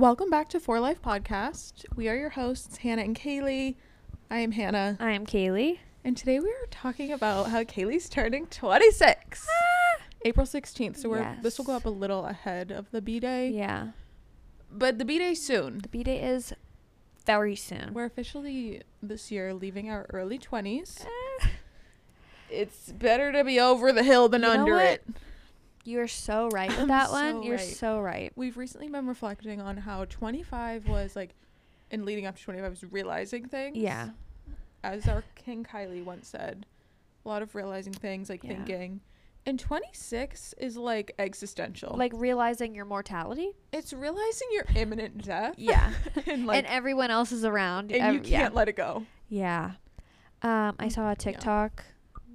Welcome 0.00 0.30
back 0.30 0.48
to 0.48 0.60
For 0.60 0.80
Life 0.80 1.02
Podcast. 1.02 1.84
We 1.94 2.08
are 2.08 2.16
your 2.16 2.30
hosts, 2.30 2.78
Hannah 2.78 3.02
and 3.02 3.14
Kaylee. 3.14 3.74
I 4.30 4.38
am 4.38 4.52
Hannah, 4.52 4.96
I 4.98 5.10
am 5.10 5.26
Kaylee. 5.26 5.80
and 6.02 6.16
today 6.16 6.40
we 6.40 6.48
are 6.48 6.66
talking 6.70 7.12
about 7.12 7.50
how 7.50 7.64
Kaylee's 7.64 8.08
turning 8.08 8.46
26. 8.46 9.46
April 10.24 10.46
16th, 10.46 10.96
so 10.96 11.10
we're 11.10 11.36
this 11.42 11.58
will 11.58 11.66
go 11.66 11.74
up 11.74 11.84
a 11.84 11.90
little 11.90 12.24
ahead 12.24 12.70
of 12.70 12.90
the 12.92 13.02
B 13.02 13.20
day, 13.20 13.50
Yeah. 13.50 13.88
but 14.72 14.98
the 14.98 15.04
B 15.04 15.18
day 15.18 15.34
soon. 15.34 15.80
The 15.80 15.88
B 15.88 16.02
day 16.02 16.22
is 16.22 16.54
very 17.26 17.54
soon. 17.54 17.92
We're 17.92 18.06
officially 18.06 18.80
this 19.02 19.30
year 19.30 19.52
leaving 19.52 19.90
our 19.90 20.06
early 20.14 20.38
20s. 20.38 21.04
Eh, 21.04 21.48
It's 22.48 22.90
better 22.92 23.32
to 23.32 23.44
be 23.44 23.60
over 23.60 23.92
the 23.92 24.02
hill 24.02 24.30
than 24.30 24.40
You 24.42 24.48
know 24.48 24.60
under 24.60 24.72
what? 24.76 24.84
it. 24.86 25.04
You're 25.84 26.08
so 26.08 26.48
right 26.48 26.68
with 26.68 26.78
I'm 26.80 26.88
that 26.88 27.10
one. 27.10 27.32
so 27.36 27.42
You're 27.42 27.56
right. 27.56 27.76
so 27.76 28.00
right. 28.00 28.32
We've 28.36 28.56
recently 28.56 28.88
been 28.88 29.06
reflecting 29.06 29.60
on 29.60 29.76
how 29.78 30.04
25 30.04 30.88
was 30.88 31.16
like, 31.16 31.34
and 31.90 32.04
leading 32.04 32.26
up 32.26 32.36
to 32.36 32.42
25 32.42 32.70
was 32.70 32.84
realizing 32.92 33.46
things. 33.48 33.76
Yeah. 33.76 34.10
as 34.84 35.08
our 35.08 35.24
King 35.34 35.64
Kylie 35.64 36.04
once 36.04 36.28
said, 36.28 36.66
a 37.24 37.28
lot 37.28 37.42
of 37.42 37.54
realizing 37.54 37.92
things, 37.92 38.28
like 38.30 38.42
Yeah. 38.44 38.50
thinking. 38.54 39.00
And 39.46 39.58
26 39.58 40.54
is 40.58 40.76
like 40.76 41.12
existential. 41.18 41.96
Like 41.96 42.12
realizing 42.14 42.74
your 42.74 42.84
mortality. 42.84 43.52
it's 43.72 43.92
realizing 43.94 44.48
your 44.52 44.64
imminent 44.76 45.24
death. 45.24 45.54
Yeah. 45.56 45.92
and 46.26 46.46
like, 46.46 46.58
and 46.58 46.66
everyone 46.66 47.10
else 47.10 47.32
is 47.32 47.44
around. 47.44 47.90
and 47.90 48.14
you 48.14 48.20
can't 48.20 48.54
let 48.54 48.68
it 48.68 48.76
go. 48.76 49.06
Yeah. 49.28 49.72
Yeah. 50.42 50.68
Um, 50.68 50.76
I 50.78 50.88
saw 50.88 51.10
a 51.10 51.16
TikTok 51.16 51.84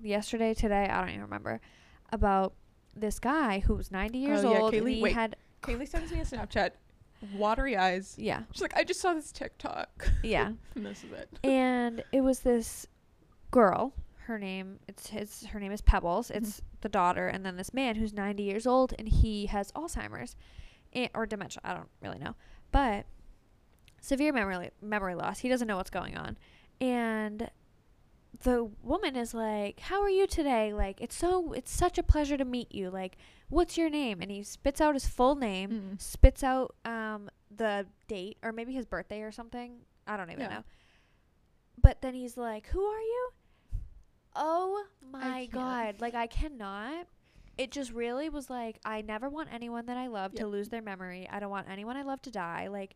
yesterday, 0.03 0.53
today, 0.53 0.87
I 0.89 0.99
don't 1.01 1.09
even 1.09 1.21
remember, 1.21 1.59
about 2.11 2.53
this 2.95 3.19
guy 3.19 3.59
who 3.59 3.75
was 3.75 3.91
90 3.91 4.17
years 4.17 4.43
Oh, 4.43 4.51
yeah, 4.53 4.59
old. 4.59 4.73
Kaylee, 4.73 4.95
he 4.95 5.01
wait. 5.01 5.13
had, 5.13 5.35
Kaylee 5.61 5.87
sends 5.87 6.11
me 6.11 6.19
a 6.19 6.23
Snapchat, 6.25 6.71
watery 7.35 7.75
eyes. 7.77 8.15
yeah, 8.17 8.43
She's 8.51 8.61
like, 8.61 8.75
I 8.77 8.83
just 8.83 8.99
saw 9.01 9.13
this 9.13 9.31
TikTok. 9.31 10.09
yeah. 10.23 10.51
and 10.75 10.85
this 10.85 11.03
is 11.03 11.11
it. 11.11 11.29
and 11.43 12.03
it 12.11 12.21
was 12.21 12.39
this 12.41 12.87
girl 13.51 13.93
her 14.27 14.37
name 14.39 14.79
it's 14.87 15.07
his 15.09 15.45
her 15.51 15.59
name 15.59 15.71
is 15.71 15.81
pebbles 15.81 16.27
Mm-hmm. 16.29 16.43
it's 16.43 16.61
the 16.81 16.89
daughter 16.89 17.27
and 17.27 17.45
then 17.45 17.55
this 17.57 17.73
man 17.75 17.95
who's 17.95 18.11
90 18.11 18.41
years 18.43 18.65
old 18.67 18.93
and 18.97 19.07
he 19.07 19.45
has 19.45 19.71
alzheimer's 19.73 20.35
and, 20.93 21.09
or 21.13 21.25
dementia 21.27 21.61
i 21.63 21.73
don't 21.73 21.87
really 22.01 22.17
know 22.17 22.35
but 22.71 23.05
severe 24.01 24.33
memory 24.33 24.71
memory 24.81 25.13
loss 25.15 25.39
he 25.39 25.47
doesn't 25.47 25.67
know 25.67 25.77
what's 25.77 25.91
going 25.91 26.17
on 26.17 26.37
and 26.81 27.49
the 28.43 28.63
woman 28.81 29.15
is 29.15 29.33
like 29.33 29.79
how 29.79 30.01
are 30.01 30.09
you 30.09 30.27
today 30.27 30.73
like 30.73 30.99
it's 30.99 31.15
so 31.15 31.53
it's 31.53 31.71
such 31.71 31.97
a 31.97 32.03
pleasure 32.03 32.35
to 32.37 32.43
meet 32.45 32.73
you 32.73 32.89
like 32.89 33.17
what's 33.49 33.77
your 33.77 33.89
name 33.89 34.21
and 34.21 34.29
he 34.31 34.43
spits 34.43 34.81
out 34.81 34.93
his 34.93 35.07
full 35.07 35.35
name 35.35 35.69
Mm. 35.95 36.01
spits 36.01 36.43
out 36.43 36.75
um 36.85 37.29
the 37.55 37.85
date 38.07 38.37
or 38.43 38.51
maybe 38.51 38.73
his 38.73 38.85
birthday 38.85 39.21
or 39.21 39.31
something. 39.31 39.77
I 40.05 40.17
don't 40.17 40.29
even 40.29 40.41
Yeah. 40.41 40.49
know. 40.49 40.63
But 41.81 42.01
then 42.01 42.13
he's 42.13 42.35
like, 42.37 42.67
"Who 42.67 42.81
are 42.83 42.99
you?" 43.01 43.29
Oh 44.35 44.83
my 45.01 45.45
god, 45.45 46.01
like 46.01 46.13
I 46.15 46.27
cannot. 46.27 47.07
It 47.57 47.71
just 47.71 47.93
really 47.93 48.27
was 48.27 48.49
like 48.49 48.79
I 48.83 49.01
never 49.01 49.29
want 49.29 49.49
anyone 49.53 49.85
that 49.85 49.95
I 49.97 50.07
love 50.07 50.33
to 50.35 50.47
lose 50.47 50.69
their 50.69 50.81
memory. 50.81 51.27
I 51.31 51.39
don't 51.39 51.49
want 51.49 51.69
anyone 51.69 51.95
I 51.95 52.01
love 52.03 52.21
to 52.23 52.31
die. 52.31 52.67
Like 52.67 52.95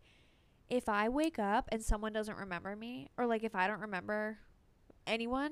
if 0.69 0.89
I 0.89 1.07
wake 1.07 1.39
up 1.39 1.69
and 1.71 1.81
someone 1.81 2.11
doesn't 2.11 2.37
remember 2.37 2.75
me 2.75 3.07
or 3.17 3.25
like 3.25 3.43
if 3.43 3.55
I 3.55 3.67
don't 3.67 3.79
remember 3.79 4.37
anyone, 5.09 5.51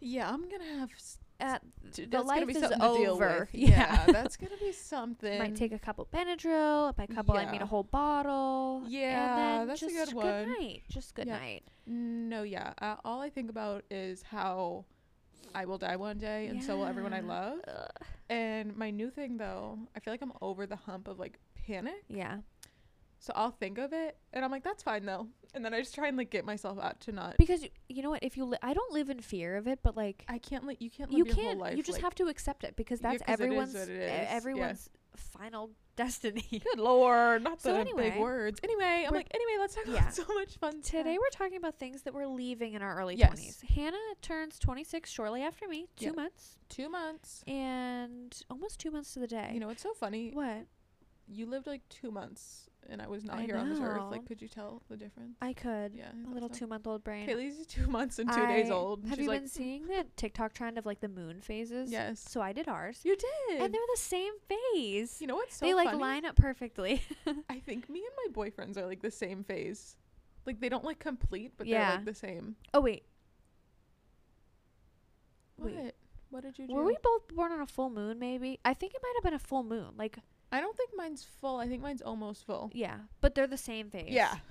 Yeah, 0.00 0.30
I'm 0.30 0.48
gonna 0.48 0.78
have. 0.80 0.90
s- 0.92 1.18
uh, 1.40 1.58
t- 1.92 2.04
the 2.04 2.10
that's 2.10 2.24
gonna 2.28 2.40
life 2.40 2.46
be 2.46 2.52
is 2.54 2.60
something 2.60 2.78
to 2.80 2.96
deal 2.96 3.12
over. 3.12 3.48
with. 3.52 3.54
Yeah. 3.60 3.68
Yeah, 3.70 4.06
that's 4.06 4.36
gonna 4.36 4.56
be 4.60 4.72
something. 4.72 5.38
might 5.38 5.56
take 5.56 5.72
a 5.72 5.78
couple 5.78 6.06
Benadryl. 6.12 6.94
By 6.96 7.06
couple, 7.06 7.36
I 7.36 7.44
mean 7.46 7.54
Yeah. 7.56 7.62
a 7.62 7.66
whole 7.66 7.82
bottle. 7.82 8.84
Yeah, 8.86 9.28
and 9.28 9.38
then 9.38 9.66
that's 9.68 9.82
a 9.82 9.86
just 9.88 10.10
good 10.10 10.14
one. 10.16 10.48
night. 10.58 10.82
Just 10.88 11.14
good 11.14 11.26
Yeah. 11.26 11.38
night. 11.38 11.62
No, 11.86 12.42
yeah. 12.44 12.72
Uh, 12.80 12.96
all 13.04 13.20
I 13.20 13.30
think 13.30 13.50
about 13.50 13.84
is 13.90 14.22
how 14.22 14.84
I 15.54 15.64
will 15.66 15.78
die 15.78 15.96
one 15.96 16.18
day, 16.18 16.46
and 16.46 16.62
so 16.62 16.78
will 16.78 16.86
everyone 16.86 17.12
I 17.12 17.20
Yeah. 17.20 17.26
love. 17.26 17.58
Ugh. 17.66 17.90
And 18.30 18.76
my 18.76 18.90
new 18.90 19.10
thing, 19.10 19.36
though, 19.36 19.78
I 19.94 20.00
feel 20.00 20.12
like 20.12 20.22
I'm 20.22 20.32
over 20.40 20.66
the 20.66 20.76
hump 20.76 21.08
of 21.08 21.18
like 21.18 21.38
panic. 21.66 22.04
Yeah. 22.08 22.38
So 23.24 23.32
I'll 23.34 23.52
think 23.52 23.78
of 23.78 23.94
it, 23.94 24.18
and 24.34 24.44
I'm 24.44 24.50
like, 24.50 24.62
that's 24.64 24.82
fine 24.82 25.06
though. 25.06 25.28
And 25.54 25.64
then 25.64 25.72
I 25.72 25.80
just 25.80 25.94
try 25.94 26.08
and 26.08 26.16
like 26.18 26.28
get 26.28 26.44
myself 26.44 26.78
out 26.78 27.00
to 27.02 27.12
not. 27.12 27.36
Because 27.38 27.62
you, 27.62 27.70
you 27.88 28.02
know 28.02 28.10
what? 28.10 28.22
If 28.22 28.36
you, 28.36 28.44
li- 28.44 28.58
I 28.62 28.74
don't 28.74 28.92
live 28.92 29.08
in 29.08 29.20
fear 29.20 29.56
of 29.56 29.66
it, 29.66 29.78
but 29.82 29.96
like 29.96 30.26
I 30.28 30.36
can't 30.36 30.66
let 30.66 30.82
you 30.82 30.90
can't 30.90 31.10
live 31.10 31.18
you 31.18 31.24
your 31.24 31.34
can't. 31.34 31.58
life. 31.58 31.74
You 31.78 31.82
just 31.82 31.96
like, 31.96 32.02
have 32.02 32.14
to 32.16 32.24
accept 32.28 32.64
it 32.64 32.76
because 32.76 33.00
Yeah, 33.00 33.12
that's 33.12 33.22
is 33.22 33.28
everyone's 33.28 33.74
e- 33.74 33.78
is, 33.78 33.88
yeah. 33.88 34.26
everyone's 34.28 34.90
final 35.16 35.70
destiny. 35.96 36.44
Good 36.50 36.78
lord, 36.78 37.42
not 37.42 37.62
So 37.62 37.72
the 37.72 37.78
anyway, 37.80 38.10
big 38.10 38.20
words. 38.20 38.60
Anyway, 38.62 39.06
I'm 39.08 39.14
like, 39.14 39.28
anyway, 39.34 39.52
let's 39.58 39.74
talk 39.74 39.84
yeah. 39.86 40.00
about 40.00 40.14
so 40.14 40.24
much 40.34 40.58
fun 40.58 40.82
Today 40.82 41.00
stuff. 41.14 41.16
we're 41.18 41.30
talking 41.46 41.56
about 41.56 41.78
things 41.78 42.02
that 42.02 42.12
we're 42.12 42.26
leaving 42.26 42.74
in 42.74 42.82
our 42.82 42.98
early 42.98 43.14
Yes. 43.14 43.40
20s. 43.62 43.70
Hannah 43.74 43.96
turns 44.20 44.58
26 44.58 45.08
shortly 45.10 45.40
after 45.40 45.66
me, 45.66 45.86
two 45.96 46.06
Yep. 46.06 46.16
months, 46.16 46.58
two 46.68 46.90
months. 46.90 47.42
and 47.46 48.36
almost 48.50 48.80
two 48.80 48.90
months 48.90 49.14
to 49.14 49.20
the 49.20 49.28
day. 49.28 49.52
You 49.54 49.60
know, 49.60 49.70
it's 49.70 49.82
so 49.82 49.94
funny. 49.94 50.30
what? 50.34 50.66
You 51.26 51.46
lived 51.46 51.66
like 51.66 51.88
two 51.88 52.10
months, 52.10 52.68
and 52.90 53.00
I 53.02 53.06
was 53.06 53.24
not 53.24 53.38
I 53.38 53.42
here 53.42 53.56
on 53.56 53.68
this 53.68 53.78
earth. 53.80 54.02
Like, 54.10 54.26
could 54.26 54.40
you 54.42 54.48
tell 54.48 54.82
the 54.88 54.96
difference? 54.96 55.36
I 55.40 55.52
could. 55.52 55.92
Yeah, 55.94 56.08
I 56.26 56.30
A 56.30 56.34
little 56.34 56.48
so. 56.50 56.60
two-month-old 56.60 57.02
brain. 57.04 57.26
Kaylee's 57.28 57.66
two 57.66 57.86
months 57.88 58.18
and 58.18 58.30
two 58.32 58.46
days 58.46 58.70
old. 58.70 59.04
Have 59.06 59.16
she's 59.16 59.24
you 59.24 59.28
like, 59.30 59.40
been 59.40 59.48
seeing 59.48 59.86
the 59.86 60.06
TikTok 60.16 60.52
trend 60.52 60.78
of 60.78 60.86
like 60.86 61.00
the 61.00 61.08
moon 61.08 61.40
phases? 61.40 61.90
Yes. 61.90 62.20
So 62.28 62.40
I 62.40 62.52
did 62.52 62.68
ours, 62.68 63.00
You 63.04 63.16
did. 63.16 63.60
and 63.62 63.72
they're 63.74 63.80
the 63.94 64.00
same 64.00 64.32
phase. 64.48 65.20
you 65.20 65.26
know 65.26 65.36
what's 65.36 65.56
so 65.56 65.66
they 65.66 65.74
like 65.74 65.88
funny? 65.88 66.00
line 66.00 66.24
up 66.24 66.36
perfectly. 66.36 67.02
I 67.48 67.58
think 67.60 67.88
me 67.88 68.02
and 68.04 68.34
my 68.34 68.44
boyfriends 68.44 68.76
are 68.76 68.86
like 68.86 69.02
the 69.02 69.10
same 69.10 69.44
phase. 69.44 69.96
Like 70.46 70.60
they 70.60 70.68
don't 70.68 70.84
like 70.84 70.98
complete, 70.98 71.52
but 71.56 71.66
Yeah. 71.66 71.88
they're 71.88 71.96
like 71.96 72.04
the 72.06 72.14
same. 72.14 72.56
oh 72.74 72.80
wait, 72.80 73.04
What? 75.56 75.72
Wait. 75.74 75.92
What 76.30 76.42
did 76.42 76.58
you 76.58 76.66
do? 76.66 76.74
were 76.74 76.84
we 76.84 76.96
both 77.02 77.28
born 77.28 77.52
on 77.52 77.60
a 77.60 77.66
full 77.66 77.90
moon? 77.90 78.18
Maybe. 78.18 78.58
I 78.64 78.74
think 78.74 78.92
it 78.94 79.00
might 79.02 79.12
have 79.16 79.22
been 79.22 79.34
a 79.34 79.38
full 79.38 79.62
moon. 79.62 79.90
Like 79.96 80.18
I 80.54 80.60
don't 80.60 80.76
think 80.76 80.90
mine's 80.96 81.24
full. 81.40 81.58
I 81.58 81.66
think 81.68 81.82
mine's 81.82 82.02
almost 82.02 82.46
full. 82.46 82.70
yeah, 82.74 82.96
but 83.20 83.34
they're 83.34 83.46
the 83.46 83.56
same 83.56 83.90
phase. 83.90 84.08
Yeah. 84.10 84.36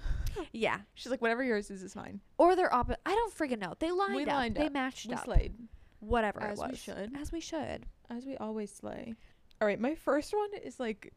Yeah. 0.51 0.79
She's 0.95 1.11
like, 1.11 1.21
whatever 1.21 1.43
yours 1.43 1.69
is, 1.69 1.83
is 1.83 1.95
mine. 1.95 2.19
Or 2.39 2.55
they're 2.55 2.73
opposite. 2.73 2.99
I 3.05 3.11
don't 3.13 3.31
friggin' 3.37 3.59
know. 3.59 3.75
They 3.77 3.91
lined 3.91 4.15
We 4.15 4.23
up. 4.23 4.29
lined 4.29 4.55
they 4.55 4.65
up. 4.65 4.73
matched 4.73 5.07
We 5.07 5.13
up. 5.13 5.25
slayed. 5.25 5.53
Whatever 5.99 6.41
As 6.41 6.59
it 6.59 6.71
we 6.71 6.75
should. 6.75 7.11
As 7.15 7.31
we 7.31 7.39
should. 7.39 7.85
As 8.09 8.25
we 8.25 8.35
always 8.37 8.71
slay. 8.73 9.13
All 9.61 9.67
right, 9.67 9.79
my 9.79 9.93
first 9.93 10.33
one 10.33 10.49
is 10.63 10.79
like 10.79 11.13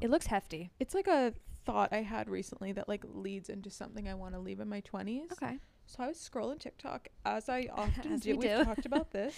It 0.00 0.08
looks 0.08 0.26
hefty. 0.26 0.70
it's 0.78 0.94
like 0.94 1.08
a 1.08 1.34
thought 1.64 1.92
I 1.92 2.02
had 2.02 2.28
recently 2.30 2.70
that 2.70 2.88
like 2.88 3.04
leads 3.12 3.48
into 3.50 3.70
something 3.70 4.06
I 4.08 4.14
want 4.14 4.34
to 4.34 4.40
leave 4.40 4.60
in 4.60 4.68
my 4.68 4.82
20s. 4.82 5.32
Okay. 5.32 5.58
So 5.86 6.04
I 6.04 6.06
was 6.06 6.16
scrolling 6.18 6.60
TikTok 6.60 7.08
as 7.26 7.48
I 7.48 7.68
often 7.74 8.12
As 8.12 8.20
do. 8.20 8.30
we 8.30 8.36
We've 8.46 8.56
do. 8.58 8.64
talked 8.64 8.86
about 8.86 9.10
this. 9.10 9.34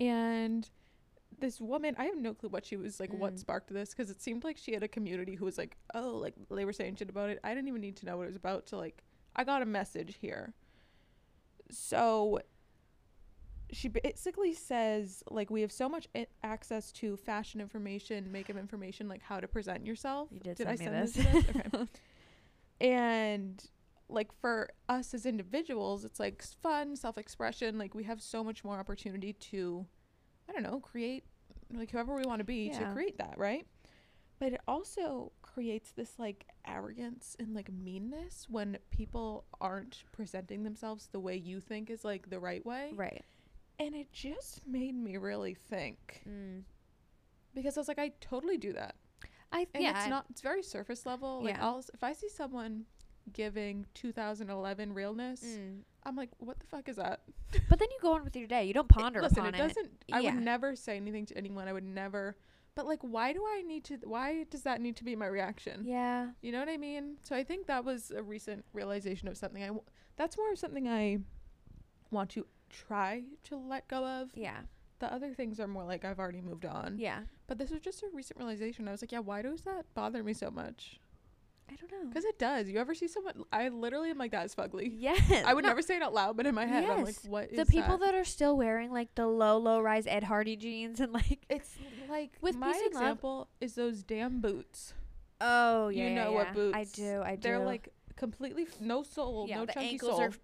And 0.00 0.66
this 1.40 1.60
woman, 1.60 1.94
I 1.98 2.04
have 2.06 2.16
no 2.18 2.34
clue 2.34 2.48
what 2.48 2.66
she 2.66 2.76
was 2.76 2.98
like, 3.00 3.12
what 3.12 3.34
Mm. 3.34 3.38
sparked 3.38 3.72
this, 3.72 3.90
because 3.90 4.10
it 4.10 4.20
seemed 4.20 4.44
like 4.44 4.56
she 4.56 4.72
had 4.72 4.82
a 4.82 4.88
community 4.88 5.34
who 5.34 5.44
was 5.44 5.58
like, 5.58 5.76
oh, 5.94 6.10
like 6.16 6.34
they 6.50 6.64
were 6.64 6.72
saying 6.72 6.96
shit 6.96 7.08
about 7.10 7.30
it. 7.30 7.38
I 7.44 7.54
didn't 7.54 7.68
even 7.68 7.80
need 7.80 7.96
to 7.98 8.06
know 8.06 8.16
what 8.16 8.24
it 8.24 8.28
was 8.28 8.36
about 8.36 8.66
to 8.66 8.76
like, 8.76 9.02
I 9.36 9.44
got 9.44 9.62
a 9.62 9.66
message 9.66 10.16
here. 10.20 10.54
So 11.70 12.40
she 13.70 13.88
basically 13.88 14.54
says, 14.54 15.22
like, 15.30 15.50
we 15.50 15.60
have 15.60 15.70
so 15.72 15.88
much 15.88 16.08
I- 16.16 16.26
access 16.42 16.90
to 16.92 17.16
fashion 17.18 17.60
information, 17.60 18.32
makeup 18.32 18.56
information, 18.56 19.08
like 19.08 19.22
how 19.22 19.40
to 19.40 19.46
present 19.48 19.84
yourself. 19.86 20.28
You 20.32 20.40
did, 20.40 20.56
Did 20.56 20.66
I 20.66 20.74
send 20.76 21.00
me 21.00 21.06
send 21.06 21.26
this. 21.26 21.44
this? 21.44 21.56
Okay. 21.56 21.86
and 22.80 23.64
like 24.08 24.32
for 24.40 24.70
us 24.88 25.12
as 25.12 25.26
individuals 25.26 26.04
it's 26.04 26.18
like 26.20 26.42
fun 26.62 26.96
self-expression 26.96 27.76
like 27.76 27.94
we 27.94 28.04
have 28.04 28.22
so 28.22 28.42
much 28.44 28.62
more 28.64 28.78
opportunity 28.78 29.32
to 29.34 29.84
i 30.48 30.52
don't 30.52 30.62
know 30.62 30.80
create 30.80 31.24
like 31.74 31.90
whoever 31.90 32.14
we 32.14 32.22
want 32.22 32.38
to 32.38 32.44
be 32.44 32.70
to 32.70 32.84
create 32.92 33.18
that 33.18 33.34
right 33.36 33.66
but 34.38 34.52
it 34.52 34.60
also 34.68 35.32
creates 35.42 35.90
this 35.92 36.12
like 36.18 36.46
arrogance 36.66 37.34
and 37.40 37.54
like 37.54 37.70
meanness 37.72 38.46
when 38.48 38.78
people 38.90 39.44
aren't 39.60 40.04
presenting 40.12 40.62
themselves 40.62 41.08
the 41.12 41.20
way 41.20 41.36
you 41.36 41.60
think 41.60 41.90
is 41.90 42.04
like 42.04 42.30
the 42.30 42.38
right 42.38 42.64
way 42.64 42.92
right. 42.94 43.24
and 43.78 43.94
it 43.94 44.10
just 44.12 44.66
made 44.66 44.94
me 44.94 45.16
really 45.16 45.54
think 45.54 46.22
Mm. 46.28 46.62
because 47.54 47.76
i 47.76 47.80
was 47.80 47.88
like 47.88 47.98
i 47.98 48.12
totally 48.20 48.56
do 48.58 48.72
that 48.72 48.94
I 49.50 49.66
and 49.74 49.82
yeah. 49.82 49.90
it's 49.90 50.00
I- 50.06 50.08
not 50.10 50.26
it's 50.30 50.40
very 50.42 50.62
surface 50.62 51.06
level 51.06 51.42
like 51.42 51.54
Yeah. 51.56 51.64
I'll, 51.66 51.82
if 51.92 52.02
i 52.04 52.12
see 52.12 52.28
someone 52.28 52.84
giving 53.32 53.86
2011 53.94 54.92
realness 54.94 55.42
Mm. 55.44 55.80
i'm 56.04 56.16
like 56.16 56.30
what 56.38 56.58
the 56.58 56.66
fuck 56.66 56.88
is 56.88 56.96
that 56.96 57.20
But 57.68 57.78
then 57.78 57.88
you 57.90 57.98
go 58.02 58.12
on 58.14 58.24
with 58.24 58.36
your 58.36 58.46
day. 58.46 58.64
You 58.64 58.74
don't 58.74 58.88
ponder 58.98 59.20
listen 59.22 59.38
upon 59.40 59.54
it 59.54 59.58
doesn't 59.58 59.90
i 60.12 60.20
Yeah. 60.20 60.34
would 60.34 60.42
never 60.42 60.74
say 60.76 60.96
anything 60.96 61.26
to 61.26 61.36
anyone 61.36 61.68
i 61.68 61.72
would 61.72 61.84
never 61.84 62.36
but 62.74 62.86
like 62.86 63.00
why 63.02 63.32
do 63.32 63.44
i 63.46 63.62
need 63.62 63.84
to 63.84 63.96
why 64.04 64.44
does 64.50 64.62
that 64.62 64.80
need 64.80 64.96
to 64.96 65.04
be 65.04 65.16
my 65.16 65.26
reaction 65.26 65.82
Yeah. 65.84 66.30
you 66.42 66.52
know 66.52 66.60
what 66.60 66.68
i 66.68 66.76
mean 66.76 67.16
so 67.22 67.34
i 67.36 67.42
think 67.44 67.66
that 67.66 67.84
was 67.84 68.10
a 68.10 68.22
recent 68.22 68.64
realization 68.72 69.28
of 69.28 69.36
something 69.36 69.62
i 69.62 69.66
w- 69.68 69.84
that's 70.16 70.36
more 70.36 70.52
of 70.52 70.58
something 70.58 70.86
i 70.88 71.18
want 72.10 72.30
to 72.30 72.46
try 72.70 73.22
to 73.44 73.56
let 73.56 73.88
go 73.88 74.04
of 74.04 74.30
Yeah. 74.34 74.60
the 74.98 75.12
other 75.12 75.32
things 75.34 75.58
are 75.60 75.66
more 75.66 75.84
like 75.84 76.04
i've 76.04 76.18
already 76.18 76.40
moved 76.40 76.64
on 76.66 76.98
Yeah. 76.98 77.20
but 77.46 77.58
this 77.58 77.70
was 77.70 77.80
just 77.80 78.02
a 78.02 78.06
recent 78.12 78.38
realization 78.38 78.86
i 78.88 78.92
was 78.92 79.02
like 79.02 79.12
yeah 79.12 79.20
why 79.20 79.42
does 79.42 79.62
that 79.62 79.86
bother 79.94 80.22
me 80.22 80.32
so 80.34 80.50
much 80.50 81.00
I 81.70 81.74
don't 81.76 81.90
know. 81.90 82.08
Because 82.08 82.24
it 82.24 82.38
does. 82.38 82.68
You 82.68 82.78
ever 82.78 82.94
see 82.94 83.08
someone? 83.08 83.44
I 83.52 83.68
literally 83.68 84.10
am 84.10 84.18
like, 84.18 84.30
that's 84.32 84.54
fugly. 84.54 84.90
yes. 84.96 85.20
I 85.44 85.52
would 85.54 85.64
no, 85.64 85.68
never 85.70 85.82
say 85.82 85.96
it 85.96 86.02
out 86.02 86.14
loud, 86.14 86.36
but 86.36 86.46
in 86.46 86.54
my 86.54 86.66
head, 86.66 86.84
I'm 86.84 87.04
like, 87.04 87.16
Yes. 87.22 87.24
what 87.28 87.50
is 87.50 87.56
the 87.58 87.66
people 87.66 87.98
that? 87.98 88.06
that 88.12 88.14
are 88.14 88.24
still 88.24 88.56
wearing 88.56 88.90
like 88.92 89.14
the 89.14 89.26
low 89.26 89.58
low 89.58 89.80
rise 89.80 90.06
Ed 90.06 90.24
Hardy 90.24 90.56
jeans 90.56 91.00
and 91.00 91.12
like 91.12 91.44
It's 91.50 91.74
like 92.08 92.30
With 92.40 92.56
my 92.56 92.72
Peace 92.72 92.82
and 92.86 92.94
Love- 92.94 93.02
example 93.02 93.48
is 93.60 93.74
those 93.74 94.02
damn 94.02 94.40
boots. 94.40 94.94
oh 95.40 95.88
yeah. 95.88 96.08
You 96.08 96.14
know 96.14 96.22
yeah, 96.30 96.36
what 96.36 96.46
yeah. 96.48 96.52
boots? 96.54 96.76
I 96.76 96.84
do. 96.84 97.22
I 97.24 97.34
do. 97.36 97.40
They're 97.42 97.58
like 97.64 97.88
completely 98.16 98.62
f- 98.64 98.80
no 98.80 99.02
sole, 99.02 99.46
yeah, 99.48 99.58
no 99.58 99.66
the 99.66 99.72
chunky 99.74 99.88
ankles 99.90 100.10
sole. 100.12 100.20
are 100.22 100.28
f- 100.28 100.38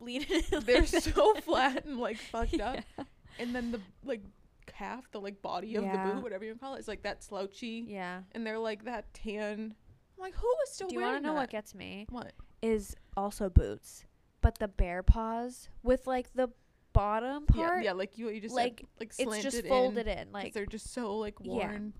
leaning. 0.00 0.42
They're 0.64 0.86
so 0.86 1.34
flat 1.42 1.84
and 1.84 1.98
like 1.98 2.16
fucked 2.18 2.60
up. 2.60 2.78
And 3.38 3.54
then 3.54 3.70
the 3.72 3.80
like 4.04 4.22
calf, 4.66 5.10
the 5.12 5.20
like 5.20 5.40
body 5.40 5.76
of 5.76 5.84
the 5.84 5.88
boot, 5.98 6.22
whatever 6.22 6.44
you 6.44 6.54
call 6.56 6.74
it, 6.74 6.80
is 6.80 6.88
like 6.88 7.02
that 7.04 7.22
slouchy. 7.24 7.86
Yeah. 7.88 8.22
And 8.32 8.46
they're 8.46 8.58
like 8.58 8.84
that 8.84 9.14
tan. 9.14 9.74
I'm 10.20 10.24
like, 10.26 10.34
who 10.36 10.48
is 10.64 10.74
still 10.74 10.88
Do 10.88 10.94
you 10.96 11.00
want 11.00 11.16
to 11.16 11.22
know 11.22 11.32
that? 11.34 11.40
what 11.40 11.50
gets 11.50 11.74
me? 11.74 12.06
What? 12.10 12.32
Is 12.62 12.94
also 13.16 13.48
boots, 13.48 14.04
but 14.42 14.58
the 14.58 14.68
bear 14.68 15.02
paws 15.02 15.70
with 15.82 16.06
like 16.06 16.32
the 16.34 16.50
bottom 16.92 17.44
Yeah, 17.54 17.66
part. 17.68 17.82
yeah, 17.84 17.92
like 17.92 18.18
you, 18.18 18.28
you 18.28 18.40
just 18.40 18.54
like, 18.54 18.80
said, 18.80 18.88
like 18.98 19.08
it's 19.08 19.22
slanted 19.22 19.42
just 19.52 19.64
in, 19.64 19.68
folded 19.68 20.06
in, 20.06 20.30
like 20.32 20.52
they're 20.52 20.66
just 20.66 20.92
so 20.92 21.16
like 21.16 21.36
Yeah. 21.40 21.52
worn. 21.68 21.94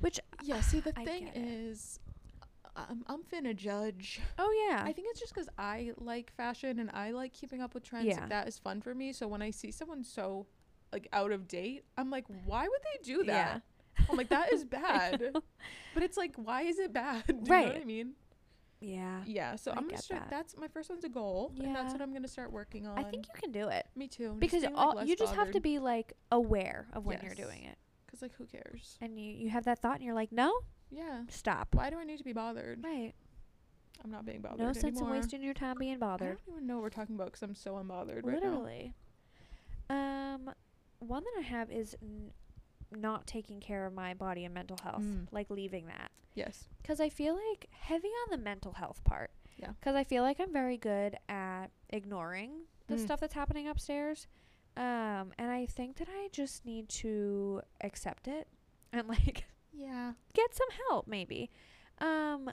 which. 0.00 0.20
Yeah. 0.44 0.60
See, 0.60 0.78
the 0.80 0.92
I 0.96 1.04
thing 1.04 1.30
is, 1.34 1.98
I'm 2.76 3.02
I'm 3.08 3.22
finna 3.24 3.56
judge. 3.56 4.20
Oh 4.38 4.68
yeah. 4.70 4.82
I 4.84 4.92
think 4.92 5.08
it's 5.10 5.18
just 5.20 5.34
because 5.34 5.48
I 5.58 5.92
like 5.98 6.32
fashion 6.36 6.78
and 6.78 6.90
I 6.94 7.10
like 7.10 7.32
keeping 7.32 7.60
up 7.60 7.74
with 7.74 7.82
trends. 7.82 8.06
Yeah. 8.06 8.20
Like, 8.20 8.28
that 8.28 8.46
is 8.48 8.58
fun 8.58 8.80
for 8.82 8.94
me. 8.94 9.12
So 9.12 9.26
when 9.26 9.42
I 9.42 9.50
see 9.50 9.72
someone 9.72 10.04
so 10.04 10.46
like 10.92 11.08
out 11.12 11.32
of 11.32 11.48
date, 11.48 11.84
I'm 11.96 12.08
like, 12.10 12.26
why 12.44 12.62
would 12.68 12.82
they 12.82 13.02
do 13.02 13.24
that? 13.24 13.62
I'm 14.10 14.16
like, 14.16 14.28
that 14.30 14.52
is 14.52 14.64
bad. 14.64 15.22
but 15.94 16.02
it's 16.02 16.16
like, 16.16 16.34
why 16.36 16.62
is 16.62 16.78
it 16.78 16.92
bad? 16.92 17.24
Do 17.26 17.34
you 17.34 17.42
know 17.60 17.62
what 17.68 17.76
I 17.76 17.84
mean? 17.84 18.12
yeah. 18.80 19.22
Yeah. 19.26 19.56
So 19.56 19.70
I 19.72 19.78
am 19.78 19.86
gonna 19.88 19.98
start. 20.02 20.22
that. 20.22 20.30
That's 20.30 20.56
my 20.56 20.66
first 20.68 20.90
one's 20.90 21.04
a 21.04 21.08
goal, 21.08 21.52
and 21.62 21.74
that's 21.74 21.92
what 21.92 22.02
I'm 22.02 22.12
gonna 22.12 22.26
start 22.28 22.50
working 22.52 22.86
on. 22.86 22.98
I 22.98 23.04
think 23.04 23.26
you 23.28 23.34
can 23.40 23.52
do 23.52 23.68
it 23.68 23.86
me 23.94 24.08
too. 24.08 24.28
just 24.30 24.40
because 24.40 24.62
like, 24.64 24.72
all 24.76 24.94
less 24.96 25.08
you 25.08 25.14
just 25.16 25.34
have 25.34 25.50
to 25.52 25.60
be 25.60 25.78
like 25.78 26.14
aware 26.32 26.88
of 26.92 27.04
when 27.06 27.20
you're 27.22 27.34
doing 27.34 27.62
it, 27.64 27.78
Cause 28.10 28.22
like, 28.22 28.32
who 28.36 28.44
cares? 28.46 28.98
and 29.00 29.18
you 29.18 29.32
you 29.32 29.50
have 29.50 29.64
that 29.66 29.78
thought, 29.80 29.96
and 29.96 30.04
you're 30.04 30.14
like, 30.16 30.32
no, 30.32 30.52
Yeah. 30.90 31.22
stop. 31.28 31.74
Why 31.74 31.90
do 31.90 31.98
I 31.98 32.04
need 32.04 32.18
to 32.18 32.24
be 32.24 32.32
bothered? 32.32 32.82
Right. 32.82 33.12
I'm 34.04 34.10
not 34.10 34.24
being 34.26 34.40
bothered 34.40 34.58
No 34.58 34.72
sense 34.72 35.00
in 35.00 35.08
wasting 35.08 35.42
your 35.42 35.54
time 35.54 35.76
being 35.78 36.00
bothered. 36.00 36.26
I 36.26 36.30
don't 36.32 36.56
even 36.56 36.66
know 36.66 36.74
what 36.74 36.82
we're 36.82 36.90
talking 36.90 37.14
about 37.14 37.26
because 37.26 37.42
I'm 37.42 37.54
so 37.54 37.74
unbothered 37.74 38.24
right 38.26 38.42
now. 38.42 38.48
Literally. 38.48 38.94
Um, 39.88 40.50
one 40.98 41.22
that 41.22 41.34
I 41.38 41.42
have 41.42 41.70
is 41.70 41.94
n- 42.02 42.32
not 43.00 43.26
taking 43.26 43.60
care 43.60 43.86
of 43.86 43.92
my 43.94 44.14
body 44.14 44.44
and 44.44 44.54
mental 44.54 44.76
health, 44.82 45.02
Mm. 45.02 45.26
like 45.30 45.50
leaving 45.50 45.86
that. 45.86 46.10
Yes. 46.34 46.68
Because 46.80 47.00
I 47.00 47.08
feel 47.08 47.34
like 47.50 47.68
heavy 47.72 48.08
on 48.08 48.30
the 48.30 48.38
mental 48.38 48.72
health 48.72 49.02
part. 49.04 49.30
Yeah. 49.56 49.72
Because 49.78 49.94
I 49.94 50.04
feel 50.04 50.22
like 50.22 50.40
I'm 50.40 50.52
very 50.52 50.76
good 50.78 51.16
at 51.28 51.66
ignoring 51.90 52.62
the 52.88 52.96
Mm. 52.96 53.00
stuff 53.04 53.20
that's 53.20 53.34
happening 53.34 53.68
upstairs. 53.68 54.26
Um, 54.76 55.32
and 55.38 55.50
I 55.50 55.66
think 55.66 55.96
that 55.98 56.08
I 56.10 56.28
just 56.32 56.64
need 56.64 56.88
to 56.88 57.60
accept 57.82 58.26
it 58.28 58.48
and 58.92 59.06
like 59.08 59.44
Yeah. 59.72 60.14
get 60.32 60.54
some 60.54 60.68
help 60.88 61.06
maybe. 61.06 61.50
Um, 61.98 62.50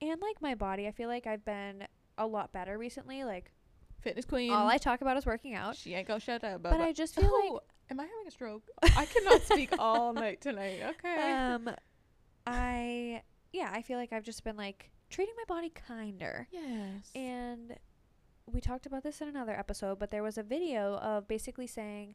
and 0.00 0.20
like 0.20 0.40
my 0.40 0.54
body, 0.54 0.86
I 0.86 0.92
feel 0.92 1.08
like 1.08 1.26
I've 1.26 1.44
been 1.44 1.86
a 2.16 2.26
lot 2.26 2.52
better 2.52 2.78
recently. 2.78 3.24
Like 3.24 3.50
Fitness 4.00 4.24
queen. 4.24 4.52
all 4.52 4.68
I 4.68 4.78
talk 4.78 5.00
about 5.00 5.16
is 5.16 5.26
working 5.26 5.54
out. 5.54 5.74
She 5.76 5.94
ain't 5.94 6.06
gonna 6.06 6.20
shut 6.20 6.44
up. 6.44 6.62
But 6.62 6.80
I 6.80 6.92
just 6.92 7.14
feel 7.16 7.24
like 7.24 7.50
oh, 7.50 7.60
am 7.90 8.00
I 8.00 8.04
having 8.04 8.26
a 8.26 8.30
stroke? 8.30 8.68
I 8.82 9.06
cannot 9.06 9.42
speak 9.42 9.70
all 9.78 10.12
night 10.12 10.40
tonight. 10.40 10.80
Okay. 10.90 11.32
um 11.32 11.70
i 12.46 13.22
yeah 13.52 13.70
i 13.72 13.82
feel 13.82 13.98
like 13.98 14.12
i've 14.12 14.22
just 14.22 14.44
been 14.44 14.56
like 14.56 14.90
treating 15.10 15.34
my 15.36 15.54
body 15.54 15.70
kinder 15.70 16.46
yes. 16.50 17.10
and 17.14 17.76
we 18.46 18.60
talked 18.60 18.86
about 18.86 19.02
this 19.02 19.20
in 19.20 19.28
another 19.28 19.52
episode 19.52 19.98
but 19.98 20.10
there 20.10 20.22
was 20.22 20.38
a 20.38 20.42
video 20.42 20.96
of 20.98 21.26
basically 21.26 21.66
saying 21.66 22.14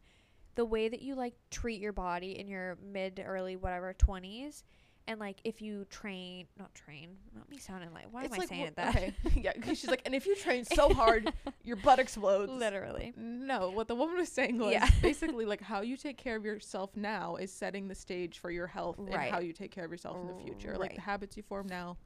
the 0.55 0.65
way 0.65 0.89
that 0.89 1.01
you 1.01 1.15
like 1.15 1.33
treat 1.49 1.79
your 1.79 1.93
body 1.93 2.37
in 2.37 2.47
your 2.47 2.77
mid 2.81 3.21
early 3.25 3.55
whatever 3.55 3.93
20s 3.93 4.63
and 5.11 5.19
like 5.19 5.37
if 5.43 5.61
you 5.61 5.85
train 5.89 6.47
not 6.57 6.73
train 6.73 7.15
not 7.35 7.49
me 7.49 7.57
sounding 7.57 7.93
like 7.93 8.05
why 8.11 8.23
it's 8.23 8.33
am 8.33 8.41
i 8.41 8.45
saying 8.45 8.61
it 8.65 8.75
that 8.75 8.95
Okay. 8.95 9.13
yeah, 9.35 9.51
she's 9.73 9.87
like, 9.87 10.01
and 10.05 10.15
if 10.15 10.25
you 10.25 10.35
train 10.35 10.65
so 10.65 10.93
hard, 10.93 11.31
your 11.63 11.75
butt 11.77 11.99
explodes. 11.99 12.51
literally 12.51 13.13
No, 13.15 13.69
what 13.71 13.87
the 13.87 13.95
woman 13.95 14.17
was 14.17 14.29
saying 14.29 14.57
was 14.57 14.71
Yeah. 14.71 14.87
basically 15.01 15.45
like 15.45 15.61
how 15.61 15.81
you 15.81 15.95
take 15.97 16.17
care 16.17 16.35
of 16.35 16.43
yourself 16.45 16.95
now 16.95 17.35
is 17.35 17.51
setting 17.51 17.87
the 17.87 17.95
stage 17.95 18.39
for 18.39 18.49
your 18.51 18.67
health 18.67 18.97
and 18.97 19.13
how 19.13 19.39
you 19.39 19.53
take 19.53 19.71
care 19.71 19.85
of 19.85 19.91
yourself 19.91 20.17
in 20.17 20.27
the 20.27 20.43
future. 20.43 20.77
Like 20.77 20.95
the 20.95 21.01
habits 21.01 21.37
you 21.37 21.43
form 21.43 21.67
now, 21.67 21.97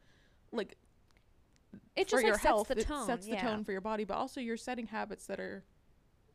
like 0.51 0.75
it 1.95 2.07
for 2.09 2.11
just 2.17 2.23
your 2.23 2.33
like 2.33 2.41
health, 2.41 2.67
sets 2.67 2.75
the 2.77 2.81
it 2.81 2.87
tone 2.87 3.05
sets 3.05 3.25
the 3.25 3.33
yeah. 3.33 3.41
tone 3.41 3.63
for 3.63 3.71
your 3.71 3.81
body, 3.81 4.03
but 4.03 4.15
also 4.15 4.39
you're 4.41 4.57
setting 4.57 4.87
habits 4.87 5.27
that 5.27 5.39
are, 5.39 5.63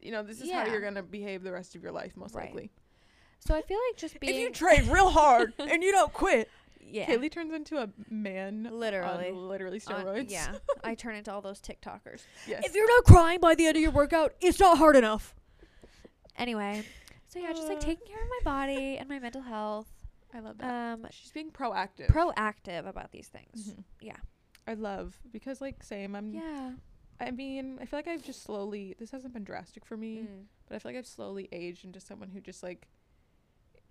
you 0.00 0.10
know, 0.12 0.22
this 0.22 0.40
is 0.40 0.50
how 0.50 0.66
you're 0.66 0.80
gonna 0.80 1.02
behave 1.02 1.42
the 1.42 1.52
rest 1.52 1.74
of 1.74 1.82
your 1.82 1.92
life 1.92 2.16
most 2.16 2.34
Right. 2.34 2.46
likely. 2.46 2.70
so 3.38 3.54
i 3.54 3.62
feel 3.62 3.78
like 3.88 3.96
just 3.96 4.18
being 4.20 4.34
if 4.34 4.40
you 4.40 4.50
train 4.50 4.88
real 4.90 5.08
hard 5.10 5.54
and 5.58 5.82
you 5.82 5.92
don't 5.92 6.12
quit, 6.12 6.50
yeah 6.82 7.06
Kaylee 7.06 7.30
turns 7.30 7.52
into 7.52 7.78
a 7.78 7.88
man 8.08 8.68
literally 8.70 9.30
literally 9.32 9.80
On- 9.86 10.04
steroids. 10.04 10.30
yeah 10.30 10.54
i 10.84 10.94
turn 10.94 11.14
into 11.14 11.32
all 11.32 11.40
those 11.40 11.60
tiktokers 11.60 12.22
yes. 12.46 12.62
If 12.66 12.74
you're 12.74 12.88
not 12.88 13.04
crying 13.04 13.40
by 13.40 13.54
the 13.54 13.66
end 13.66 13.76
of 13.76 13.82
your 13.82 13.92
workout, 13.92 14.34
it's 14.40 14.58
not 14.60 14.78
hard 14.78 14.96
enough. 14.96 15.34
Anyway, 16.36 16.84
so 17.26 17.38
yeah, 17.38 17.52
just 17.52 17.68
like 17.68 17.78
Uh. 17.78 17.80
taking 17.80 18.06
care 18.06 18.22
of 18.22 18.28
my 18.28 18.50
body 18.50 18.96
and 18.96 19.08
my 19.08 19.18
mental 19.18 19.42
health. 19.42 19.88
I 20.32 20.40
love 20.40 20.58
that. 20.58 20.92
Um, 20.94 21.06
She's 21.10 21.32
being 21.32 21.50
proactive. 21.50 22.08
proactive 22.08 22.86
about 22.88 23.10
these 23.12 23.28
things. 23.28 23.70
Mhm. 23.74 23.84
Yeah. 24.00 24.16
I 24.66 24.74
love 24.74 25.18
because 25.32 25.60
like 25.60 25.82
same. 25.82 26.14
I'm. 26.14 26.32
Yeah. 26.32 26.72
I 27.20 27.30
mean, 27.32 27.78
I 27.80 27.84
feel 27.84 27.98
like 27.98 28.08
I've 28.08 28.22
just 28.24 28.42
slowly. 28.44 28.94
This 28.98 29.10
hasn't 29.10 29.34
been 29.34 29.44
drastic 29.44 29.84
for 29.84 29.96
me, 29.96 30.18
Mm. 30.20 30.44
but 30.68 30.76
I 30.76 30.78
feel 30.78 30.92
like 30.92 30.98
I've 30.98 31.06
slowly 31.06 31.48
aged 31.52 31.84
into 31.84 32.00
someone 32.00 32.30
who 32.30 32.40
just 32.40 32.62
like. 32.62 32.88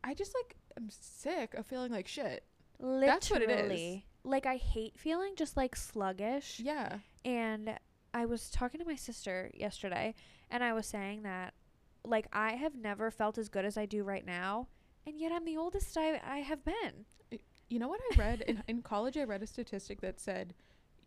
I 0.03 0.13
just 0.13 0.33
like 0.33 0.55
I'm 0.77 0.89
sick 0.89 1.53
of 1.55 1.65
feeling 1.67 1.91
like 1.91 2.07
shit. 2.07 2.45
Literally. 2.79 3.07
That's 3.07 3.31
what 3.31 3.41
it 3.41 3.49
is. 3.49 4.01
Like 4.23 4.45
I 4.45 4.57
hate 4.57 4.97
feeling 4.97 5.33
just 5.35 5.57
like 5.57 5.75
sluggish. 5.75 6.59
Yeah. 6.63 6.97
And 7.25 7.77
I 8.13 8.25
was 8.25 8.49
talking 8.49 8.79
to 8.79 8.85
my 8.85 8.95
sister 8.95 9.51
yesterday 9.53 10.15
and 10.49 10.63
I 10.63 10.73
was 10.73 10.87
saying 10.87 11.23
that 11.23 11.53
like 12.03 12.27
I 12.33 12.53
have 12.53 12.75
never 12.75 13.11
felt 13.11 13.37
as 13.37 13.49
good 13.49 13.65
as 13.65 13.77
I 13.77 13.85
do 13.85 14.03
right 14.03 14.25
now. 14.25 14.67
And 15.05 15.19
yet 15.19 15.31
I'm 15.31 15.45
the 15.45 15.57
oldest 15.57 15.97
I 15.97 16.21
I 16.25 16.39
have 16.39 16.63
been. 16.63 17.05
You 17.69 17.79
know 17.79 17.87
what 17.87 18.01
I 18.11 18.19
read 18.19 18.41
in 18.41 18.63
in 18.67 18.81
college? 18.81 19.17
I 19.17 19.23
read 19.23 19.43
a 19.43 19.47
statistic 19.47 20.01
that 20.01 20.19
said 20.19 20.53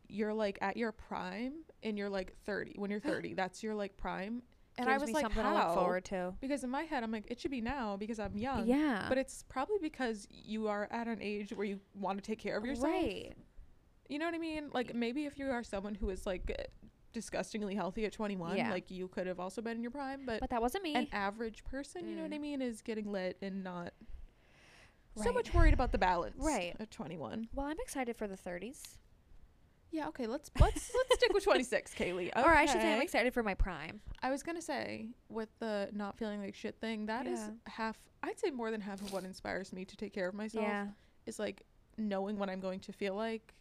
you're 0.09 0.35
like 0.35 0.59
at 0.61 0.77
your 0.77 0.93
prime 0.93 1.65
and 1.83 1.97
you're 1.97 2.11
like 2.11 2.35
30. 2.45 2.75
When 2.77 2.91
you're 2.91 3.01
30, 3.01 3.35
that's 3.35 3.63
your 3.63 3.75
like 3.75 3.97
prime. 3.97 4.43
And 4.79 4.89
I 4.89 4.97
was 4.99 5.11
like, 5.13 5.23
something 5.23 5.43
how? 5.43 5.53
to 5.61 5.67
look 5.67 5.75
forward 5.75 6.05
to. 6.07 6.35
Because 6.41 6.65
in 6.65 6.71
my 6.71 6.83
head, 6.85 7.03
I'm 7.03 7.13
like, 7.13 7.25
it 7.31 7.39
should 7.41 7.51
be 7.51 7.61
now 7.61 7.97
because 7.97 8.19
I'm 8.19 8.37
young. 8.37 8.67
Yeah. 8.67 9.07
But 9.09 9.19
it's 9.19 9.45
probably 9.49 9.77
because 9.81 10.27
you 10.31 10.69
are 10.69 10.89
at 10.91 11.07
an 11.09 11.19
age 11.21 11.53
where 11.53 11.67
you 11.67 11.81
want 11.95 12.19
to 12.19 12.23
take 12.23 12.39
care 12.39 12.57
of 12.57 12.65
yourself. 12.65 12.91
Right. 12.93 13.35
You 14.09 14.19
know 14.19 14.25
what 14.27 14.35
I 14.35 14.39
mean? 14.39 14.71
Like 14.73 14.95
maybe 14.95 15.27
if 15.27 15.39
you 15.39 15.47
are 15.51 15.63
someone 15.63 15.95
who 15.95 16.09
is 16.11 16.27
like 16.27 16.71
disgustingly 17.13 17.75
healthy 17.75 18.07
at 18.07 18.13
21, 18.13 18.57
Yeah. 18.57 18.71
like 18.71 18.91
you 18.91 19.09
could 19.09 19.27
have 19.27 19.39
also 19.39 19.61
been 19.61 19.77
in 19.77 19.83
your 19.83 19.91
prime, 19.91 20.23
but, 20.25 20.41
But 20.41 20.51
that 20.51 20.63
wasn't 20.63 20.85
me. 20.85 20.95
an 20.95 21.09
average 21.13 21.63
person, 21.65 22.09
you 22.09 22.17
know 22.17 22.23
what 22.23 22.33
I 22.33 22.39
Mm. 22.39 22.41
mean, 22.41 22.63
is 22.63 22.81
getting 22.81 23.13
lit 23.13 23.37
and 23.43 23.63
not 23.63 23.93
so 25.17 25.31
much 25.33 25.53
worried 25.53 25.75
about 25.75 25.93
the 25.93 25.99
balance 25.99 26.37
Right. 26.43 26.75
at 26.81 26.91
21. 26.91 27.49
well, 27.53 27.67
I'm 27.67 27.79
excited 27.81 28.17
for 28.17 28.27
the 28.27 28.37
30s. 28.37 28.97
Yeah, 29.93 30.09
okay, 30.09 30.27
let's 30.27 30.51
let's 30.59 30.91
let's 30.95 31.15
stick 31.15 31.33
with 31.35 31.45
26, 31.45 31.95
Kaylee. 31.99 32.31
Okay. 32.35 32.43
Or 32.43 32.49
I 32.55 32.65
should 32.67 32.81
say 32.81 32.95
I'm 32.95 33.03
excited 33.03 33.33
for 33.35 33.43
my 33.43 33.55
prime. 33.55 34.01
I 34.23 34.31
was 34.31 34.43
going 34.43 34.57
to 34.57 34.63
say 34.63 35.09
with 35.29 35.51
the 35.59 35.91
not 35.93 36.17
feeling 36.17 36.41
like 36.41 36.55
shit 36.55 36.77
thing, 36.81 37.07
that 37.07 37.27
is 37.27 37.39
Yeah. 37.39 37.51
half 37.67 37.99
I'd 38.23 38.39
say 38.41 38.51
more 38.51 38.71
than 38.71 38.81
half 38.81 39.01
of 39.03 39.13
what 39.13 39.25
inspires 39.25 39.73
me 39.73 39.85
to 39.85 39.97
take 39.97 40.13
care 40.13 40.29
of 40.29 40.35
myself 40.35 40.65
Yeah. 40.65 40.87
is 41.27 41.39
like 41.39 41.63
knowing 41.99 42.39
what 42.39 42.49
I'm 42.49 42.61
going 42.61 42.81
to 42.81 42.93
feel 42.93 43.15
like. 43.15 43.53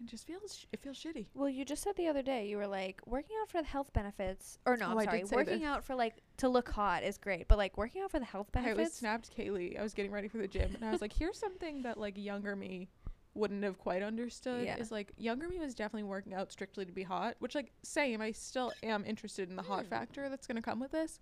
It 0.00 0.06
just 0.10 0.26
feels 0.26 0.58
sh- 0.58 0.64
it 0.72 0.82
feels 0.82 0.98
shitty. 0.98 1.28
Well, 1.32 1.48
you 1.48 1.64
just 1.64 1.82
said 1.82 1.96
the 1.96 2.08
other 2.08 2.20
day 2.22 2.48
you 2.48 2.58
were 2.58 2.66
like 2.66 3.00
working 3.06 3.34
out 3.40 3.48
for 3.48 3.62
the 3.62 3.66
health 3.68 3.92
benefits, 3.94 4.58
or 4.66 4.76
no, 4.76 4.88
Oh, 4.92 4.98
I'm 4.98 5.04
sorry, 5.04 5.24
working 5.30 5.60
this. 5.60 5.66
out 5.68 5.84
for 5.84 5.94
like 5.94 6.16
to 6.38 6.50
look 6.50 6.68
hot 6.70 7.02
is 7.02 7.16
great, 7.16 7.48
but 7.48 7.56
like 7.56 7.78
working 7.78 8.02
out 8.02 8.10
for 8.10 8.18
the 8.18 8.26
health 8.26 8.52
benefits. 8.52 8.78
I 8.78 8.82
was 8.82 8.92
snapped 8.92 9.34
Kaylee. 9.34 9.78
I 9.78 9.82
was 9.82 9.94
getting 9.94 10.10
ready 10.12 10.28
for 10.28 10.36
the 10.38 10.48
gym 10.48 10.74
and 10.74 10.84
I 10.84 10.90
was 10.90 11.00
like, 11.00 11.14
here's 11.14 11.38
something 11.38 11.80
that 11.82 11.96
like 11.98 12.18
younger 12.18 12.54
me 12.56 12.88
wouldn't 13.36 13.62
have 13.64 13.78
quite 13.78 14.02
understood. 14.02 14.64
Yeah. 14.64 14.76
Is 14.78 14.90
like 14.90 15.12
younger 15.16 15.48
me 15.48 15.58
was 15.58 15.74
definitely 15.74 16.04
working 16.08 16.34
out 16.34 16.50
strictly 16.50 16.84
to 16.84 16.92
be 16.92 17.02
hot, 17.02 17.36
which 17.38 17.54
like 17.54 17.72
same. 17.82 18.20
I 18.20 18.32
still 18.32 18.72
am 18.82 19.04
interested 19.04 19.48
in 19.50 19.56
the 19.56 19.62
hot 19.62 19.84
Mm. 19.84 19.88
factor 19.90 20.28
that's 20.28 20.46
gonna 20.46 20.62
come 20.62 20.80
with 20.80 20.92
this, 20.92 21.20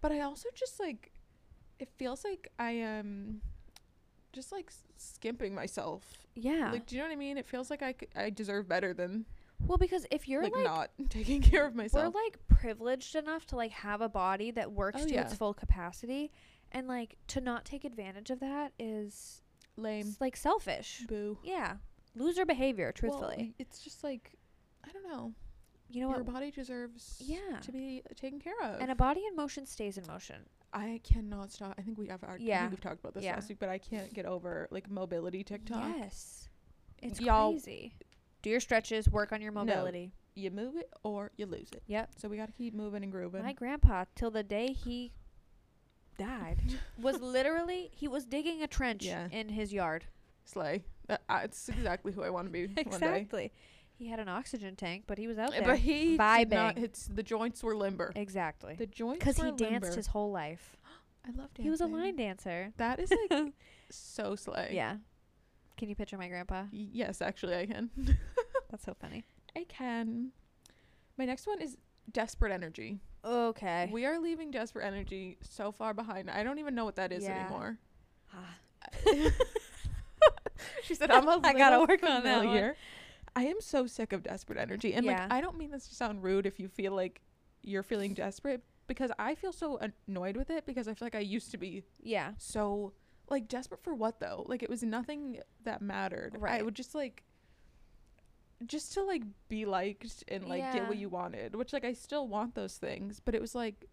but 0.00 0.12
I 0.12 0.20
also 0.20 0.48
just 0.54 0.78
like 0.78 1.12
it 1.78 1.88
feels 1.96 2.24
like 2.24 2.48
I 2.58 2.70
am 2.72 3.40
just 4.32 4.52
like 4.52 4.70
skimping 4.96 5.54
myself. 5.54 6.26
yeah. 6.34 6.70
Like, 6.72 6.86
do 6.86 6.94
you 6.96 7.02
know 7.02 7.08
what 7.08 7.12
I 7.12 7.16
mean? 7.16 7.38
It 7.38 7.46
feels 7.46 7.70
like 7.70 7.82
I, 7.82 7.92
c- 7.98 8.08
I 8.14 8.28
deserve 8.30 8.68
better 8.68 8.92
than 8.94 9.24
well, 9.66 9.78
because 9.78 10.06
if 10.10 10.28
you're 10.28 10.42
like, 10.42 10.54
like, 10.54 10.64
not 10.64 10.90
taking 11.08 11.40
care 11.40 11.66
of 11.66 11.74
myself, 11.74 12.12
we're 12.14 12.22
like 12.22 12.38
privileged 12.48 13.14
enough 13.16 13.46
to 13.46 13.56
like 13.56 13.70
have 13.72 14.02
a 14.02 14.08
body 14.08 14.50
that 14.50 14.72
works 14.72 15.00
Oh, 15.02 15.06
to 15.08 15.14
its 15.14 15.32
full 15.34 15.54
capacity, 15.54 16.30
and 16.72 16.86
like 16.88 17.16
to 17.28 17.40
not 17.40 17.64
take 17.64 17.84
advantage 17.84 18.30
of 18.30 18.40
that 18.40 18.72
is 18.78 19.40
Lame. 19.76 20.06
s- 20.08 20.16
like 20.20 20.36
selfish. 20.36 21.04
Boo. 21.08 21.38
Yeah. 21.42 21.76
loser 22.14 22.46
behavior. 22.46 22.86
Well, 22.86 22.92
Truthfully, 23.10 23.54
it's 23.58 23.80
just 23.80 24.02
like 24.02 24.32
I 24.84 24.90
don't 24.92 25.06
know. 25.08 25.32
you 25.90 26.00
know 26.00 26.08
Your 26.10 26.22
what? 26.22 26.32
body 26.34 26.50
deserves 26.50 27.20
Yeah. 27.24 27.58
to 27.60 27.72
be 27.72 28.02
taken 28.14 28.40
care 28.40 28.60
of. 28.62 28.80
And 28.80 28.90
a 28.90 28.94
body 28.94 29.22
in 29.28 29.36
motion 29.36 29.66
stays 29.66 29.98
in 29.98 30.06
motion. 30.06 30.36
I 30.72 31.00
cannot 31.04 31.52
stop. 31.52 31.74
I 31.78 31.82
think 31.82 31.96
we 31.98 32.06
have. 32.08 32.22
Our, 32.24 32.38
Yeah. 32.38 32.68
we've 32.68 32.80
talked 32.80 33.00
about 33.00 33.14
this 33.14 33.24
Yeah. 33.24 33.34
last 33.34 33.48
week, 33.48 33.58
but 33.58 33.68
I 33.68 33.78
can't 33.78 34.12
get 34.14 34.26
over 34.26 34.66
like 34.70 34.90
mobility 34.90 35.42
TikTok. 35.44 35.94
Yes, 35.96 36.48
it's 37.02 37.20
Y'all- 37.20 37.52
crazy. 37.52 37.94
Do 38.42 38.50
your 38.50 38.60
stretches. 38.60 39.08
Work 39.08 39.32
on 39.32 39.40
your 39.42 39.52
No. 39.52 39.64
mobility. 39.64 40.12
You 40.34 40.50
move 40.50 40.76
it 40.76 40.92
or 41.02 41.32
you 41.36 41.46
lose 41.46 41.70
it. 41.72 41.82
Yep. 41.86 42.10
So 42.18 42.28
we 42.28 42.36
got 42.36 42.46
to 42.46 42.52
keep 42.52 42.74
moving 42.74 43.02
and 43.02 43.10
grooving. 43.10 43.42
My 43.42 43.52
grandpa, 43.54 44.04
till 44.14 44.30
the 44.30 44.42
day 44.42 44.72
he 44.72 45.12
died, 46.16 46.58
was 47.00 47.20
literally 47.20 47.90
he 47.92 48.08
was 48.08 48.24
digging 48.24 48.62
a 48.62 48.66
trench 48.66 49.04
Yeah. 49.04 49.28
in 49.30 49.48
his 49.50 49.72
yard. 49.72 50.04
Slay. 50.44 50.84
That, 51.08 51.22
uh, 51.28 51.40
it's 51.44 51.68
exactly 51.68 52.12
who 52.12 52.22
I 52.22 52.30
want 52.30 52.46
to 52.46 52.52
be 52.52 52.66
one 52.66 52.74
day. 52.74 52.80
exactly. 52.82 53.52
He 53.98 54.08
had 54.08 54.20
an 54.20 54.28
oxygen 54.28 54.76
tank, 54.76 55.04
but 55.06 55.16
he 55.18 55.26
was 55.26 55.38
out 55.38 55.48
Uh, 55.48 55.52
there. 55.52 55.62
But 55.64 55.78
he 55.78 56.16
did 56.16 56.18
not. 56.18 56.76
vibing. 56.76 56.82
It's 56.84 57.06
the 57.06 57.22
joints 57.22 57.62
were 57.62 57.74
limber. 57.76 58.12
exactly. 58.14 58.74
The 58.74 58.86
joints 58.86 59.18
Because 59.20 59.38
were 59.38 59.46
he 59.46 59.52
danced 59.52 59.82
limber. 59.84 59.96
his 59.96 60.06
whole 60.08 60.30
life. 60.30 60.76
I 61.24 61.28
love 61.30 61.48
dancing. 61.54 61.64
He 61.64 61.70
was 61.70 61.80
a 61.80 61.86
line 61.86 62.16
dancer. 62.16 62.72
That 62.76 63.00
is 63.00 63.12
like 63.30 63.52
so 63.90 64.36
slay. 64.36 64.70
Yeah. 64.72 64.96
Can 65.76 65.88
you 65.88 65.94
picture 65.96 66.16
my 66.18 66.28
grandpa? 66.28 66.64
Y- 66.72 66.88
Yes, 66.92 67.20
actually, 67.22 67.56
I 67.56 67.66
can. 67.66 67.90
That's 68.70 68.84
so 68.84 68.94
funny. 69.00 69.24
I 69.56 69.64
can. 69.64 70.30
My 71.18 71.24
next 71.24 71.46
one 71.46 71.60
is 71.62 71.76
desperate 72.12 72.52
energy. 72.52 73.00
Okay. 73.24 73.88
We 73.92 74.04
are 74.06 74.18
leaving 74.18 74.50
desperate 74.50 74.84
energy 74.84 75.38
so 75.42 75.72
far 75.72 75.94
behind. 75.94 76.30
I 76.30 76.42
don't 76.42 76.58
even 76.58 76.74
know 76.74 76.84
what 76.84 76.96
that 76.96 77.12
is 77.12 77.24
Yeah. 77.24 77.40
anymore. 77.40 77.78
Ah. 78.34 78.56
she 80.82 80.94
said, 80.94 81.10
"I'm 81.10 81.26
a 81.28 81.40
I 81.44 81.52
gotta 81.52 81.80
work 81.80 82.02
on 82.02 82.22
that 82.24 82.44
one. 82.44 82.74
I 83.34 83.42
am 83.44 83.60
so 83.60 83.86
sick 83.86 84.12
of 84.12 84.22
desperate 84.22 84.58
energy, 84.58 84.94
and 84.94 85.04
Yeah. 85.04 85.22
like 85.24 85.32
I 85.32 85.40
don't 85.40 85.58
mean 85.58 85.70
this 85.70 85.88
to 85.88 85.94
sound 85.94 86.22
rude. 86.22 86.46
If 86.46 86.58
you 86.58 86.68
feel 86.68 86.92
like 86.92 87.20
you're 87.62 87.82
feeling 87.82 88.14
desperate, 88.14 88.62
because 88.86 89.10
I 89.18 89.34
feel 89.34 89.52
so 89.52 89.78
annoyed 90.08 90.36
with 90.36 90.50
it 90.50 90.64
because 90.66 90.88
I 90.88 90.94
feel 90.94 91.06
like 91.06 91.14
I 91.16 91.20
used 91.20 91.50
to 91.50 91.58
be 91.58 91.82
yeah. 92.00 92.32
so 92.38 92.92
like 93.28 93.48
desperate 93.48 93.82
for 93.82 93.94
what 93.94 94.20
though? 94.20 94.44
Like 94.46 94.62
it 94.62 94.70
was 94.70 94.82
nothing 94.82 95.40
that 95.64 95.82
mattered. 95.82 96.36
Right. 96.38 96.60
I 96.60 96.62
would 96.62 96.74
just 96.76 96.94
like 96.94 97.24
just 98.64 98.94
to 98.94 99.02
like 99.02 99.22
be 99.48 99.66
liked 99.66 100.24
and 100.28 100.48
like 100.48 100.72
get 100.72 100.86
what 100.86 100.96
you 100.96 101.08
wanted, 101.08 101.54
which 101.54 101.72
like 101.72 101.84
I 101.84 101.92
still 101.92 102.26
want 102.28 102.54
those 102.54 102.76
things, 102.78 103.20
but 103.20 103.34
it 103.34 103.40
was 103.40 103.54
like 103.54 103.84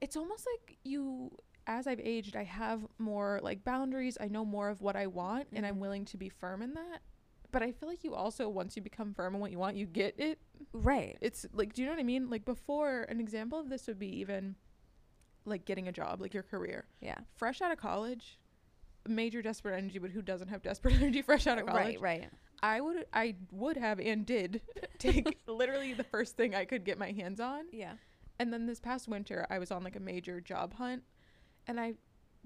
it's 0.00 0.16
almost 0.16 0.46
like 0.56 0.78
you 0.84 1.30
as 1.66 1.86
I've 1.86 2.00
aged, 2.00 2.34
I 2.36 2.42
have 2.44 2.86
more 2.98 3.38
like 3.42 3.62
boundaries. 3.64 4.16
I 4.20 4.26
know 4.28 4.44
more 4.44 4.70
of 4.70 4.80
what 4.80 4.96
I 4.96 5.06
want 5.06 5.48
and 5.52 5.64
I'm 5.64 5.76
Mhm. 5.76 5.80
willing 5.80 6.04
to 6.06 6.16
be 6.16 6.28
firm 6.28 6.62
in 6.62 6.74
that. 6.74 7.00
But 7.52 7.62
I 7.62 7.70
feel 7.72 7.88
like 7.88 8.02
you 8.02 8.14
also 8.14 8.48
once 8.48 8.76
you 8.76 8.82
become 8.82 9.12
firm 9.12 9.34
in 9.34 9.40
what 9.40 9.50
you 9.52 9.58
want, 9.58 9.76
you 9.76 9.86
get 9.86 10.18
it. 10.18 10.38
Right. 10.72 11.16
It's 11.20 11.46
like 11.52 11.72
do 11.74 11.82
you 11.82 11.86
know 11.86 11.92
what 11.92 12.00
I 12.00 12.04
mean? 12.04 12.28
Like 12.30 12.44
before 12.44 13.02
an 13.02 13.20
example 13.20 13.60
of 13.60 13.68
this 13.68 13.86
would 13.86 13.98
be 13.98 14.08
even 14.20 14.56
like 15.44 15.64
getting 15.64 15.86
a 15.86 15.92
job, 15.92 16.20
like 16.20 16.34
your 16.34 16.42
career 16.42 16.86
Yeah. 17.00 17.18
fresh 17.36 17.60
out 17.60 17.70
of 17.72 17.78
college, 17.78 18.38
major 19.06 19.42
desperate 19.42 19.76
energy, 19.76 19.98
but 19.98 20.10
who 20.10 20.22
doesn't 20.22 20.48
have 20.48 20.62
desperate 20.62 20.94
energy 21.00 21.22
fresh 21.22 21.46
out 21.46 21.58
of 21.58 21.66
college? 21.66 21.98
Right. 21.98 22.00
Right. 22.00 22.30
I 22.62 22.80
would 22.80 23.06
I 23.12 23.36
would 23.52 23.76
have 23.76 23.98
and 24.00 24.24
did 24.26 24.60
take 24.98 25.38
literally 25.46 25.94
the 25.94 26.04
first 26.04 26.36
thing 26.36 26.54
I 26.54 26.64
could 26.64 26.84
get 26.84 26.98
my 26.98 27.12
hands 27.12 27.40
on. 27.40 27.64
Yeah. 27.72 27.94
And 28.38 28.52
then 28.52 28.66
this 28.66 28.80
past 28.80 29.08
winter 29.08 29.46
I 29.50 29.58
was 29.58 29.70
on 29.70 29.82
like 29.84 29.96
a 29.96 30.00
major 30.00 30.40
job 30.40 30.74
hunt 30.74 31.02
and 31.66 31.80
I 31.80 31.94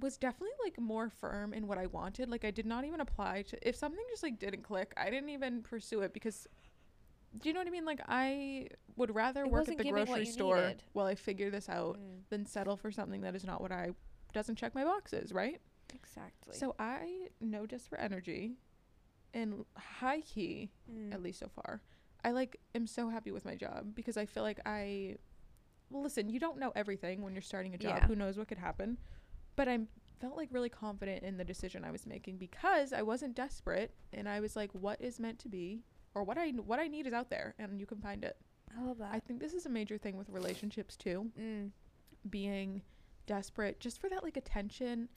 was 0.00 0.16
definitely 0.16 0.50
like 0.64 0.78
more 0.80 1.09
firm 1.09 1.52
in 1.54 1.66
what 1.66 1.78
I 1.78 1.87
wanted. 1.87 2.28
Like 2.28 2.44
I 2.44 2.50
did 2.50 2.66
not 2.66 2.85
even 2.85 3.00
apply 3.00 3.42
to 3.42 3.68
if 3.68 3.76
something 3.76 4.04
just 4.11 4.23
like 4.23 4.38
didn't 4.38 4.62
click, 4.62 4.92
I 4.97 5.11
didn't 5.11 5.30
even 5.30 5.62
pursue 5.62 6.00
it 6.00 6.12
because 6.12 6.47
do 7.40 7.49
you 7.49 7.52
know 7.52 7.61
what 7.61 7.66
I 7.66 7.71
mean? 7.71 7.85
Like 7.85 8.00
I 8.09 8.68
would 8.97 9.14
rather 9.14 9.44
It 9.44 9.50
work 9.50 9.68
at 9.68 9.78
the 9.78 9.85
grocery 9.85 10.25
store 10.25 10.56
needed. 10.56 10.83
while 10.92 11.06
I 11.06 11.14
figure 11.14 11.50
this 11.50 11.68
out 11.68 11.99
Mm, 11.99 12.23
than 12.30 12.47
settle 12.47 12.76
for 12.76 12.90
something 12.92 13.21
that 13.23 13.35
is 13.35 13.44
not 13.44 13.61
what 13.61 13.73
I 13.73 13.90
doesn't 14.33 14.56
check 14.56 14.75
my 14.75 14.85
boxes, 14.85 15.33
right? 15.33 15.61
exactly. 15.94 16.56
So 16.56 16.75
I 16.78 17.28
know 17.40 17.66
just 17.66 17.88
for 17.88 17.99
energy 17.99 18.56
and 19.34 19.64
high 19.76 20.20
key, 20.20 20.70
Mm. 20.90 21.12
at 21.12 21.22
least 21.22 21.40
so 21.40 21.48
far. 21.48 21.82
I 22.24 22.30
like 22.30 22.58
am 22.74 22.86
so 22.86 23.10
happy 23.10 23.30
with 23.30 23.44
my 23.44 23.54
job 23.54 23.94
because 23.94 24.16
I 24.16 24.24
feel 24.24 24.42
like 24.42 24.60
I 24.64 25.16
well 25.90 26.02
listen, 26.02 26.30
you 26.30 26.40
don't 26.40 26.58
know 26.58 26.72
everything 26.74 27.22
when 27.22 27.34
you're 27.34 27.42
starting 27.42 27.74
a 27.74 27.78
job. 27.78 27.98
Yeah. 27.98 28.06
Who 28.06 28.16
knows 28.16 28.38
what 28.38 28.48
could 28.48 28.58
happen? 28.58 28.96
But 29.56 29.68
I 29.68 29.80
felt 30.20 30.36
like 30.36 30.48
really 30.50 30.70
confident 30.70 31.22
in 31.22 31.36
the 31.36 31.44
decision 31.44 31.84
I 31.84 31.90
was 31.90 32.06
making 32.06 32.38
because 32.38 32.92
I 32.92 33.02
wasn't 33.02 33.34
desperate 33.34 33.94
and 34.12 34.28
I 34.28 34.40
was 34.40 34.56
like 34.56 34.70
what 34.72 35.00
is 35.00 35.20
meant 35.20 35.38
to 35.40 35.48
be 35.48 35.82
or 36.14 36.24
what 36.24 36.38
I 36.38 36.48
what 36.50 36.78
I 36.78 36.86
need 36.88 37.06
is 37.06 37.12
out 37.12 37.28
there 37.28 37.54
and 37.58 37.78
you 37.78 37.86
can 37.86 38.00
find 38.00 38.24
it. 38.24 38.36
I 38.76 38.82
love 38.82 38.98
that. 38.98 39.10
I 39.12 39.20
think 39.20 39.40
this 39.40 39.52
is 39.52 39.66
a 39.66 39.70
major 39.70 39.98
thing 39.98 40.16
with 40.16 40.28
relationships 40.30 40.96
too 40.96 41.30
mm. 41.38 41.70
being 42.30 42.82
desperate 43.26 43.80
just 43.80 44.00
for 44.00 44.08
that 44.08 44.22
like 44.22 44.36
attention 44.36 45.08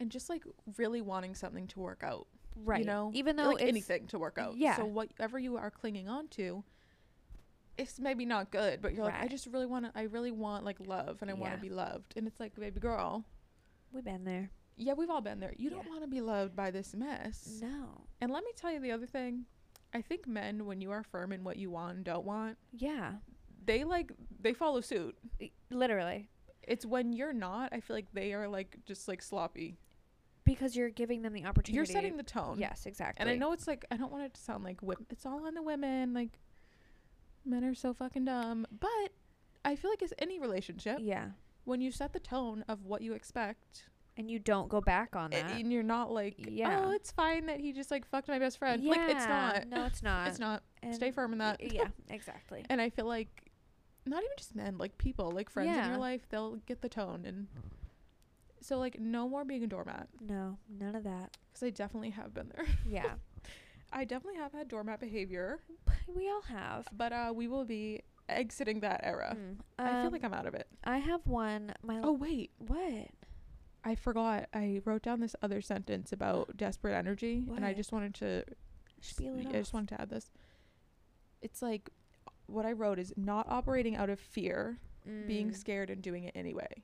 and 0.00 0.10
just 0.10 0.28
like 0.28 0.44
really 0.76 1.00
wanting 1.00 1.34
something 1.34 1.66
to 1.68 1.80
work 1.80 2.02
out. 2.02 2.26
Right. 2.56 2.80
You 2.80 2.86
know, 2.86 3.10
even 3.14 3.36
though 3.36 3.48
like 3.50 3.60
it's 3.62 3.68
anything 3.68 4.06
to 4.08 4.18
work 4.18 4.38
out. 4.38 4.56
yeah. 4.56 4.76
So 4.76 4.84
whatever 4.84 5.38
you 5.38 5.56
are 5.56 5.70
clinging 5.70 6.08
on 6.08 6.28
to, 6.28 6.62
it's 7.76 7.98
maybe 7.98 8.24
not 8.24 8.50
good, 8.52 8.80
but 8.80 8.94
you're 8.94 9.04
like, 9.04 9.20
I 9.20 9.26
just 9.26 9.46
really 9.46 9.66
want 9.66 9.86
to. 9.86 9.92
I 9.98 10.02
really 10.02 10.30
want 10.30 10.64
like 10.64 10.76
love, 10.80 11.18
and 11.20 11.30
I 11.30 11.34
want 11.34 11.54
to 11.54 11.58
be 11.60 11.70
loved. 11.70 12.14
And 12.16 12.26
it's 12.26 12.38
like, 12.38 12.54
baby 12.54 12.78
girl, 12.80 13.24
we've 13.92 14.04
been 14.04 14.24
there. 14.24 14.50
yeah, 14.76 14.92
we've 14.92 15.10
all 15.10 15.20
been 15.20 15.40
there. 15.40 15.54
You 15.56 15.70
don't 15.70 15.88
want 15.88 16.02
to 16.02 16.06
be 16.08 16.20
loved 16.20 16.54
by 16.54 16.70
this 16.70 16.94
mess. 16.94 17.58
No. 17.60 18.02
And 18.20 18.32
let 18.32 18.44
me 18.44 18.50
tell 18.56 18.70
you 18.72 18.78
the 18.80 18.92
other 18.92 19.06
thing. 19.06 19.46
I 19.92 20.00
think 20.02 20.26
men, 20.26 20.66
when 20.66 20.80
you 20.80 20.90
are 20.92 21.02
firm 21.04 21.32
in 21.32 21.44
what 21.44 21.56
you 21.56 21.70
want 21.70 21.96
and 21.96 22.04
don't 22.04 22.24
want, 22.24 22.58
Yeah. 22.72 23.14
they 23.64 23.82
like 23.84 24.12
they 24.40 24.52
follow 24.52 24.80
suit. 24.80 25.16
Literally. 25.70 26.28
It's 26.62 26.86
when 26.86 27.12
you're 27.12 27.32
not. 27.32 27.72
I 27.72 27.80
feel 27.80 27.94
like 27.96 28.06
they 28.12 28.32
are 28.34 28.48
like 28.48 28.78
just 28.86 29.06
like 29.08 29.20
sloppy. 29.22 29.78
Because 30.44 30.76
you're 30.76 30.90
giving 30.90 31.22
them 31.22 31.32
the 31.32 31.44
opportunity. 31.46 31.76
You're 31.76 31.86
setting 31.86 32.16
the 32.16 32.22
tone. 32.22 32.58
Yes, 32.58 32.84
exactly. 32.86 33.20
And 33.22 33.30
I 33.30 33.36
know 33.36 33.52
it's 33.52 33.66
like 33.66 33.84
I 33.90 33.96
don't 33.96 34.12
want 34.12 34.24
it 34.24 34.34
to 34.34 34.40
sound 34.40 34.62
like 34.64 34.80
whip. 34.82 34.98
It's 35.10 35.24
all 35.24 35.46
on 35.46 35.54
the 35.54 35.62
women. 35.62 36.12
Like 36.12 36.38
men 37.44 37.64
are 37.64 37.74
so 37.74 37.94
fucking 37.94 38.26
dumb. 38.26 38.66
But 38.78 39.10
I 39.64 39.76
feel 39.76 39.90
like 39.90 40.02
it's 40.02 40.12
any 40.18 40.38
relationship 40.38 40.98
Yeah. 41.00 41.28
when 41.64 41.80
you 41.80 41.90
set 41.90 42.12
the 42.12 42.20
tone 42.20 42.64
of 42.68 42.84
what 42.84 43.00
you 43.02 43.14
expect, 43.14 43.86
And 44.18 44.30
you 44.30 44.38
don't 44.38 44.68
go 44.68 44.80
back 44.82 45.16
on 45.16 45.30
that. 45.30 45.52
and 45.52 45.72
you're 45.72 45.82
not 45.82 46.12
like, 46.12 46.34
Yeah. 46.38 46.84
oh, 46.84 46.90
it's 46.90 47.10
fine 47.10 47.46
that 47.46 47.60
he 47.60 47.72
just 47.72 47.90
like 47.90 48.06
fucked 48.06 48.28
my 48.28 48.38
best 48.38 48.58
friend. 48.58 48.84
Like 48.84 49.00
it's 49.10 49.26
not. 49.26 49.66
No, 49.68 49.84
it's 49.86 50.02
not. 50.10 50.28
It's 50.28 50.38
not. 50.38 50.62
And 50.82 50.94
Stay 50.94 51.10
firm 51.10 51.32
in 51.32 51.38
that. 51.38 51.60
yeah, 51.72 51.88
exactly. 52.10 52.64
And 52.68 52.80
I 52.82 52.90
feel 52.90 53.06
like 53.06 53.50
not 54.04 54.18
even 54.22 54.36
just 54.36 54.54
men, 54.54 54.76
like 54.76 54.98
people, 54.98 55.30
like 55.30 55.48
friends 55.48 55.74
in 55.74 55.88
your 55.88 55.96
life, 55.98 56.28
they'll 56.28 56.56
get 56.66 56.82
the 56.82 56.88
tone 56.90 57.24
and. 57.24 57.46
So 58.64 58.78
like 58.78 58.98
no 58.98 59.28
more 59.28 59.44
being 59.44 59.62
a 59.62 59.66
doormat 59.66 60.08
No, 60.26 60.56
none 60.80 60.94
of 60.94 61.04
that. 61.04 61.36
because 61.52 61.62
I 61.66 61.70
definitely 61.70 62.10
have 62.10 62.32
been 62.32 62.50
there. 62.54 62.64
Yeah. 62.88 63.12
I 63.92 64.04
definitely 64.04 64.40
have 64.40 64.52
had 64.52 64.68
doormat 64.68 65.00
behavior, 65.00 65.60
we 66.08 66.28
all 66.30 66.40
have. 66.42 66.88
but 66.96 67.12
uh, 67.12 67.32
we 67.34 67.46
will 67.46 67.64
be 67.66 68.00
exiting 68.28 68.80
that 68.80 69.00
era. 69.04 69.36
Mm. 69.38 69.58
I 69.78 69.88
feel 69.98 70.06
Um, 70.06 70.12
like 70.12 70.24
I'm 70.24 70.32
out 70.34 70.46
of 70.46 70.54
it. 70.54 70.66
I 70.82 70.96
have 70.98 71.20
one. 71.26 71.74
My 71.82 72.00
Oh 72.02 72.12
wait, 72.12 72.50
what? 72.58 73.08
I 73.84 73.94
forgot. 73.94 74.48
I 74.54 74.80
wrote 74.86 75.02
down 75.02 75.20
this 75.20 75.36
other 75.42 75.60
sentence 75.60 76.10
about 76.12 76.56
desperate 76.56 76.94
energy, 76.94 77.46
and 77.54 77.64
I 77.66 77.74
just 77.74 77.92
wanted 77.92 78.14
to. 78.14 78.44
Spiel 79.02 79.36
it 79.38 79.46
I 79.48 79.52
just 79.52 79.74
wanted 79.74 79.90
to 79.90 80.00
add 80.00 80.08
this. 80.08 80.30
It's 81.42 81.60
like 81.60 81.90
what 82.46 82.64
I 82.64 82.72
wrote 82.72 82.98
is 82.98 83.12
not 83.16 83.46
operating 83.50 83.94
out 83.94 84.08
of 84.08 84.18
fear, 84.18 84.78
being 85.26 85.50
Mm. 85.50 85.54
scared 85.56 85.90
and 85.90 86.00
doing 86.02 86.24
it 86.24 86.32
anyway. 86.34 86.82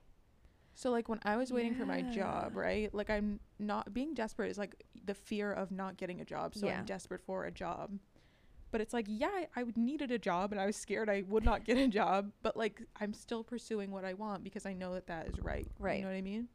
So 0.75 0.89
like 0.89 1.09
when 1.09 1.19
I 1.23 1.37
was 1.37 1.51
waiting 1.51 1.75
for 1.75 1.85
my 1.85 2.01
job, 2.01 2.55
right? 2.55 2.93
Like 2.93 3.09
I'm 3.09 3.39
not 3.59 3.93
being 3.93 4.13
desperate 4.13 4.51
is 4.51 4.57
like 4.57 4.83
the 5.05 5.13
fear 5.13 5.51
of 5.51 5.71
not 5.71 5.97
getting 5.97 6.21
a 6.21 6.25
job. 6.25 6.55
So 6.55 6.67
Yeah. 6.67 6.79
I'm 6.79 6.85
desperate 6.85 7.21
for 7.21 7.45
a 7.45 7.51
job. 7.51 7.91
But 8.71 8.79
it's 8.79 8.93
like, 8.93 9.05
yeah, 9.09 9.45
I, 9.55 9.65
needed 9.75 10.11
a 10.11 10.17
job 10.17 10.53
and 10.53 10.61
I 10.61 10.65
was 10.65 10.77
scared 10.77 11.09
I 11.09 11.23
would 11.27 11.43
not 11.43 11.65
get 11.65 11.77
a 11.77 11.87
job, 11.87 12.31
but 12.41 12.55
like 12.55 12.81
I'm 12.99 13.13
still 13.13 13.43
pursuing 13.43 13.91
what 13.91 14.05
I 14.05 14.13
want 14.13 14.43
because 14.43 14.65
I 14.65 14.73
know 14.73 14.93
that 14.93 15.07
that 15.07 15.27
is 15.27 15.39
right. 15.41 15.67
Right. 15.77 15.97
You 15.97 16.03
know 16.03 16.09
what 16.09 16.15
I 16.17 16.21
mean? 16.21 16.47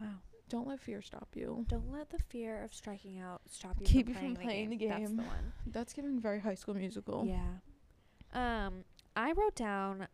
Wow. 0.00 0.08
Don't 0.48 0.66
let 0.66 0.80
fear 0.80 1.02
stop 1.02 1.28
you. 1.34 1.66
Don't 1.68 1.92
let 1.92 2.08
the 2.08 2.18
fear 2.30 2.64
of 2.64 2.72
striking 2.72 3.18
out 3.18 3.42
stop 3.50 3.76
you 3.80 3.86
Keep 3.86 4.06
from 4.06 4.14
you 4.14 4.18
playing, 4.18 4.34
from 4.34 4.44
playing 4.44 4.70
the, 4.70 4.76
the 4.78 4.86
game. 4.86 4.98
That's 4.98 5.10
the 5.10 5.16
one. 5.16 5.52
That's 5.66 5.92
giving 5.92 6.18
very 6.18 6.40
high 6.40 6.54
school 6.54 6.74
musical. 6.74 7.26
Yeah. 7.26 8.66
Um, 8.66 8.84
I 9.14 9.32
wrote 9.32 9.56
down 9.56 10.08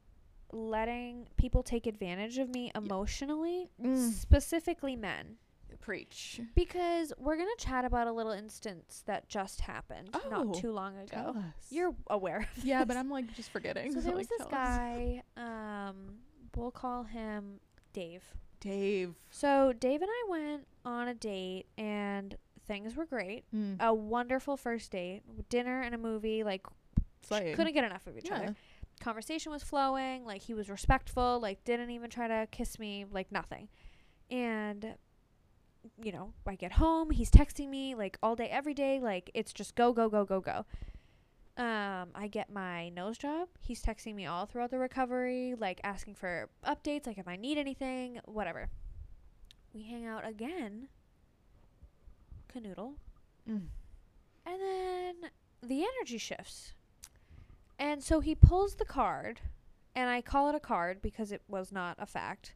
letting 0.55 1.27
people 1.37 1.63
take 1.63 1.87
advantage 1.87 2.39
of 2.39 2.49
me 2.49 2.71
emotionally, 2.75 3.69
Mm. 3.83 4.11
specifically 4.13 4.97
men. 4.97 5.37
Preach. 5.81 6.41
Because 6.55 7.13
we're 7.19 7.37
going 7.37 7.51
to 7.59 7.63
chat 7.65 7.85
about 7.85 8.07
a 8.07 8.13
little 8.13 8.33
instance 8.33 9.03
that 9.07 9.29
just 9.29 9.61
happened 9.61 10.09
Oh, 10.15 10.29
not 10.31 10.55
too 10.55 10.73
long 10.73 10.97
ago. 10.97 11.37
You're 11.69 11.95
aware 12.07 12.49
of 12.57 12.65
yeah, 12.65 12.85
but. 12.85 12.97
I'm 12.97 13.11
like 13.11 13.35
just 13.35 13.51
forgetting. 13.51 13.93
So 13.93 14.01
there 14.01 14.15
was 14.15 14.31
like, 14.31 14.39
this 14.39 14.47
guy, 14.51 15.23
um, 15.37 16.17
we'll 16.57 16.71
call 16.71 17.03
him 17.03 17.61
Dave. 17.93 18.23
Dave. 18.61 19.15
So 19.31 19.75
Dave 19.79 20.01
and 20.01 20.11
I 20.11 20.25
went 20.31 20.67
on 20.87 21.09
a 21.09 21.15
date, 21.15 21.67
and 21.77 22.35
things 22.67 22.97
were 22.97 23.05
great. 23.05 23.45
Mm. 23.55 23.77
A 23.81 23.93
wonderful 23.93 24.57
first 24.57 24.91
date, 24.93 25.21
dinner 25.51 25.83
and 25.83 25.95
a 25.95 25.99
movie. 25.99 26.45
Like 26.45 26.65
Slaying. 27.27 27.57
couldn't 27.57 27.75
get 27.75 27.85
enough 27.85 28.07
of 28.07 28.17
each 28.17 28.27
Yeah. 28.31 28.37
other. 28.37 28.57
Conversation 29.01 29.53
was 29.53 29.63
flowing. 29.63 30.25
Like 30.25 30.43
he 30.43 30.55
was 30.55 30.69
respectful. 30.69 31.41
Like 31.41 31.65
didn't 31.65 31.91
even 31.91 32.11
try 32.11 32.29
to 32.29 32.47
kiss 32.51 32.79
me. 32.79 33.05
Like 33.11 33.31
nothing. 33.33 33.69
And 34.31 34.95
you 36.03 36.13
know, 36.13 36.33
I 36.47 36.55
get 36.55 36.73
home. 36.73 37.11
He's 37.11 37.31
texting 37.31 37.69
me 37.69 37.95
like 37.95 38.19
all 38.23 38.37
day, 38.37 38.49
every 38.49 38.75
day. 38.75 39.01
Like 39.01 39.31
it's 39.35 39.53
just 39.53 39.75
go, 39.75 39.93
go, 39.93 40.09
go, 40.09 40.25
go, 40.25 40.41
go. 40.41 40.65
Um, 41.57 42.09
I 42.17 42.27
get 42.29 42.53
my 42.53 42.89
nose 42.89 43.17
job. 43.17 43.49
He's 43.61 43.81
texting 43.81 44.15
me 44.15 44.27
all 44.27 44.47
throughout 44.47 44.71
the 44.71 44.79
recovery, 44.79 45.55
like 45.57 45.81
asking 45.85 46.17
for 46.17 46.49
updates, 46.67 47.07
like 47.07 47.19
if 47.19 47.29
I 47.29 47.37
need 47.37 47.59
anything, 47.59 48.21
whatever. 48.25 48.71
We 49.73 49.83
hang 49.83 50.05
out 50.05 50.27
again. 50.27 50.89
Canoodle. 52.53 52.95
Mm. 53.49 53.67
And 54.47 54.61
then 54.61 55.15
the 55.63 55.85
energy 55.85 56.19
shifts. 56.19 56.73
And 57.79 58.03
so 58.03 58.21
he 58.21 58.35
pulls 58.35 58.77
the 58.77 58.85
card, 58.85 59.41
and 59.95 60.09
I 60.09 60.21
call 60.23 60.49
it 60.49 60.55
a 60.55 60.61
card 60.61 61.03
because 61.03 61.33
it 61.33 61.43
was 61.49 61.73
not 61.73 61.97
a 61.99 62.07
fact. 62.07 62.55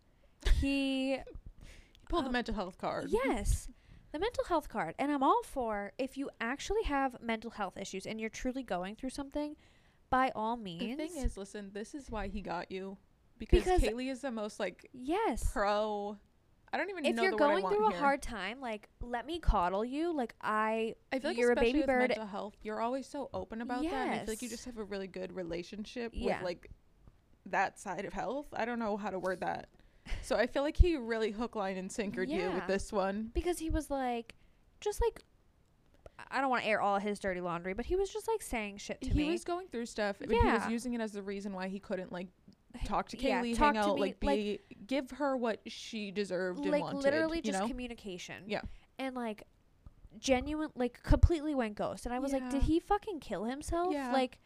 He, 0.60 1.18
Pull 2.08 2.22
the 2.22 2.26
Um, 2.28 2.32
mental 2.32 2.54
health 2.54 2.78
card. 2.78 3.08
yes, 3.10 3.68
the 4.12 4.18
mental 4.18 4.44
health 4.44 4.68
card. 4.68 4.94
And 4.98 5.12
I'm 5.12 5.22
all 5.22 5.42
for 5.42 5.92
if 5.98 6.16
you 6.16 6.30
actually 6.40 6.84
have 6.84 7.20
mental 7.20 7.50
health 7.50 7.76
issues 7.76 8.06
and 8.06 8.18
you're 8.20 8.30
truly 8.30 8.62
going 8.62 8.96
through 8.96 9.10
something, 9.10 9.56
by 10.08 10.32
all 10.34 10.56
means. 10.56 10.96
The 10.96 11.06
thing 11.08 11.22
is, 11.22 11.36
listen, 11.36 11.70
this 11.74 11.94
is 11.94 12.10
why 12.10 12.28
he 12.28 12.40
got 12.40 12.70
you. 12.72 12.96
Because, 13.38 13.64
Because- 13.64 13.82
Kaylee 13.82 14.10
is 14.10 14.20
the 14.22 14.30
most 14.30 14.58
like 14.58 14.88
yes. 14.94 15.50
pro. 15.52 16.16
I 16.72 16.76
don't 16.76 16.90
even 16.90 17.04
If 17.06 17.16
know 17.16 17.22
you're 17.22 17.30
the 17.30 17.36
word 17.38 17.44
I 17.44 17.60
going 17.60 17.74
through 17.74 17.86
a 17.86 17.90
here. 17.90 17.98
hard 17.98 18.22
time, 18.22 18.60
like 18.60 18.88
let 19.00 19.26
me 19.26 19.38
coddle 19.38 19.84
you. 19.84 20.12
Like 20.14 20.34
I, 20.40 20.94
I 21.12 21.18
feel 21.18 21.30
like 21.30 21.38
you're 21.38 21.52
a 21.52 21.56
baby 21.56 21.82
bird. 21.82 22.08
mental 22.10 22.26
health, 22.26 22.54
you're 22.62 22.80
always 22.80 23.06
so 23.06 23.30
open 23.32 23.62
about 23.62 23.82
that. 23.84 23.92
And 23.92 24.10
I 24.10 24.18
feel 24.18 24.28
like 24.32 24.42
you 24.42 24.48
just 24.48 24.64
have 24.66 24.76
a 24.78 24.84
really 24.84 25.06
good 25.06 25.34
relationship 25.34 26.12
Yeah. 26.14 26.36
with 26.38 26.44
like 26.44 26.70
that 27.46 27.78
side 27.78 28.04
of 28.04 28.12
health. 28.12 28.46
I 28.52 28.64
don't 28.64 28.78
know 28.78 28.96
how 28.96 29.10
to 29.10 29.18
word 29.18 29.40
that. 29.40 29.68
So 30.22 30.36
I 30.36 30.46
feel 30.46 30.62
like 30.62 30.76
he 30.76 30.96
really 30.96 31.30
hook, 31.32 31.54
line, 31.56 31.76
and 31.76 31.90
sinkered 31.90 32.28
you 32.28 32.50
with 32.50 32.66
this 32.66 32.92
one. 32.92 33.30
because 33.34 33.58
he 33.58 33.68
was 33.70 33.90
like, 33.90 34.34
just 34.80 35.00
like, 35.02 35.22
I 36.30 36.40
don't 36.40 36.50
want 36.50 36.62
to 36.64 36.68
air 36.68 36.80
all 36.80 36.98
his 36.98 37.18
dirty 37.18 37.40
laundry, 37.40 37.74
but 37.74 37.86
he 37.86 37.94
was 37.96 38.10
just 38.10 38.26
like 38.26 38.42
saying 38.42 38.78
shit 38.78 39.00
to 39.02 39.08
he 39.10 39.14
me. 39.14 39.24
He 39.24 39.30
was 39.32 39.44
going 39.44 39.68
through 39.68 39.86
stuff, 39.86 40.16
but 40.18 40.30
he 40.30 40.36
was 40.36 40.66
using 40.68 40.94
it 40.94 41.00
as 41.00 41.12
the 41.12 41.22
reason 41.22 41.52
why 41.52 41.68
he 41.68 41.78
couldn't 41.78 42.10
like 42.12 42.28
talk 42.84 43.08
to 43.10 43.16
Yeah, 43.22 43.42
Kaylee, 43.42 43.56
talk 43.56 43.74
hang 43.74 43.84
out, 43.84 43.94
me, 43.96 44.00
like 44.00 44.16
like- 44.22 44.36
be 44.36 44.60
give 44.86 45.10
her 45.12 45.36
what 45.36 45.60
she 45.66 46.10
deserved 46.10 46.60
and 46.60 46.70
like 46.70 46.82
wanted. 46.82 47.02
literally 47.02 47.40
just 47.40 47.58
know? 47.60 47.66
communication. 47.68 48.44
Yeah. 48.46 48.62
And 48.98 49.14
like 49.14 49.44
genuine 50.18 50.70
like 50.74 51.02
completely 51.02 51.54
went 51.54 51.74
ghost. 51.76 52.06
And 52.06 52.14
I 52.14 52.18
was 52.18 52.32
like, 52.32 52.50
did 52.50 52.62
he 52.62 52.80
fucking 52.80 53.20
kill 53.20 53.44
himself? 53.44 53.92
Yeah. 53.92 54.12
Like 54.12 54.38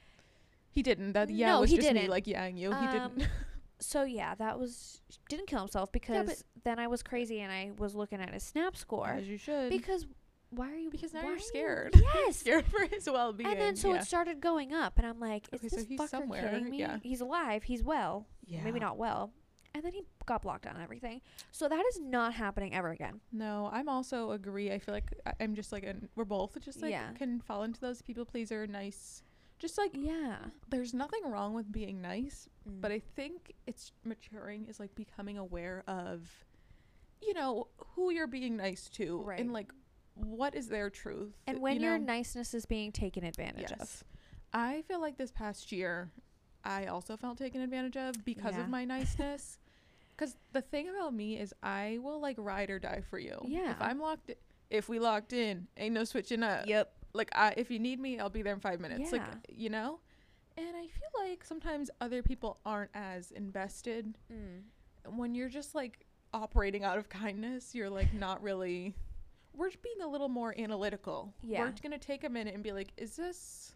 he 0.70 0.82
didn't. 0.82 1.12
That 1.12 1.30
yeah 1.30 1.52
No, 1.52 1.60
was 1.60 1.70
he 1.70 1.76
just 1.76 1.88
me 1.88 1.94
didn't. 2.00 2.10
like 2.10 2.24
yaing 2.24 2.58
you. 2.58 2.70
he 2.70 2.76
Um, 2.76 3.14
didn't. 3.16 3.30
so 3.78 4.02
yeah, 4.04 4.34
that 4.36 4.58
was 4.58 5.00
didn't 5.28 5.46
kill 5.46 5.60
himself 5.60 5.90
because 5.92 6.44
then 6.64 6.78
I 6.78 6.86
was 6.86 7.02
crazy 7.02 7.40
and 7.40 7.52
I 7.52 7.70
was 7.78 7.94
looking 7.94 8.20
at 8.20 8.32
his 8.32 8.42
snap 8.42 8.76
score. 8.76 9.08
As 9.08 9.28
you 9.28 9.38
should. 9.38 9.70
Because 9.70 10.06
why 10.54 10.70
are 10.70 10.76
you 10.76 10.90
Because 10.90 11.12
now 11.14 11.22
you're 11.22 11.32
are 11.32 11.36
you- 11.36 11.42
scared. 11.42 11.94
Yes. 12.14 12.36
scared 12.36 12.66
for 12.66 12.84
his 12.86 13.08
well 13.10 13.32
being. 13.32 13.50
and 13.50 13.60
then 13.60 13.76
so 13.76 13.92
yeah. 13.92 14.00
it 14.00 14.04
started 14.04 14.40
going 14.40 14.72
up 14.72 14.98
and 14.98 15.06
I'm 15.06 15.18
like, 15.20 15.48
is 15.52 15.58
Okay, 15.60 15.68
so 15.68 15.76
this 15.76 15.86
he's 15.88 16.00
fucker 16.00 16.08
somewhere, 16.08 16.48
kidding 16.50 16.70
me? 16.70 16.78
yeah. 16.78 16.98
He's 17.02 17.20
alive, 17.20 17.62
he's 17.64 17.82
well. 17.82 18.26
yeah. 18.46 18.62
Maybe 18.62 18.78
not 18.80 18.96
well. 18.98 19.32
And 19.74 19.82
then 19.82 19.92
he 19.92 20.02
got 20.26 20.42
blocked 20.42 20.66
on 20.66 20.78
everything. 20.82 21.22
So 21.50 21.66
that 21.66 21.82
is 21.88 21.98
not 22.00 22.34
happening 22.34 22.74
ever 22.74 22.90
again. 22.90 23.20
No, 23.32 23.70
I'm 23.72 23.88
also 23.88 24.32
agree. 24.32 24.70
I 24.70 24.78
feel 24.78 24.92
like 24.94 25.10
I'm 25.40 25.54
just 25.54 25.72
like 25.72 25.84
an, 25.84 26.08
we're 26.14 26.26
both 26.26 26.60
just 26.60 26.82
like 26.82 26.90
Yeah. 26.90 27.10
can 27.14 27.40
fall 27.40 27.62
into 27.62 27.80
those 27.80 28.02
people 28.02 28.26
pleaser 28.26 28.66
nice. 28.66 29.22
Just 29.58 29.78
like 29.78 29.92
Yeah. 29.94 30.36
there's 30.68 30.92
nothing 30.92 31.22
wrong 31.24 31.54
with 31.54 31.72
being 31.72 32.02
nice, 32.02 32.48
but 32.66 32.90
Mm. 32.90 32.94
I 32.96 32.98
think 33.16 33.54
it's 33.66 33.92
maturing 34.04 34.66
is 34.66 34.78
like 34.78 34.94
becoming 34.94 35.38
aware 35.38 35.82
of 35.86 36.28
you 37.22 37.32
know 37.34 37.68
who 37.94 38.10
you're 38.10 38.26
being 38.26 38.56
nice 38.56 38.88
to 38.90 39.22
Right. 39.22 39.40
and 39.40 39.52
like 39.52 39.72
what 40.14 40.54
is 40.54 40.68
their 40.68 40.90
truth. 40.90 41.32
and 41.46 41.60
when 41.60 41.76
you 41.76 41.82
your 41.88 41.98
know? 41.98 42.04
niceness 42.06 42.54
is 42.54 42.66
being 42.66 42.92
taken 42.92 43.24
advantage 43.24 43.72
of. 43.72 44.04
I 44.52 44.82
feel 44.82 45.00
like 45.00 45.16
this 45.16 45.30
past 45.32 45.72
year, 45.72 46.10
I 46.64 46.86
also 46.86 47.16
felt 47.16 47.38
taken 47.38 47.60
advantage 47.62 47.96
of 47.96 48.14
because 48.24 48.54
Yeah. 48.54 48.60
of 48.62 48.68
my 48.68 48.84
niceness. 48.96 49.58
Because 50.16 50.36
the 50.52 50.60
thing 50.60 50.88
about 50.90 51.14
me 51.14 51.38
is, 51.38 51.54
I 51.62 51.98
will 52.02 52.20
like 52.20 52.36
ride 52.38 52.70
or 52.70 52.78
die 52.78 53.02
for 53.08 53.18
you. 53.18 53.38
Yeah. 53.46 53.70
If 53.70 53.80
I'm 53.80 53.98
locked, 53.98 54.30
if 54.70 54.88
we 54.88 54.98
locked 54.98 55.32
in, 55.32 55.66
ain't 55.76 55.94
no 55.94 56.04
switching 56.04 56.42
up. 56.42 56.66
Yep. 56.66 56.92
Like, 57.14 57.30
I 57.34 57.54
if 57.56 57.70
you 57.70 57.78
need 57.78 57.98
me, 57.98 58.18
I'll 58.18 58.28
be 58.30 58.42
there 58.42 58.54
in 58.54 58.60
five 58.60 58.78
minutes. 58.80 59.10
Like, 59.12 59.22
Yeah. 59.22 59.34
you 59.48 59.70
know. 59.70 60.00
And 60.58 60.76
I 60.76 60.82
feel 60.86 61.28
like 61.30 61.42
sometimes 61.44 61.90
other 62.02 62.22
people 62.22 62.58
aren't 62.66 62.90
as 62.94 63.30
invested 63.30 64.18
Mm. 64.30 65.16
when 65.16 65.34
you're 65.34 65.48
just 65.48 65.74
like 65.74 66.04
operating 66.34 66.84
out 66.84 66.98
of 66.98 67.08
kindness. 67.08 67.74
You're 67.74 67.90
like 67.90 68.12
not 68.12 68.42
really. 68.42 68.94
We're 69.54 69.70
being 69.82 70.00
a 70.02 70.08
little 70.08 70.28
more 70.28 70.54
analytical. 70.58 71.32
Yeah. 71.42 71.60
We're 71.62 71.74
gonna 71.82 71.98
take 71.98 72.24
a 72.24 72.28
minute 72.28 72.54
and 72.54 72.62
be 72.62 72.72
like, 72.72 72.88
is 72.96 73.16
this 73.16 73.74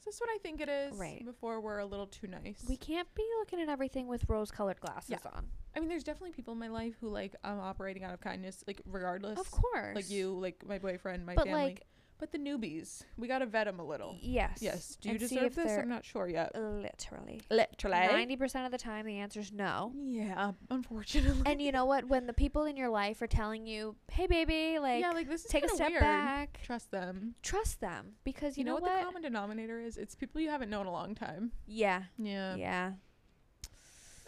is 0.00 0.04
this 0.04 0.20
what 0.20 0.30
I 0.30 0.38
think 0.38 0.60
it 0.60 0.68
is? 0.68 0.94
Right. 0.96 1.24
Before 1.24 1.60
we're 1.60 1.78
a 1.80 1.86
little 1.86 2.06
too 2.06 2.28
nice. 2.28 2.64
We 2.68 2.76
can't 2.76 3.12
be 3.14 3.24
looking 3.40 3.60
at 3.60 3.68
everything 3.68 4.06
with 4.06 4.24
rose-colored 4.28 4.80
glasses 4.80 5.10
Yeah. 5.10 5.30
on. 5.34 5.48
I 5.76 5.80
mean, 5.80 5.88
there's 5.88 6.04
definitely 6.04 6.32
people 6.32 6.52
in 6.54 6.58
my 6.60 6.68
life 6.68 6.94
who 7.00 7.08
like 7.08 7.34
I'm 7.44 7.58
operating 7.60 8.04
out 8.04 8.14
of 8.14 8.20
kindness, 8.20 8.62
like 8.66 8.80
regardless. 8.86 9.38
Of 9.38 9.50
course. 9.50 9.94
Like 9.96 10.08
you, 10.10 10.32
like 10.38 10.64
my 10.66 10.78
boyfriend, 10.78 11.26
my 11.26 11.34
but 11.34 11.46
family. 11.46 11.62
like, 11.62 11.86
but 12.18 12.32
the 12.32 12.38
newbies, 12.38 13.02
we 13.16 13.28
gotta 13.28 13.46
vet 13.46 13.66
them 13.66 13.78
a 13.80 13.84
little. 13.84 14.16
yes. 14.20 14.58
Yes. 14.60 14.96
Do 15.00 15.08
you 15.08 15.12
and 15.12 15.20
deserve 15.20 15.54
this? 15.54 15.72
I'm 15.72 15.88
not 15.88 16.04
sure 16.04 16.28
yet. 16.28 16.52
literally. 16.54 17.40
Literally. 17.50 17.96
Ninety 18.08 18.36
percent 18.36 18.66
of 18.66 18.72
the 18.72 18.78
time, 18.78 19.06
the 19.06 19.18
answer 19.18 19.40
is 19.40 19.52
no. 19.52 19.92
Yeah, 19.96 20.52
unfortunately. 20.70 21.42
And 21.46 21.60
you 21.62 21.72
know 21.72 21.84
what? 21.86 22.06
When 22.08 22.26
the 22.26 22.32
people 22.32 22.64
in 22.64 22.76
your 22.76 22.88
life 22.90 23.22
are 23.22 23.26
telling 23.26 23.66
you, 23.66 23.96
"Hey, 24.10 24.26
baby, 24.26 24.78
like, 24.78 25.00
yeah, 25.00 25.12
like 25.12 25.28
this 25.28 25.44
is 25.44 25.50
take 25.50 25.64
a 25.64 25.68
step 25.68 25.90
weird. 25.90 26.00
back," 26.00 26.60
Trust 26.62 26.90
them. 26.90 27.34
trust 27.42 27.80
them 27.80 28.14
because 28.24 28.56
you, 28.56 28.62
You, 28.62 28.64
know, 28.66 28.74
what? 28.74 28.82
what, 28.82 28.98
the 28.98 29.04
common 29.04 29.22
denominator 29.22 29.80
is? 29.80 29.96
It's 29.96 30.14
people 30.14 30.40
you 30.40 30.50
haven't 30.50 30.70
known 30.70 30.86
a 30.86 30.92
long 30.92 31.14
time. 31.14 31.52
yeah, 31.66 32.02
Yeah. 32.18 32.56
yeah. 32.56 32.92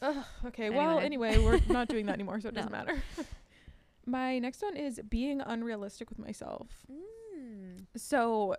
Ugh, 0.02 0.24
okay. 0.46 0.70
Well, 0.70 0.98
Anyway. 0.98 1.28
anyway, 1.34 1.44
we're 1.44 1.72
not 1.72 1.88
doing 1.88 2.06
that 2.06 2.14
anymore, 2.14 2.40
so 2.40 2.48
it 2.48 2.54
No. 2.54 2.62
doesn't 2.62 2.72
matter. 2.72 3.02
My 4.06 4.38
next 4.38 4.62
one 4.62 4.76
is 4.76 4.98
being 5.08 5.42
unrealistic 5.42 6.08
with 6.08 6.18
myself. 6.18 6.68
Mm. 6.90 6.96
So 7.96 8.56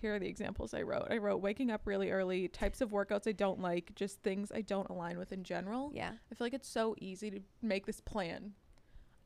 here 0.00 0.14
are 0.14 0.18
the 0.18 0.28
examples 0.28 0.74
I 0.74 0.82
wrote. 0.82 1.06
I 1.10 1.16
wrote 1.18 1.38
waking 1.40 1.70
up 1.70 1.82
really 1.86 2.10
early, 2.10 2.48
types 2.48 2.80
of 2.80 2.90
workouts 2.90 3.26
I 3.26 3.32
don't 3.32 3.60
like, 3.60 3.92
just 3.94 4.22
things 4.22 4.52
I 4.54 4.60
don't 4.60 4.88
align 4.90 5.18
with 5.18 5.32
in 5.32 5.44
general. 5.44 5.90
Yeah. 5.94 6.10
I 6.30 6.34
feel 6.34 6.44
like 6.46 6.54
it's 6.54 6.68
so 6.68 6.94
easy 6.98 7.30
to 7.30 7.40
make 7.62 7.86
this 7.86 8.00
plan. 8.00 8.52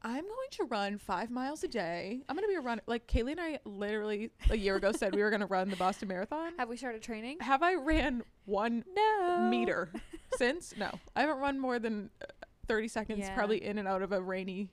I'm 0.02 0.22
going 0.22 0.48
to 0.52 0.64
run 0.66 0.96
five 0.96 1.28
miles 1.28 1.64
a 1.64 1.68
day. 1.68 2.22
I'm 2.28 2.36
going 2.36 2.44
to 2.44 2.48
be 2.48 2.54
a 2.54 2.60
runner. 2.60 2.82
Like 2.86 3.08
Kaylee 3.08 3.32
and 3.32 3.40
I 3.40 3.58
literally 3.64 4.30
a 4.50 4.56
year 4.56 4.76
ago 4.76 4.92
said 4.92 5.12
we 5.16 5.22
were 5.24 5.30
going 5.30 5.40
to 5.40 5.46
run 5.46 5.68
the 5.70 5.74
Boston 5.76 6.06
Marathon. 6.06 6.52
Have 6.56 6.68
we 6.68 6.76
started 6.76 7.02
training? 7.02 7.38
Have 7.40 7.64
I 7.64 7.74
ran 7.74 8.22
one 8.44 8.84
No. 8.94 9.48
meter 9.50 9.90
since? 10.36 10.72
No. 10.78 10.92
I 11.16 11.22
haven't 11.22 11.38
run 11.38 11.58
more 11.58 11.80
than 11.80 12.10
uh, 12.22 12.26
30 12.68 12.86
seconds, 12.86 13.18
Yeah. 13.20 13.34
probably 13.34 13.64
in 13.64 13.78
and 13.78 13.88
out 13.88 14.02
of 14.02 14.12
a 14.12 14.20
rainy 14.22 14.68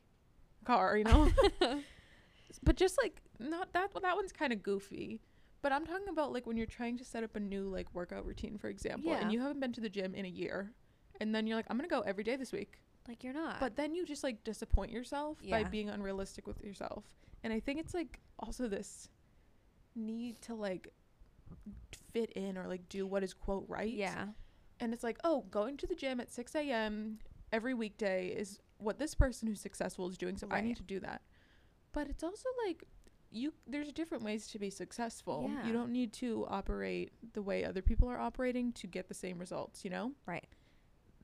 car, 0.66 0.96
you 0.96 1.06
know? 1.06 1.32
but 2.64 2.76
just 2.76 3.00
like, 3.02 3.24
not 3.40 3.74
that, 3.74 3.94
well, 3.94 4.02
that 4.02 4.16
one's 4.16 4.32
kind 4.32 4.52
of 4.54 4.62
goofy. 4.64 5.22
But 5.62 5.72
I'm 5.72 5.86
talking 5.86 6.10
about 6.10 6.32
like 6.32 6.46
when 6.46 6.58
you're 6.58 6.68
trying 6.68 6.98
to 7.00 7.04
set 7.06 7.24
up 7.24 7.36
a 7.36 7.40
new 7.40 7.64
like 7.70 7.88
workout 7.94 8.26
routine, 8.26 8.58
for 8.58 8.68
example, 8.70 9.12
Yeah. 9.12 9.22
and 9.22 9.32
you 9.32 9.40
haven't 9.42 9.60
been 9.60 9.74
to 9.74 9.82
the 9.82 9.90
gym 9.90 10.14
in 10.14 10.26
a 10.26 10.30
year. 10.30 10.72
And 11.20 11.34
then 11.34 11.48
you're 11.48 11.56
like, 11.58 11.66
I'm 11.70 11.80
to 11.80 11.88
go 11.88 12.02
every 12.02 12.24
day 12.24 12.36
this 12.36 12.52
week. 12.52 12.82
Like 13.08 13.24
you're 13.24 13.34
not. 13.34 13.60
But 13.60 13.76
then 13.76 13.96
you 13.96 14.06
just 14.06 14.24
like 14.24 14.44
disappoint 14.44 14.92
yourself 14.92 15.40
by 15.50 15.64
being 15.64 15.90
unrealistic 15.90 16.46
with 16.46 16.64
yourself. 16.64 17.04
And 17.44 17.52
I 17.54 17.60
think 17.60 17.80
it's 17.80 17.94
like 17.94 18.20
also 18.38 18.68
this 18.68 19.10
need 19.96 20.42
to 20.44 20.54
like 20.56 20.90
fit 22.14 22.32
in 22.34 22.58
or 22.58 22.68
like 22.68 22.88
do 22.90 23.06
what 23.08 23.24
is 23.24 23.34
quote 23.34 23.66
right. 23.68 23.92
yeah. 23.94 24.26
And 24.80 24.94
it's 24.94 25.04
like, 25.04 25.18
oh, 25.24 25.46
going 25.52 25.78
to 25.78 25.88
the 25.88 25.96
gym 25.96 26.20
at 26.20 26.32
6 26.32 26.54
a.m. 26.56 27.20
every 27.54 27.74
weekday 27.74 28.28
is 28.28 28.60
what 28.78 29.00
this 29.00 29.16
person 29.16 29.48
who's 29.48 29.62
successful 29.62 30.08
is 30.10 30.18
doing. 30.18 30.36
So 30.38 30.48
I 30.52 30.56
Right. 30.56 30.64
need 30.66 30.76
to 30.78 30.84
do 30.84 31.00
that. 31.00 31.22
But 31.94 32.08
it's 32.10 32.24
also 32.24 32.50
like, 32.68 32.84
you 33.36 33.54
there's 33.68 33.92
different 33.92 34.24
ways 34.24 34.48
to 34.48 34.60
be 34.60 34.70
successful. 34.70 35.50
Yeah. 35.54 35.68
You 35.68 35.74
don't 35.74 35.92
need 35.92 36.14
to 36.14 36.46
operate 36.50 37.12
the 37.34 37.42
way 37.42 37.66
other 37.66 37.82
people 37.82 38.10
are 38.10 38.20
operating 38.20 38.72
to 38.74 38.88
get 38.88 39.08
the 39.08 39.14
same 39.14 39.38
results, 39.38 39.84
you 39.84 39.92
know? 39.92 40.12
Right. 40.26 40.46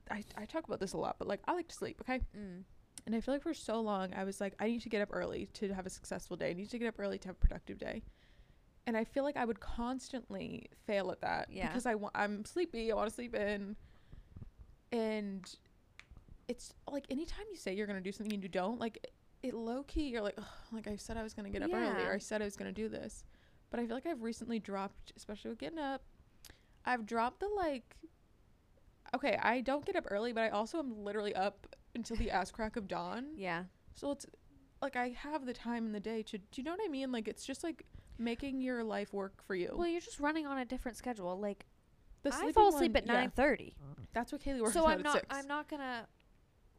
I, 0.09 0.23
I 0.37 0.45
talk 0.45 0.65
about 0.65 0.79
this 0.79 0.93
a 0.93 0.97
lot, 0.97 1.15
but 1.17 1.27
like 1.27 1.39
I 1.47 1.53
like 1.53 1.69
to 1.69 1.75
sleep, 1.75 2.01
okay? 2.01 2.19
Mm. 2.37 2.63
And 3.05 3.15
I 3.15 3.21
feel 3.21 3.33
like 3.33 3.43
for 3.43 3.53
so 3.53 3.79
long, 3.79 4.13
I 4.13 4.25
was 4.25 4.41
like, 4.41 4.53
I 4.59 4.67
need 4.67 4.81
to 4.81 4.89
get 4.89 5.01
up 5.01 5.09
early 5.11 5.47
to 5.53 5.73
have 5.73 5.85
a 5.85 5.89
successful 5.89 6.35
day. 6.37 6.49
I 6.51 6.53
need 6.53 6.69
to 6.69 6.77
get 6.77 6.87
up 6.87 6.99
early 6.99 7.17
to 7.19 7.29
have 7.29 7.35
a 7.37 7.39
productive 7.39 7.77
day. 7.79 8.03
And 8.85 8.97
I 8.97 9.05
feel 9.05 9.23
like 9.23 9.37
I 9.37 9.45
would 9.45 9.59
constantly 9.59 10.67
fail 10.85 11.11
at 11.11 11.21
that 11.21 11.47
Yeah. 11.49 11.67
because 11.67 11.85
I 11.85 11.95
wa- 11.95 12.11
I'm 12.13 12.43
sleepy. 12.45 12.91
I 12.91 12.95
want 12.95 13.09
to 13.09 13.15
sleep 13.15 13.33
in. 13.35 13.75
And 14.91 15.49
it's 16.47 16.73
like 16.91 17.05
anytime 17.09 17.45
you 17.49 17.55
say 17.57 17.73
you're 17.73 17.87
going 17.87 17.97
to 17.99 18.03
do 18.03 18.11
something 18.11 18.33
and 18.33 18.43
you 18.43 18.49
don't, 18.49 18.79
like 18.79 19.07
it 19.43 19.53
low 19.53 19.83
key 19.83 20.09
you're 20.09 20.21
like, 20.21 20.37
like 20.71 20.87
I 20.87 20.95
said 20.95 21.17
I 21.17 21.23
was 21.23 21.33
gonna 21.33 21.49
get 21.49 21.61
up 21.63 21.71
early 21.73 21.83
Yeah. 21.85 22.07
or 22.07 22.13
I 22.13 22.17
said 22.19 22.41
I 22.41 22.45
was 22.45 22.55
gonna 22.55 22.71
do 22.71 22.87
this, 22.89 23.23
but 23.69 23.79
I 23.79 23.85
feel 23.87 23.95
like 23.95 24.05
I've 24.05 24.21
recently 24.23 24.59
dropped, 24.59 25.11
especially 25.17 25.49
with 25.49 25.59
getting 25.59 25.79
up, 25.79 26.03
I've 26.85 27.05
dropped 27.05 27.39
the 27.39 27.47
like. 27.47 27.95
Okay, 29.13 29.37
I 29.41 29.61
don't 29.61 29.85
get 29.85 29.95
up 29.95 30.05
early, 30.09 30.31
but 30.31 30.41
I 30.43 30.49
also 30.49 30.79
am 30.79 31.03
literally 31.03 31.35
up 31.35 31.67
until 31.95 32.15
the 32.15 32.31
ass 32.31 32.49
crack 32.51 32.75
of 32.77 32.87
dawn. 32.87 33.25
Yeah. 33.35 33.65
So 33.93 34.11
it's 34.11 34.25
like 34.81 34.95
I 34.95 35.09
have 35.09 35.45
the 35.45 35.53
time 35.53 35.85
in 35.85 35.91
the 35.91 35.99
day 35.99 36.23
to. 36.23 36.37
Do 36.37 36.45
you 36.55 36.63
know 36.63 36.71
what 36.71 36.79
I 36.83 36.87
mean? 36.87 37.11
Like 37.11 37.27
it's 37.27 37.45
just 37.45 37.63
like 37.63 37.85
making 38.17 38.61
your 38.61 38.83
life 38.83 39.11
work 39.13 39.43
for 39.45 39.53
you. 39.55 39.73
Well, 39.75 39.87
you're 39.87 39.99
just 40.01 40.19
running 40.19 40.47
on 40.47 40.57
a 40.59 40.65
different 40.65 40.97
schedule. 40.97 41.37
Like 41.39 41.65
the 42.23 42.33
I 42.33 42.51
fall 42.53 42.69
asleep 42.69 42.93
one- 42.93 43.03
at 43.03 43.07
yeah, 43.07 43.13
nine 43.13 43.31
thirty, 43.31 43.75
That's 44.13 44.31
what 44.31 44.41
Kaylee 44.41 44.61
works 44.61 44.73
so 44.73 44.87
I'm 44.87 45.01
not. 45.01 45.13
six. 45.15 45.25
I'm 45.29 45.47
not 45.47 45.67
gonna 45.67 46.07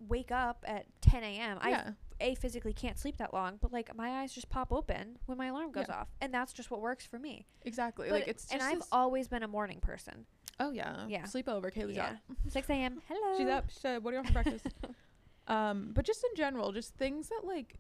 wake 0.09 0.31
up 0.33 0.65
at 0.67 0.87
ten 1.03 1.23
a.m. 1.23 1.59
I 1.61 1.71
yeah, 1.71 1.91
a 2.23 2.35
physically 2.37 2.73
can't 2.73 2.99
sleep 2.99 3.17
that 3.19 3.35
long, 3.35 3.59
but 3.61 3.73
like 3.73 3.95
my 3.97 4.21
eyes 4.23 4.33
just 4.33 4.49
pop 4.49 4.73
open 4.73 5.19
when 5.27 5.37
my 5.37 5.47
alarm 5.47 5.73
goes 5.73 5.87
Yeah. 5.89 5.97
off, 6.01 6.09
and 6.21 6.33
that's 6.33 6.53
just 6.53 6.71
what 6.71 6.81
works 6.81 7.05
for 7.05 7.19
me. 7.19 7.47
exactly. 7.63 8.09
But 8.09 8.21
like 8.21 8.29
it's 8.29 8.51
and 8.53 8.63
I've 8.63 8.83
always 8.93 9.29
been 9.29 9.43
a 9.43 9.49
morning 9.49 9.81
person. 9.81 10.27
oh 10.61 10.71
yeah 10.73 11.07
Yeah. 11.09 11.23
sleepover. 11.25 11.73
Kaylee's 11.73 11.97
yeah, 11.97 12.11
up. 12.31 12.37
six 12.49 12.69
a.m. 12.71 13.03
Hello. 13.09 13.37
She's 13.39 13.49
up. 13.49 13.71
She 13.71 13.79
said, 13.81 14.03
"What 14.05 14.11
do 14.13 14.17
you 14.17 14.23
want 14.23 14.29
for 14.29 14.43
breakfast?" 14.43 14.67
um, 15.49 15.91
but 15.95 16.05
just 16.05 16.23
in 16.25 16.31
general, 16.37 16.73
just 16.73 16.95
things 16.95 17.29
that 17.29 17.41
like, 17.45 17.77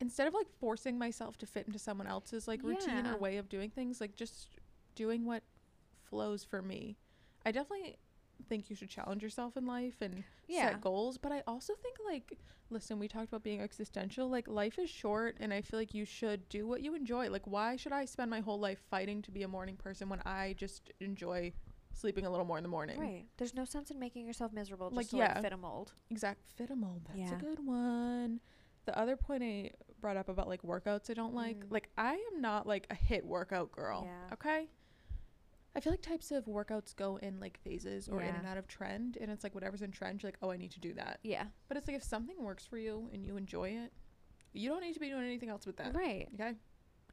instead 0.00 0.26
of 0.28 0.34
like 0.34 0.48
forcing 0.58 0.98
myself 0.98 1.36
to 1.38 1.46
fit 1.46 1.66
into 1.66 1.78
someone 1.78 2.06
else's 2.06 2.46
like 2.48 2.62
routine 2.62 3.04
Yeah. 3.04 3.14
or 3.14 3.18
way 3.18 3.36
of 3.38 3.48
doing 3.48 3.70
things, 3.70 4.00
like 4.00 4.16
just 4.16 4.48
doing 4.94 5.24
what 5.24 5.42
flows 6.02 6.42
for 6.44 6.60
me. 6.62 6.96
I 7.46 7.52
definitely 7.52 7.96
think 8.48 8.70
you 8.70 8.76
should 8.76 8.88
challenge 8.90 9.22
yourself 9.22 9.56
in 9.56 9.66
life 9.66 9.96
and 10.00 10.24
Yeah. 10.48 10.70
set 10.70 10.80
goals. 10.80 11.18
But 11.18 11.32
I 11.32 11.42
also 11.46 11.74
think 11.74 11.96
like, 12.06 12.38
listen, 12.70 12.98
we 12.98 13.08
talked 13.08 13.28
about 13.28 13.42
being 13.42 13.60
existential. 13.60 14.28
Like 14.28 14.48
life 14.48 14.78
is 14.78 14.88
short, 14.90 15.36
and 15.40 15.52
I 15.52 15.60
feel 15.62 15.78
like 15.78 15.94
you 15.94 16.04
should 16.04 16.48
do 16.48 16.66
what 16.66 16.82
you 16.82 16.94
enjoy. 16.94 17.28
Like, 17.30 17.46
why 17.46 17.76
should 17.76 17.92
I 17.92 18.04
spend 18.04 18.30
my 18.30 18.40
whole 18.40 18.58
life 18.58 18.80
fighting 18.90 19.22
to 19.22 19.30
be 19.30 19.42
a 19.42 19.48
morning 19.48 19.76
person 19.76 20.08
when 20.08 20.20
I 20.24 20.54
just 20.56 20.90
enjoy 21.00 21.52
sleeping 21.92 22.24
a 22.26 22.30
little 22.30 22.46
more 22.46 22.56
in 22.58 22.62
the 22.62 22.68
morning? 22.68 22.98
Right. 23.00 23.26
There's 23.36 23.54
no 23.54 23.64
sense 23.64 23.90
in 23.90 23.98
making 23.98 24.26
yourself 24.26 24.52
miserable 24.52 24.88
just 24.90 24.96
Like, 24.96 25.08
to 25.08 25.16
yeah. 25.16 25.32
like 25.34 25.42
fit 25.42 25.52
a 25.52 25.56
mold. 25.56 25.92
Exact 26.10 26.40
fit 26.56 26.70
a 26.70 26.76
mold. 26.76 27.02
That's 27.08 27.18
Yeah. 27.18 27.36
a 27.36 27.40
good 27.40 27.64
one. 27.66 28.40
The 28.86 28.98
other 28.98 29.16
point 29.16 29.42
I 29.42 29.72
brought 30.00 30.16
up 30.16 30.28
about 30.28 30.48
like 30.48 30.62
workouts 30.62 31.10
I 31.10 31.14
don't 31.14 31.34
like. 31.34 31.58
Mm. 31.66 31.70
Like 31.70 31.90
I 31.98 32.14
am 32.32 32.40
not 32.40 32.66
like 32.66 32.86
a 32.90 32.94
HIIT 32.94 33.24
workout 33.24 33.70
girl. 33.72 34.04
Yeah. 34.06 34.32
Okay. 34.34 34.68
I 35.74 35.80
feel 35.80 35.92
like 35.92 36.02
types 36.02 36.32
of 36.32 36.46
workouts 36.46 36.96
go 36.96 37.16
in 37.18 37.38
like 37.38 37.58
phases 37.62 38.08
or 38.08 38.20
in 38.22 38.34
and 38.34 38.46
out 38.46 38.56
of 38.56 38.66
trend, 38.66 39.16
and 39.20 39.30
it's 39.30 39.44
like 39.44 39.54
whatever's 39.54 39.82
in 39.82 39.92
trend. 39.92 40.22
You're 40.22 40.28
like, 40.28 40.38
oh, 40.42 40.50
I 40.50 40.56
need 40.56 40.72
to 40.72 40.80
do 40.80 40.94
that. 40.94 41.20
Yeah. 41.22 41.44
But 41.68 41.76
it's 41.76 41.86
like 41.86 41.96
if 41.96 42.02
something 42.02 42.42
works 42.42 42.66
for 42.66 42.76
you 42.76 43.08
and 43.12 43.24
you 43.24 43.36
enjoy 43.36 43.70
it, 43.70 43.92
you 44.52 44.68
don't 44.68 44.80
need 44.82 44.94
to 44.94 45.00
be 45.00 45.08
doing 45.08 45.24
anything 45.24 45.48
else 45.48 45.66
with 45.66 45.76
that. 45.76 45.94
Right. 45.94 46.28
Okay. 46.34 46.54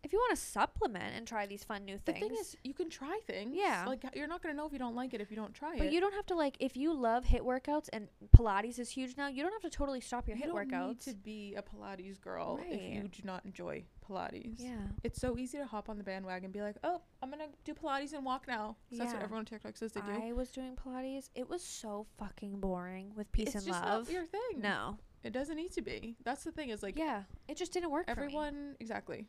If 0.04 0.14
you 0.14 0.20
want 0.20 0.38
to 0.38 0.42
supplement 0.44 1.16
and 1.16 1.28
try 1.28 1.46
these 1.46 1.64
fun 1.64 1.86
new 1.86 1.98
things. 1.98 2.20
The 2.20 2.28
thing 2.28 2.38
is, 2.40 2.56
you 2.64 2.74
can 2.74 2.90
try 2.90 3.20
things. 3.26 3.52
Yeah. 3.56 3.86
Like 3.88 4.04
you're 4.16 4.28
not 4.28 4.42
gonna 4.42 4.56
know 4.56 4.66
if 4.66 4.74
you 4.74 4.80
don't 4.80 4.96
like 4.96 5.14
it 5.14 5.22
if 5.22 5.30
you 5.32 5.38
don't 5.38 5.54
try 5.54 5.76
it. 5.76 5.80
But 5.80 5.92
you 5.92 6.00
don't 6.00 6.14
have 6.14 6.26
to 6.28 6.36
like 6.36 6.56
if 6.60 6.76
you 6.78 6.94
love 6.94 7.26
HIIT 7.26 7.42
workouts 7.42 7.90
and 7.94 8.08
Pilates 8.36 8.80
is 8.80 8.90
huge 8.90 9.18
now. 9.18 9.28
You 9.28 9.44
don't 9.44 9.52
have 9.52 9.62
to 9.70 9.70
totally 9.76 10.02
stop 10.02 10.28
your 10.28 10.38
You 10.38 10.44
HIIT 10.44 10.48
don't 10.48 10.72
workouts. 10.72 10.88
need 10.88 11.00
to 11.02 11.16
be 11.16 11.56
a 11.56 11.62
Pilates 11.62 12.20
girl 12.22 12.60
if 12.70 12.82
you 12.94 13.08
do 13.08 13.22
not 13.24 13.46
enjoy 13.46 13.84
Pilates. 14.08 14.56
yeah. 14.60 14.78
It's 15.04 15.20
so 15.20 15.38
easy 15.38 15.58
to 15.58 15.66
hop 15.66 15.90
on 15.90 15.98
the 15.98 16.04
bandwagon 16.04 16.46
and 16.46 16.54
be 16.54 16.62
like, 16.62 16.78
oh, 16.84 17.02
I'm 17.22 17.30
gonna 17.30 17.48
do 17.66 17.74
Pilates 17.74 18.14
and 18.14 18.24
walk 18.24 18.48
now. 18.48 18.78
'Cause 18.90 19.00
That's 19.00 19.14
what 19.14 19.22
everyone 19.24 19.40
on 19.40 19.46
TikTok 19.46 19.76
says 19.76 19.92
they 19.94 20.02
do. 20.02 20.12
I 20.12 20.32
was 20.34 20.50
doing 20.52 20.76
Pilates. 20.76 21.30
It 21.36 21.50
was 21.50 21.62
so 21.64 22.06
fucking 22.18 22.60
boring 22.60 23.12
with 23.16 23.32
peace 23.32 23.48
it's 23.48 23.56
and 23.56 23.66
just 23.66 23.82
love. 23.84 24.10
your 24.10 24.26
thing. 24.26 24.62
no. 24.62 24.98
it 25.24 25.34
doesn't 25.34 25.58
need 25.58 25.72
to 25.74 25.82
be. 25.82 26.16
That's 26.24 26.44
the 26.46 26.52
thing 26.52 26.70
is 26.70 26.82
like 26.84 26.98
yeah. 26.98 27.24
It 27.50 27.58
just 27.58 27.74
didn't 27.74 27.92
work 27.92 28.06
for 28.06 28.12
everyone 28.12 28.76
exactly, 28.80 29.28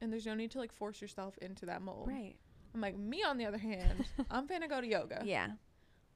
and 0.00 0.12
there's 0.12 0.26
no 0.26 0.34
need 0.34 0.50
to 0.52 0.58
like 0.58 0.72
force 0.72 1.00
yourself 1.00 1.36
into 1.38 1.66
that 1.66 1.82
mold. 1.82 2.08
Right. 2.08 2.36
I'm 2.74 2.80
like 2.80 2.96
me 2.98 3.22
on 3.22 3.38
the 3.38 3.46
other 3.46 3.58
hand, 3.58 4.04
I'm 4.30 4.46
gonna 4.46 4.68
go 4.68 4.80
to 4.80 4.86
yoga. 4.86 5.22
Yeah. 5.24 5.48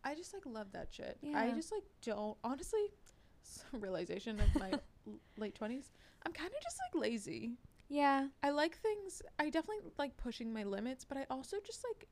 I 0.04 0.14
just 0.14 0.32
like 0.34 0.44
love 0.46 0.72
that 0.72 0.88
shit. 0.90 1.18
I 1.34 1.50
just 1.52 1.70
like 1.72 1.84
don't 2.02 2.36
honestly. 2.44 2.80
Some 3.44 3.80
realization 3.80 4.38
of 4.40 4.54
my 4.60 4.70
l- 5.06 5.18
late 5.36 5.54
twenties. 5.54 5.90
I'm 6.24 6.32
kind 6.32 6.50
of 6.50 6.62
just 6.62 6.76
like 6.94 7.02
lazy. 7.02 7.52
Yeah. 7.88 8.28
I 8.42 8.50
like 8.50 8.76
things. 8.76 9.20
I 9.38 9.44
definitely 9.50 9.90
like 9.98 10.16
pushing 10.16 10.52
my 10.52 10.62
limits, 10.64 11.04
but 11.04 11.18
I 11.18 11.26
also 11.28 11.56
just 11.64 11.84
like, 11.90 12.06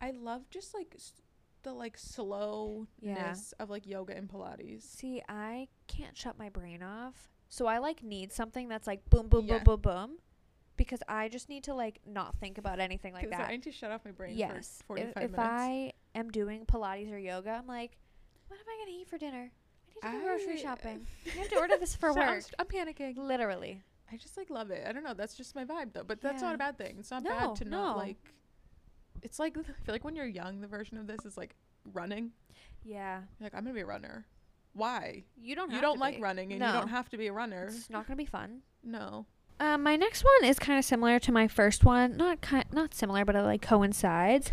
I 0.00 0.10
love 0.12 0.48
just 0.50 0.74
like 0.74 0.92
s- 0.94 1.14
the 1.62 1.72
like 1.72 1.96
slowness 1.98 3.52
of 3.58 3.70
like 3.70 3.86
yoga 3.86 4.16
and 4.16 4.28
Pilates. 4.28 4.82
See, 4.82 5.22
I 5.28 5.68
can't 5.88 6.16
shut 6.16 6.38
my 6.38 6.48
brain 6.48 6.82
off. 6.82 7.28
So 7.48 7.66
I 7.66 7.78
like 7.78 8.02
need 8.02 8.32
something 8.32 8.68
that's 8.68 8.86
like 8.86 9.08
boom 9.10 9.28
boom 9.28 9.46
Yeah. 9.46 9.58
boom 9.58 9.80
boom 9.80 9.80
boom 9.80 10.18
because 10.76 11.02
I 11.08 11.28
just 11.28 11.48
need 11.48 11.64
to 11.64 11.74
like 11.74 12.00
not 12.06 12.36
think 12.38 12.58
about 12.58 12.80
anything 12.80 13.12
like 13.14 13.30
that. 13.30 13.48
I 13.48 13.52
need 13.52 13.62
to 13.64 13.72
shut 13.72 13.90
off 13.90 14.04
my 14.04 14.10
brain 14.10 14.36
yes. 14.36 14.82
for 14.86 14.96
If, 14.96 15.14
45 15.14 15.22
if 15.24 15.30
minutes. 15.32 15.48
I 15.52 15.92
am 16.14 16.30
doing 16.30 16.64
Pilates 16.66 17.12
or 17.12 17.18
yoga, 17.18 17.50
I'm 17.50 17.66
like, 17.66 17.96
what 18.48 18.58
am 18.58 18.66
I 18.68 18.84
going 18.84 18.94
to 18.96 19.00
eat 19.02 19.08
for 19.08 19.18
dinner? 19.18 19.50
I 20.02 20.12
need 20.12 20.18
to 20.18 20.24
go 20.24 20.26
grocery 20.36 20.58
shopping. 20.58 21.06
I 21.26 21.30
have 21.38 21.48
to 21.48 21.56
order 21.56 21.74
this 21.80 21.94
for 21.94 22.12
So 22.12 22.20
I'm 22.20 22.28
work. 22.28 22.42
st- 22.42 22.54
I'm, 22.58 22.66
panicking. 22.66 23.16
Literally. 23.18 23.82
I 24.12 24.16
just 24.16 24.36
like 24.36 24.50
love 24.50 24.70
it. 24.70 24.84
I 24.86 24.92
don't 24.92 25.02
know. 25.02 25.14
That's 25.14 25.34
just 25.34 25.54
my 25.54 25.64
vibe 25.64 25.92
though. 25.92 26.04
But 26.04 26.20
that's 26.20 26.42
not 26.42 26.54
a 26.54 26.58
bad 26.58 26.78
thing. 26.78 26.96
It's 26.98 27.10
not 27.10 27.22
No, 27.24 27.30
bad 27.30 27.56
to 27.56 27.64
not 27.64 27.96
like. 27.96 28.16
It's 29.22 29.38
like 29.38 29.56
I 29.58 29.62
feel 29.62 29.94
like 29.94 30.04
when 30.04 30.14
you're 30.14 30.26
young, 30.26 30.60
the 30.60 30.68
version 30.68 30.96
of 30.98 31.06
this 31.06 31.24
is 31.24 31.36
like 31.36 31.56
running. 31.92 32.30
Yeah. 32.84 33.20
You're 33.40 33.46
like 33.46 33.54
I'm 33.54 33.62
gonna 33.64 33.74
be 33.74 33.80
a 33.80 33.86
runner. 33.86 34.26
Why? 34.74 35.24
You 35.40 35.56
don't 35.56 35.72
You 35.72 35.80
don't 35.80 35.98
like 35.98 36.16
be. 36.16 36.22
running, 36.22 36.52
and 36.52 36.60
No. 36.60 36.66
you 36.66 36.72
don't 36.74 36.88
have 36.88 37.08
to 37.08 37.16
be 37.16 37.26
a 37.28 37.32
runner. 37.32 37.64
It's 37.68 37.88
not 37.88 38.06
going 38.06 38.18
to 38.18 38.22
be 38.22 38.26
fun. 38.26 38.60
No. 38.84 39.24
Um, 39.58 39.82
my 39.82 39.96
next 39.96 40.22
one 40.22 40.48
is 40.50 40.58
kind 40.58 40.78
of 40.78 40.84
similar 40.84 41.18
to 41.20 41.32
my 41.32 41.48
first 41.48 41.84
one. 41.84 42.16
Not 42.16 42.40
ki- 42.42 42.64
not 42.72 42.94
similar, 42.94 43.24
but 43.24 43.34
it 43.36 43.42
like 43.42 43.62
coincides. 43.62 44.50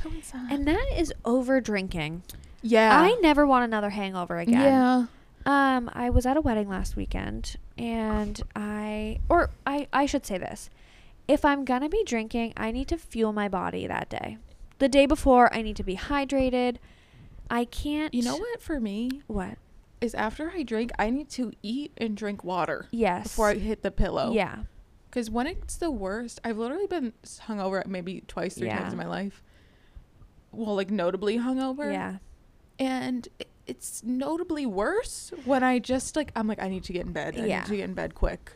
And 0.50 0.66
that 0.68 0.86
is 0.98 1.14
over 1.26 1.60
drinking. 1.60 2.24
yeah. 2.62 2.98
I 3.00 3.16
never 3.22 3.46
want 3.46 3.66
another 3.66 3.90
hangover 3.90 4.38
again. 4.40 4.62
Yeah. 4.62 5.06
Um, 5.46 5.90
I 5.94 6.10
was 6.10 6.26
at 6.26 6.38
a 6.38 6.42
wedding 6.42 6.70
last 6.70 6.96
weekend 6.96 7.58
and 7.78 8.42
I 8.56 9.20
or 9.28 9.50
I 9.68 9.88
I 9.92 10.06
should 10.06 10.26
say 10.26 10.38
this. 10.38 10.70
If 11.28 11.44
I'm 11.44 11.66
going 11.66 11.82
to 11.82 11.90
be 11.90 12.04
drinking, 12.06 12.54
I 12.56 12.72
need 12.72 12.88
to 12.90 12.98
fuel 12.98 13.34
my 13.34 13.50
body 13.50 13.86
that 13.88 14.10
day. 14.10 14.38
The 14.80 14.88
day 14.90 15.06
before, 15.06 15.54
I 15.54 15.62
need 15.62 15.76
to 15.78 15.84
be 15.84 15.96
hydrated. 15.98 16.78
I 17.50 17.66
can't 17.66 18.14
You 18.14 18.24
know 18.24 18.38
what? 18.38 18.62
For 18.62 18.80
me, 18.80 19.22
What? 19.28 19.58
is 20.02 20.14
after 20.16 20.52
I 20.56 20.64
drink, 20.64 20.92
I 20.98 21.10
need 21.10 21.30
to 21.32 21.52
eat 21.62 21.92
and 21.98 22.16
drink 22.18 22.44
water 22.44 22.88
Yes. 22.92 23.24
before 23.24 23.50
I 23.50 23.56
hit 23.56 23.84
the 23.84 23.92
pillow. 23.92 24.32
Yeah. 24.34 24.64
Because 25.14 25.30
when 25.30 25.46
it's 25.46 25.76
the 25.76 25.92
worst, 25.92 26.42
I've 26.44 26.58
literally 26.58 26.88
been 26.88 27.14
hungover 27.24 27.86
maybe 27.86 28.24
twice, 28.28 28.56
three 28.56 28.66
Yeah. 28.66 28.80
times 28.80 28.94
in 28.94 28.98
my 28.98 29.06
life. 29.06 29.44
Well, 30.52 30.74
like 30.76 30.90
notably 30.90 31.38
hungover. 31.38 31.92
Yeah. 31.94 32.18
And 32.80 33.28
it's 33.68 34.02
notably 34.04 34.66
worse 34.66 35.32
when 35.46 35.64
I 35.64 35.78
just 35.78 36.16
like 36.16 36.32
I'm 36.36 36.48
like 36.48 36.60
I 36.60 36.68
need 36.68 36.84
to 36.86 36.94
get 36.94 37.06
in 37.06 37.12
bed. 37.14 37.36
I 37.40 37.46
Yeah. 37.46 37.60
need 37.60 37.68
to 37.68 37.76
get 37.78 37.84
in 37.84 37.94
bed 37.94 38.16
quick. 38.16 38.54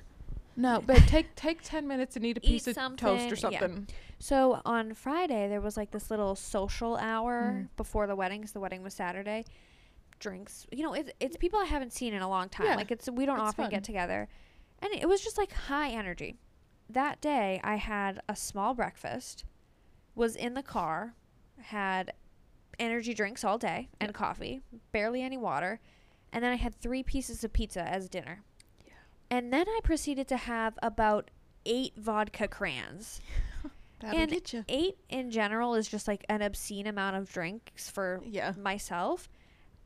No, 0.56 0.82
but 0.84 0.98
take 1.08 1.36
take 1.36 1.60
ten 1.62 1.88
minutes 1.88 2.16
and 2.16 2.26
eat 2.26 2.38
a 2.38 2.40
Eat 2.44 2.48
piece 2.64 2.66
of 2.68 2.76
toast 2.96 3.32
or 3.32 3.36
something, 3.36 3.86
yeah. 3.88 3.96
So 4.18 4.60
on 4.66 4.96
Friday 4.96 5.48
there 5.48 5.62
was 5.62 5.78
like 5.78 5.92
this 5.92 6.10
little 6.10 6.34
social 6.36 6.98
hour 6.98 7.54
Mm. 7.54 7.68
before 7.78 8.08
the 8.08 8.16
wedding 8.16 8.42
because 8.42 8.54
the 8.54 8.60
wedding 8.60 8.82
was 8.82 8.96
Saturday. 8.96 9.46
Drinks, 10.18 10.66
you 10.72 10.82
know, 10.82 10.94
it's 10.96 11.12
it's 11.20 11.38
people 11.38 11.60
I 11.60 11.66
haven't 11.66 11.94
seen 11.94 12.16
in 12.16 12.24
a 12.24 12.28
long 12.28 12.50
time. 12.50 12.66
Yeah, 12.66 12.76
like 12.78 12.90
it's 12.90 13.08
we 13.08 13.28
don't 13.28 13.38
it's 13.38 13.50
often 13.50 13.66
fun. 13.66 13.70
get 13.70 13.84
together, 13.84 14.28
and 14.80 14.92
it 14.92 15.08
was 15.08 15.22
just 15.22 15.38
like 15.38 15.52
high 15.54 15.92
energy. 15.92 16.40
That 16.90 17.20
day 17.22 17.60
I 17.64 17.76
had 17.76 18.22
a 18.30 18.36
small 18.36 18.74
breakfast, 18.74 19.44
was 20.16 20.36
in 20.36 20.54
the 20.54 20.64
car, 20.64 21.14
had 21.60 22.14
energy 22.80 23.14
drinks 23.14 23.44
all 23.44 23.58
day 23.58 23.90
and 24.00 24.14
coffee, 24.14 24.62
barely 24.92 25.22
any 25.22 25.38
water, 25.38 25.80
and 26.32 26.44
then 26.44 26.52
I 26.52 26.56
had 26.56 26.76
three 26.76 27.04
pieces 27.04 27.44
of 27.44 27.52
pizza 27.54 27.82
as 27.82 28.08
dinner. 28.10 28.42
Yeah. 28.86 28.94
And 29.30 29.52
then 29.52 29.68
I 29.68 29.80
proceeded 29.84 30.28
to 30.30 30.38
have 30.38 30.78
about 30.82 31.32
eight 31.66 31.94
vodka 31.98 32.48
crans. 32.48 33.20
And. 34.00 34.32
Eight 34.70 35.00
in 35.10 35.32
general 35.32 35.74
is 35.74 35.88
just 35.88 36.08
like 36.08 36.24
an 36.30 36.44
obscene 36.44 36.86
amount 36.86 37.16
of 37.16 37.32
drinks 37.34 37.90
for 37.90 38.22
Yeah. 38.24 38.54
myself. 38.56 39.28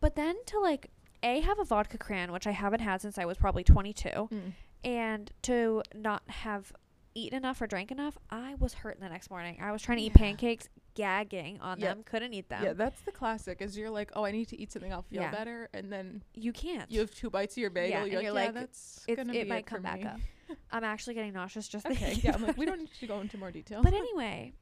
But 0.02 0.16
then 0.16 0.36
to 0.48 0.60
like 0.60 0.90
A 1.24 1.40
have 1.40 1.60
a 1.60 1.64
vodka 1.64 1.98
cran, 1.98 2.34
which 2.34 2.46
I 2.46 2.52
haven't 2.52 2.82
had 2.82 3.00
since 3.02 3.18
I 3.18 3.24
was 3.24 3.38
probably 3.38 3.64
22, 3.64 4.10
Mm. 4.10 4.52
and 4.84 5.32
to 5.44 5.82
not 5.96 6.30
have 6.30 6.74
eaten 7.14 7.38
enough 7.38 7.62
or 7.62 7.68
drank 7.68 7.92
enough, 7.92 8.18
I 8.30 8.56
was 8.56 8.74
hurting 8.74 9.02
the 9.02 9.10
next 9.10 9.30
morning. 9.30 9.58
I 9.62 9.72
was 9.72 9.82
trying 9.82 9.98
to 10.00 10.04
eat 10.04 10.14
pancakes, 10.14 10.70
gagging 10.96 11.60
on 11.62 11.80
Yeah. 11.80 11.90
them, 11.94 12.04
couldn't 12.04 12.34
eat 12.34 12.50
them. 12.50 12.64
Yeah, 12.64 12.74
that's 12.74 13.02
the 13.02 13.12
classic. 13.12 13.62
Is 13.62 13.78
you're 13.78 13.90
like, 13.90 14.12
oh, 14.16 14.24
I 14.26 14.32
need 14.32 14.48
to 14.50 14.60
eat 14.60 14.72
something, 14.72 14.92
I'll 14.92 15.02
feel 15.04 15.22
Yeah. 15.22 15.32
better, 15.32 15.70
and 15.74 15.92
then 15.92 16.24
you 16.34 16.52
can't. 16.54 16.90
you 16.92 17.00
have 17.02 17.12
two 17.14 17.30
bites 17.30 17.54
of 17.56 17.58
your 17.60 17.70
bagel. 17.70 18.02
and 18.04 18.12
you're, 18.12 18.22
you're 18.22 18.32
like, 18.32 18.48
like, 18.48 18.56
yeah, 18.56 18.62
that's 18.62 19.06
It's- 19.08 19.26
gonna 19.26 19.38
it 19.38 19.44
be 19.44 19.50
might 19.50 19.60
it 19.60 19.66
come 19.66 19.82
back 19.82 20.00
me. 20.00 20.06
up. 20.06 20.20
I'm 20.72 20.84
actually 20.84 21.14
getting 21.14 21.34
nauseous 21.34 21.68
just 21.68 21.86
Okay, 21.86 21.96
thinking 21.96 22.24
yeah, 22.26 22.36
I'm 22.36 22.44
like, 22.44 22.58
we 22.58 22.66
don't 22.66 22.80
need 22.80 22.94
to 23.00 23.08
go 23.08 23.20
into 23.22 23.38
more 23.38 23.52
detail. 23.52 23.82
But 23.84 23.94
anyway, 24.04 24.54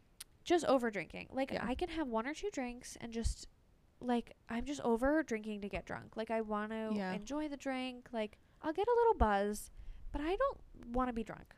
just 0.43 0.65
over 0.65 0.89
drinking. 0.91 1.27
Like 1.31 1.51
Yeah. 1.51 1.65
I 1.65 1.75
can 1.75 1.89
have 1.89 2.07
one 2.07 2.27
or 2.27 2.33
two 2.33 2.49
drinks 2.51 2.97
and 3.01 3.11
just 3.11 3.47
like 4.01 4.35
I'm 4.49 4.65
just 4.65 4.81
over 4.81 5.23
drinking 5.23 5.61
to 5.61 5.69
get 5.69 5.85
drunk. 5.85 6.15
Like 6.15 6.29
I 6.31 6.41
want 6.41 6.71
to 6.71 6.91
Yeah. 6.95 7.11
enjoy 7.13 7.47
the 7.47 7.57
drink. 7.57 8.07
Like 8.13 8.37
I'll 8.61 8.71
get 8.73 8.87
a 8.87 8.95
little 8.97 9.13
buzz, 9.15 9.71
but 10.11 10.21
I 10.21 10.35
don't 10.35 10.59
want 10.93 11.09
to 11.09 11.13
be 11.13 11.23
drunk. 11.23 11.55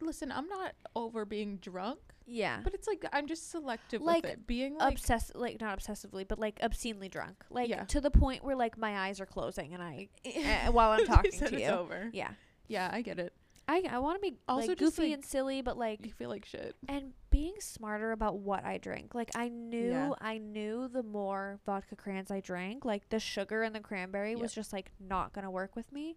Listen, 0.00 0.32
I'm 0.32 0.48
not 0.48 0.72
over 0.94 1.24
being 1.24 1.56
drunk, 1.58 2.00
Yeah. 2.26 2.60
but 2.64 2.74
it's 2.74 2.86
like 2.88 3.04
I'm 3.12 3.26
just 3.26 3.50
selective 3.50 4.02
Like, 4.02 4.24
with 4.24 4.32
it. 4.32 4.46
Being 4.46 4.76
like, 4.78 4.94
Obsess 4.94 5.30
like 5.34 5.60
not 5.60 5.78
obsessively, 5.78 6.26
but 6.26 6.38
like 6.38 6.58
obscenely 6.62 7.08
drunk. 7.08 7.44
Like 7.50 7.68
Yeah. 7.68 7.84
to 7.84 8.00
the 8.00 8.10
point 8.10 8.44
where 8.44 8.56
like 8.56 8.76
my 8.78 8.98
eyes 9.06 9.20
are 9.20 9.26
closing 9.26 9.74
and 9.74 9.82
I 9.82 10.08
uh, 10.26 10.72
while 10.72 10.90
I'm 10.92 11.06
talking 11.14 11.30
to 11.32 11.44
it's 11.44 11.52
you. 11.52 11.66
over. 11.66 12.10
Yeah. 12.12 12.30
Yeah, 12.68 12.90
I 12.92 13.02
get 13.02 13.18
it. 13.18 13.32
I 13.68 13.82
I 13.90 13.98
want 13.98 14.16
to 14.22 14.30
be 14.30 14.36
Also 14.48 14.68
like 14.68 14.78
goofy 14.78 15.02
like, 15.04 15.12
and 15.14 15.24
silly, 15.24 15.60
but 15.62 15.76
like 15.76 16.04
You 16.06 16.12
feel 16.12 16.28
like 16.30 16.44
shit. 16.44 16.74
and 16.88 17.12
being 17.30 17.54
smarter 17.60 18.12
about 18.12 18.38
what 18.38 18.64
I 18.64 18.78
drink. 18.78 19.14
Like 19.14 19.30
I 19.36 19.48
knew 19.48 19.90
Yeah. 19.90 20.10
I 20.20 20.38
knew 20.38 20.88
the 20.88 21.02
more 21.02 21.58
vodka 21.66 21.96
crans 21.96 22.30
I 22.30 22.40
drank, 22.40 22.84
like 22.84 23.08
the 23.08 23.18
sugar 23.18 23.62
and 23.62 23.74
the 23.74 23.80
cranberry 23.80 24.36
was 24.36 24.52
just 24.54 24.72
like 24.72 24.90
not 25.00 25.32
gonna 25.32 25.50
work 25.50 25.74
with 25.76 25.90
me. 25.92 26.16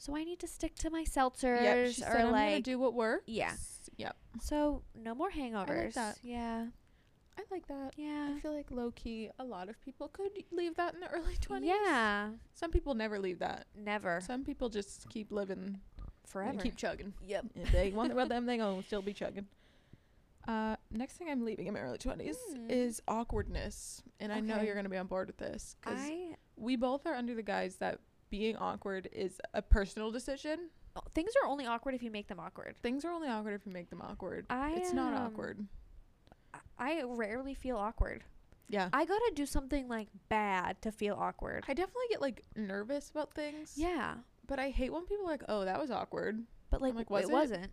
So 0.00 0.16
I 0.16 0.24
need 0.24 0.38
to 0.38 0.48
stick 0.48 0.74
to 0.76 0.88
my 0.88 1.04
seltzers 1.04 1.60
Yep, 1.62 1.76
or 1.76 1.92
said 1.92 2.16
I'm 2.22 2.32
like 2.32 2.64
do 2.64 2.78
what 2.78 2.94
works. 2.94 3.24
Yeah. 3.26 3.52
Yep. 3.98 4.16
so 4.40 4.80
no 4.94 5.14
more 5.14 5.30
hangovers. 5.30 5.92
that. 5.92 6.16
Yeah. 6.22 6.66
I 7.38 7.42
like 7.50 7.66
that. 7.68 7.92
Yeah. 7.98 8.32
I 8.34 8.40
feel 8.40 8.54
like 8.54 8.70
low 8.70 8.92
key, 8.92 9.28
a 9.38 9.44
lot 9.44 9.68
of 9.68 9.78
people 9.82 10.08
could 10.08 10.30
leave 10.52 10.76
that 10.76 10.94
in 10.94 11.00
the 11.00 11.08
early 11.08 11.34
20s. 11.36 11.60
Yeah. 11.64 12.30
Some 12.54 12.70
people 12.70 12.94
never 12.94 13.18
leave 13.18 13.40
that. 13.40 13.66
Never. 13.76 14.22
Some 14.26 14.42
people 14.42 14.70
just 14.70 15.06
keep 15.10 15.30
living 15.30 15.58
and 15.58 15.78
Forever. 16.26 16.58
keep 16.62 16.76
chugging. 16.76 17.12
Yep. 17.26 17.46
If 17.54 17.70
they 17.70 17.90
want 17.90 18.10
about 18.12 18.30
them, 18.30 18.46
they 18.46 18.56
gonna 18.56 18.82
still 18.82 19.02
be 19.02 19.12
chugging. 19.12 19.46
Uh, 20.48 20.76
next 20.90 21.18
thing 21.18 21.28
I'm 21.30 21.44
leaving 21.44 21.66
in 21.66 21.74
my 21.74 21.80
early 21.80 21.98
20s 21.98 22.36
Hmm. 22.54 22.70
is 22.70 23.02
awkwardness. 23.06 24.02
And 24.18 24.32
I 24.32 24.40
know 24.40 24.62
you're 24.62 24.74
going 24.74 24.84
to 24.84 24.90
be 24.90 24.96
on 24.96 25.06
board 25.06 25.26
with 25.26 25.36
this 25.36 25.76
because 25.80 26.00
we 26.56 26.76
both 26.76 27.06
are 27.06 27.14
under 27.14 27.34
the 27.34 27.42
guise 27.42 27.76
that 27.76 28.00
being 28.30 28.56
awkward 28.56 29.08
is 29.12 29.40
a 29.54 29.62
personal 29.62 30.10
decision. 30.10 30.70
oh, 30.96 31.00
things 31.12 31.32
are 31.42 31.48
only 31.48 31.66
awkward 31.66 31.94
if 31.94 32.02
you 32.02 32.10
make 32.10 32.28
them 32.28 32.40
awkward. 32.40 32.76
Things 32.82 33.04
are 33.04 33.10
only 33.12 33.28
awkward 33.28 33.54
if 33.54 33.66
you 33.66 33.72
make 33.72 33.90
them 33.90 34.00
awkward. 34.02 34.46
I 34.50 34.72
it's 34.76 34.92
not 34.92 35.12
um, 35.14 35.22
awkward. 35.26 35.66
I- 36.78 37.02
rarely 37.06 37.54
feel 37.54 37.76
awkward. 37.76 38.24
Yeah. 38.68 38.88
I 38.92 39.04
gotta 39.04 39.32
do 39.34 39.46
something 39.46 39.88
like 39.88 40.08
bad 40.28 40.80
to 40.82 40.92
feel 40.92 41.16
awkward. 41.18 41.64
I 41.68 41.74
definitely 41.74 42.06
get 42.08 42.20
like 42.20 42.44
nervous 42.56 43.10
about 43.10 43.34
things. 43.34 43.74
yeah, 43.76 44.14
But 44.46 44.58
I 44.60 44.70
hate 44.70 44.92
when 44.92 45.04
people 45.06 45.26
are 45.26 45.30
like, 45.30 45.42
oh, 45.48 45.64
that 45.64 45.80
was 45.80 45.90
awkward. 45.90 46.42
but 46.70 46.80
like, 46.80 46.94
like, 46.94 47.10
was 47.10 47.24
it 47.24 47.30
it? 47.30 47.32
wasn't. 47.32 47.70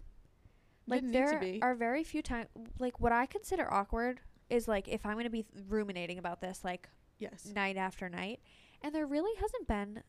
Like 0.87 1.01
Didn't 1.01 1.11
there 1.11 1.39
be. 1.39 1.59
are 1.61 1.75
very 1.75 2.03
few 2.03 2.21
times. 2.21 2.47
Like 2.79 2.99
what 2.99 3.11
I 3.11 3.25
consider 3.27 3.71
awkward 3.71 4.21
is 4.49 4.67
like 4.67 4.87
if 4.87 5.05
I'm 5.05 5.17
gonna 5.17 5.29
be 5.29 5.43
th- 5.43 5.63
ruminating 5.69 6.17
about 6.17 6.41
this 6.41 6.63
like 6.63 6.89
Yes. 7.19 7.51
night 7.55 7.77
after 7.77 8.09
night, 8.09 8.39
and 8.81 8.93
there 8.93 9.05
really 9.05 9.35
hasn't 9.39 9.67
been. 9.67 10.03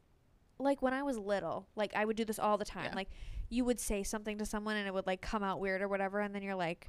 Like 0.59 0.83
when 0.83 0.93
I 0.93 1.03
was 1.03 1.17
little, 1.19 1.67
like 1.77 1.93
I 1.95 2.05
would 2.05 2.17
do 2.17 2.25
this 2.25 2.39
all 2.39 2.59
the 2.59 2.65
time. 2.65 2.87
Yeah. 2.87 2.95
Like 2.97 3.09
you 3.49 3.65
would 3.65 3.81
say 3.81 4.03
something 4.03 4.39
to 4.39 4.45
someone 4.47 4.77
and 4.77 4.87
it 4.87 4.93
would 4.95 5.07
like 5.07 5.21
come 5.21 5.43
out 5.43 5.61
weird 5.61 5.81
or 5.83 5.89
whatever, 5.89 6.21
and 6.21 6.35
then 6.35 6.43
you're 6.43 6.55
like 6.55 6.89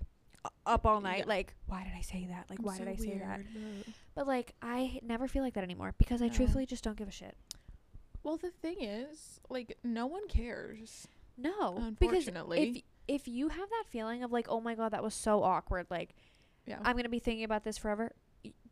up 0.65 0.85
all 0.85 1.01
night, 1.01 1.19
Yeah. 1.19 1.25
like 1.27 1.53
why 1.67 1.83
did 1.83 1.93
I 1.97 2.01
say 2.01 2.27
that? 2.29 2.49
Like 2.49 2.59
I'm 2.59 2.65
why 2.65 2.77
so 2.77 2.85
did 2.85 2.93
I 2.93 2.95
say 2.95 3.17
that? 3.19 3.41
But 4.15 4.27
like 4.27 4.53
I 4.61 4.99
never 5.03 5.27
feel 5.27 5.43
like 5.43 5.53
that 5.53 5.63
anymore 5.63 5.93
because 5.97 6.21
I 6.21 6.29
truthfully 6.29 6.65
just 6.65 6.83
don't 6.83 6.97
give 6.97 7.07
a 7.07 7.11
shit. 7.11 7.35
Well, 8.23 8.35
the 8.37 8.51
thing 8.51 8.81
is, 8.81 9.39
like, 9.49 9.77
no 9.81 10.05
one 10.05 10.27
cares. 10.27 11.07
No, 11.37 11.77
Unfortunately. 11.77 12.59
because 12.59 12.83
if 13.07 13.21
if 13.21 13.27
you 13.29 13.47
have 13.49 13.69
that 13.69 13.85
feeling 13.87 14.23
of 14.23 14.31
like, 14.31 14.47
oh 14.49 14.59
my 14.59 14.75
god, 14.75 14.89
that 14.89 15.01
was 15.03 15.13
so 15.13 15.41
awkward, 15.43 15.87
like 15.89 16.15
Yeah. 16.65 16.79
I'm 16.83 16.95
gonna 16.97 17.07
be 17.09 17.19
thinking 17.19 17.43
about 17.45 17.63
this 17.63 17.77
forever. 17.77 18.13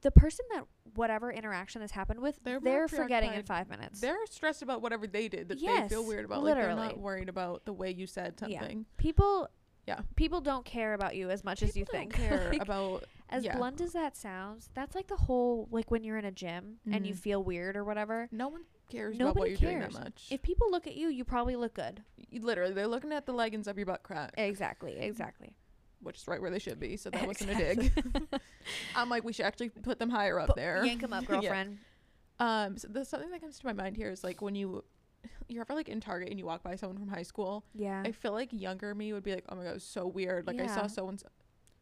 The 0.02 0.12
person 0.12 0.46
that 0.54 0.64
whatever 0.96 1.32
interaction 1.32 1.82
has 1.82 1.92
happened 1.92 2.20
with, 2.20 2.40
They're 2.44 2.60
they're, 2.60 2.88
forgetting 2.88 3.34
in 3.34 3.44
five 3.44 3.68
minutes. 3.70 4.00
They're 4.00 4.26
stressed 4.30 4.62
about 4.62 4.82
whatever 4.82 5.08
they 5.08 5.28
did 5.28 5.50
that 5.50 5.60
they 5.60 5.88
feel 5.90 6.06
weird 6.06 6.26
about. 6.26 6.44
Like, 6.44 6.56
they're 6.56 6.64
literally. 6.70 6.88
not 6.90 7.00
worried 7.00 7.30
about 7.30 7.66
the 7.66 7.74
way 7.74 7.92
you 7.92 8.06
said 8.08 8.36
Yeah. 8.48 8.60
something. 8.60 8.86
people, 8.98 9.50
Yeah. 9.88 10.02
people 10.16 10.42
don't 10.42 10.66
care 10.66 10.94
about 10.94 11.16
you 11.16 11.30
as 11.30 11.44
much 11.44 11.64
as 11.64 11.76
you 11.76 11.86
People 11.86 12.00
think. 12.00 12.14
care 12.14 12.50
Like, 12.52 12.62
about. 12.62 13.06
as 13.30 13.44
yeah. 13.44 13.58
blunt 13.58 13.82
as 13.82 13.94
that 13.94 14.16
sounds, 14.16 14.70
that's 14.74 14.94
like 14.96 15.08
the 15.08 15.16
whole 15.18 15.68
like 15.72 15.90
when 15.92 16.04
you're 16.04 16.18
in 16.18 16.26
a 16.26 16.32
gym 16.32 16.80
and 16.92 17.06
you 17.06 17.14
Mhm. 17.14 17.20
feel 17.20 17.44
weird 17.44 17.76
or 17.76 17.84
whatever. 17.84 18.28
No 18.32 18.48
one 18.50 18.66
cares 18.90 19.16
about 19.16 19.26
what 19.30 19.36
Nobody 19.36 19.52
you're 19.52 19.60
doing 19.60 19.80
cares. 19.82 19.94
that 19.96 20.04
much. 20.04 20.28
If 20.32 20.42
people 20.44 20.70
look 20.72 20.88
at 20.88 20.96
you, 20.96 21.10
you 21.10 21.26
probably 21.26 21.56
look 21.56 21.74
good. 21.74 22.04
Literally, 22.32 22.74
they're 22.74 22.88
looking 22.88 23.12
at 23.12 23.26
the 23.26 23.34
leggings 23.34 23.68
of 23.68 23.78
your 23.78 23.86
butt 23.88 24.04
crack, 24.04 24.34
Exactly, 24.38 24.98
exactly. 24.98 25.56
Which 26.02 26.18
is 26.18 26.28
right 26.28 26.42
where 26.42 26.52
they 26.52 26.60
should 26.60 26.80
be. 26.80 26.98
So 26.98 27.10
that 27.10 27.26
wasn't 27.28 27.52
a 27.52 27.56
dig. 27.56 27.92
I'm 28.96 29.10
like, 29.10 29.24
we 29.24 29.34
should 29.34 29.46
actually 29.46 29.70
put 29.70 30.00
them 30.00 30.10
higher 30.10 30.40
up 30.40 30.56
there. 30.56 30.84
Yank 30.86 31.02
them 31.02 31.14
up, 31.14 31.24
Yeah. 31.28 31.28
girlfriend. 31.28 31.78
Um, 32.40 32.78
so 32.78 32.88
there's 32.90 33.08
something 33.08 33.32
that 33.32 33.42
comes 33.42 33.58
to 33.60 33.66
my 33.66 33.74
mind 33.74 33.98
here 33.98 34.12
is 34.12 34.24
like 34.24 34.42
when 34.42 34.54
you, 34.56 34.84
you're 35.48 35.62
ever 35.62 35.74
like 35.74 35.90
in 35.90 36.00
Target 36.00 36.30
and 36.30 36.38
you 36.38 36.46
walk 36.46 36.62
by 36.64 36.76
someone 36.76 36.98
from 36.98 37.08
high 37.08 37.24
school. 37.24 37.64
Yeah. 37.74 38.04
I 38.06 38.12
feel 38.12 38.32
like 38.32 38.50
younger 38.52 38.94
me 38.94 39.12
would 39.14 39.24
be 39.24 39.34
like, 39.34 39.46
oh 39.50 39.56
my 39.56 39.64
god, 39.64 39.72
it 39.72 39.74
was 39.76 39.84
so 39.84 40.06
weird. 40.08 40.46
Like 40.48 40.60
I 40.62 40.68
saw 40.68 40.82
Yeah. 40.82 40.88
so 40.88 41.08
and 41.10 41.20
so. 41.20 41.28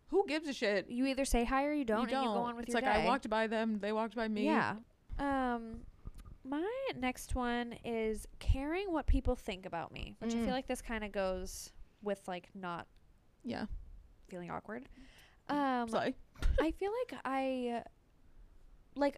Who 0.09 0.25
gives 0.27 0.47
a 0.47 0.53
shit? 0.53 0.89
you 0.89 1.05
either 1.07 1.25
say 1.25 1.43
hi 1.43 1.65
or 1.65 1.73
you 1.73 1.83
don't, 1.83 1.97
you 1.97 2.03
and 2.03 2.11
don't. 2.11 2.23
you 2.23 2.29
go 2.29 2.37
on 2.37 2.55
with 2.55 2.65
it's 2.65 2.73
your 2.73 2.81
like 2.83 2.93
day. 2.93 3.01
I 3.01 3.05
walked 3.05 3.29
by 3.29 3.47
them, 3.47 3.79
they 3.79 3.91
walked 3.91 4.15
by 4.15 4.27
me. 4.27 4.45
Yeah. 4.45 4.75
Um, 5.19 5.81
my 6.43 6.65
next 6.95 7.33
one 7.35 7.73
is 7.83 8.27
caring 8.39 8.93
what 8.93 9.07
people 9.07 9.35
think 9.35 9.65
about 9.65 9.91
me, 9.91 10.15
which 10.19 10.33
I 10.33 10.37
Mm. 10.37 10.45
feel 10.45 10.53
like 10.53 10.67
this 10.67 10.81
kind 10.81 11.03
of 11.03 11.11
goes 11.11 11.71
with 12.03 12.21
like 12.27 12.49
not 12.53 12.85
Yeah. 13.43 13.65
Feeling 14.27 14.51
awkward. 14.51 14.87
Um, 15.49 15.87
Sorry. 15.89 16.15
I 16.61 16.71
feel 16.71 16.91
like 17.09 17.19
I 17.25 17.83
like 18.95 19.17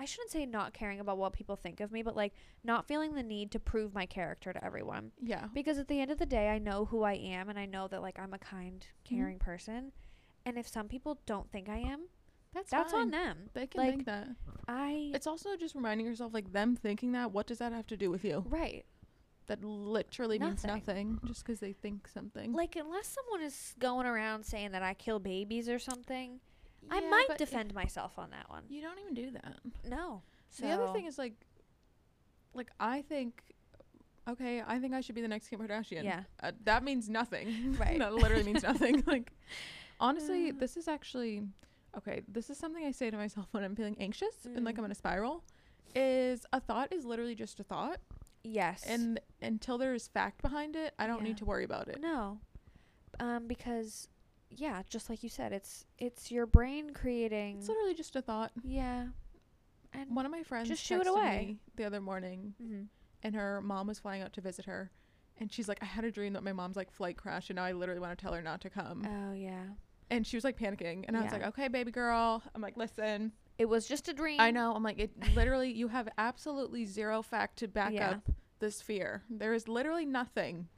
I 0.00 0.04
shouldn't 0.04 0.30
say 0.30 0.46
not 0.46 0.72
caring 0.74 1.00
about 1.00 1.18
what 1.18 1.32
people 1.32 1.56
think 1.56 1.80
of 1.80 1.90
me, 1.90 2.02
but 2.02 2.14
like 2.14 2.32
not 2.62 2.86
feeling 2.86 3.14
the 3.14 3.22
need 3.22 3.50
to 3.52 3.58
prove 3.58 3.92
my 3.94 4.06
character 4.06 4.52
to 4.52 4.64
everyone. 4.64 5.10
Yeah. 5.20 5.46
Because 5.52 5.76
at 5.78 5.88
the 5.88 6.00
end 6.00 6.12
of 6.12 6.18
the 6.18 6.26
day, 6.26 6.48
I 6.50 6.58
know 6.58 6.84
who 6.84 7.02
I 7.02 7.14
am 7.14 7.48
and 7.48 7.58
I 7.58 7.66
know 7.66 7.88
that 7.88 8.00
like 8.02 8.18
I'm 8.18 8.32
a 8.32 8.38
kind, 8.38 8.86
Mm-hmm. 9.04 9.16
caring 9.16 9.38
person. 9.38 9.92
And 10.46 10.56
if 10.56 10.68
some 10.68 10.86
people 10.88 11.18
don't 11.26 11.50
think 11.50 11.68
I 11.68 11.78
am, 11.78 12.02
That's 12.54 12.70
that's 12.70 12.92
fine. 12.92 13.02
on 13.02 13.10
them. 13.10 13.50
They 13.54 13.66
can 13.66 13.80
Like, 13.80 13.90
think 13.90 14.06
that. 14.06 14.28
I 14.68 15.10
It's 15.14 15.26
also 15.26 15.56
just 15.56 15.74
reminding 15.74 16.06
yourself, 16.06 16.32
like 16.32 16.52
them 16.52 16.76
thinking 16.76 17.12
that. 17.12 17.32
What 17.32 17.46
does 17.48 17.58
that 17.58 17.72
have 17.72 17.86
to 17.88 17.96
do 17.96 18.08
with 18.10 18.24
you? 18.24 18.44
right. 18.48 18.84
That 19.48 19.64
literally 19.64 20.38
means 20.38 20.62
Nothing. 20.64 21.16
nothing, 21.18 21.20
just 21.26 21.44
because 21.44 21.58
they 21.60 21.72
think 21.72 22.06
something. 22.06 22.52
Like 22.52 22.76
unless 22.76 23.08
someone 23.08 23.42
is 23.46 23.74
going 23.78 24.06
around 24.06 24.44
saying 24.44 24.70
that 24.72 24.82
I 24.82 24.94
kill 24.94 25.18
babies 25.18 25.68
or 25.68 25.78
something, 25.78 26.38
I 26.90 27.00
Yeah, 27.00 27.08
might 27.10 27.24
but 27.28 27.38
defend 27.38 27.74
myself 27.74 28.18
on 28.18 28.30
that 28.30 28.48
one. 28.50 28.64
You 28.68 28.80
don't 28.82 28.98
even 29.00 29.14
do 29.14 29.30
that. 29.32 29.56
No. 29.88 30.22
So 30.50 30.66
The 30.66 30.72
other 30.72 30.92
thing 30.92 31.06
is 31.06 31.18
like, 31.18 31.34
like 32.54 32.70
I 32.78 33.02
think, 33.02 33.42
okay, 34.28 34.62
I 34.66 34.78
think 34.78 34.94
I 34.94 35.00
should 35.00 35.14
be 35.14 35.22
the 35.22 35.28
next 35.28 35.48
Kim 35.48 35.60
Kardashian. 35.60 36.04
yeah. 36.04 36.22
Uh, 36.42 36.52
that 36.64 36.84
means 36.84 37.08
nothing. 37.08 37.76
Right. 37.78 37.98
that 37.98 38.14
literally 38.14 38.44
means 38.44 38.62
nothing. 38.62 39.02
Like, 39.06 39.32
honestly, 40.00 40.50
Uh. 40.50 40.54
this 40.58 40.76
is 40.76 40.88
actually 40.88 41.42
okay. 41.96 42.20
This 42.28 42.50
is 42.50 42.58
something 42.58 42.84
I 42.84 42.90
say 42.92 43.10
to 43.10 43.16
myself 43.16 43.46
when 43.52 43.64
I'm 43.64 43.74
feeling 43.74 43.96
anxious 43.98 44.44
and 44.44 44.64
like 44.64 44.74
Mm. 44.74 44.80
I'm 44.80 44.84
in 44.86 44.90
a 44.92 44.94
spiral. 44.94 45.42
Is 45.94 46.44
a 46.52 46.60
thought 46.60 46.92
is 46.92 47.06
literally 47.06 47.34
just 47.34 47.60
a 47.60 47.64
thought, 47.64 47.98
Yes. 48.44 48.84
and 48.86 49.20
until 49.42 49.78
there 49.78 49.94
is 49.94 50.08
fact 50.08 50.42
behind 50.42 50.76
it, 50.76 50.94
I 50.98 51.06
don't 51.06 51.18
Yeah. 51.18 51.24
need 51.28 51.36
to 51.38 51.44
worry 51.44 51.64
about 51.64 51.88
it. 51.88 52.00
No. 52.00 52.40
Um, 53.20 53.46
because 53.46 54.08
yeah, 54.50 54.82
just 54.88 55.10
like 55.10 55.22
you 55.22 55.28
said, 55.28 55.52
it's 55.52 55.84
it's 55.98 56.30
your 56.30 56.46
brain 56.46 56.94
creating 56.94 57.58
It's 57.58 57.68
literally 57.68 57.94
just 57.94 58.16
a 58.16 58.22
thought. 58.22 58.52
Yeah. 58.62 59.08
And 59.92 60.14
One 60.14 60.24
of 60.26 60.32
my 60.32 60.42
friends 60.42 60.68
Just 60.68 60.82
shoo 60.84 61.00
it 61.00 61.06
texted 61.06 61.10
away. 61.10 61.46
me 61.48 61.58
the 61.76 61.84
other 61.84 62.00
morning, 62.00 62.54
mhm. 62.62 62.86
and 63.22 63.34
her 63.34 63.60
mom 63.60 63.86
was 63.86 63.98
flying 63.98 64.22
out 64.22 64.32
to 64.34 64.40
visit 64.40 64.66
her, 64.66 64.90
and 65.38 65.50
she's 65.52 65.66
like, 65.68 65.78
"I 65.82 65.86
had 65.86 66.04
a 66.04 66.10
dream 66.10 66.34
that 66.34 66.42
my 66.42 66.52
mom's 66.52 66.76
like 66.76 66.90
flight 66.90 67.16
crashed, 67.16 67.48
and 67.50 67.56
now 67.56 67.64
I 67.64 67.72
literally 67.72 68.00
want 68.00 68.16
to 68.16 68.22
tell 68.22 68.32
her 68.34 68.42
not 68.42 68.60
to 68.62 68.70
come." 68.70 69.04
Oh 69.06 69.32
yeah. 69.32 69.64
and 70.10 70.26
she 70.26 70.36
was 70.36 70.44
like 70.44 70.56
panicking, 70.58 71.04
and 71.06 71.16
I 71.16 71.22
was 71.22 71.32
like, 71.32 71.42
"Okay, 71.42 71.68
baby 71.68 71.90
girl." 71.90 72.42
I'm 72.54 72.60
like, 72.62 72.76
"Listen, 72.76 73.32
It 73.58 73.68
was 73.68 73.86
just 73.88 74.08
a 74.08 74.12
dream. 74.12 74.40
I 74.40 74.50
know." 74.50 74.72
I'm 74.74 74.82
like, 74.82 74.98
"It 74.98 75.12
literally, 75.34 75.72
you 75.72 75.88
have 75.88 76.08
absolutely 76.16 76.84
zero 76.86 77.22
fact 77.22 77.58
to 77.58 77.68
back 77.68 77.92
Yeah. 77.92 78.10
up 78.12 78.30
this 78.60 78.80
fear. 78.80 79.24
There 79.28 79.52
is 79.52 79.68
literally 79.68 80.06
nothing 80.06 80.68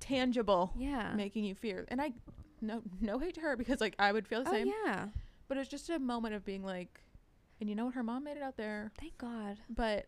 tangible 0.00 0.72
Yeah. 0.76 1.14
making 1.14 1.44
you 1.44 1.54
fear." 1.54 1.84
And 1.88 2.00
I, 2.00 2.12
no, 2.60 2.82
no 3.00 3.18
hate 3.18 3.34
to 3.34 3.40
her 3.40 3.56
because 3.56 3.80
like 3.80 3.94
I 3.98 4.12
would 4.12 4.26
feel 4.26 4.42
the 4.42 4.50
oh 4.50 4.52
same, 4.52 4.68
yeah. 4.84 5.08
but 5.48 5.56
it's 5.56 5.68
just 5.70 5.90
a 5.90 5.98
moment 5.98 6.34
of 6.34 6.44
being 6.44 6.62
like, 6.64 7.00
and 7.60 7.68
you 7.68 7.74
know 7.76 7.86
what, 7.86 7.94
her 7.94 8.02
mom 8.02 8.24
made 8.24 8.36
it 8.36 8.42
out 8.42 8.56
there, 8.56 8.92
Thank 8.98 9.18
God. 9.18 9.58
but. 9.68 10.06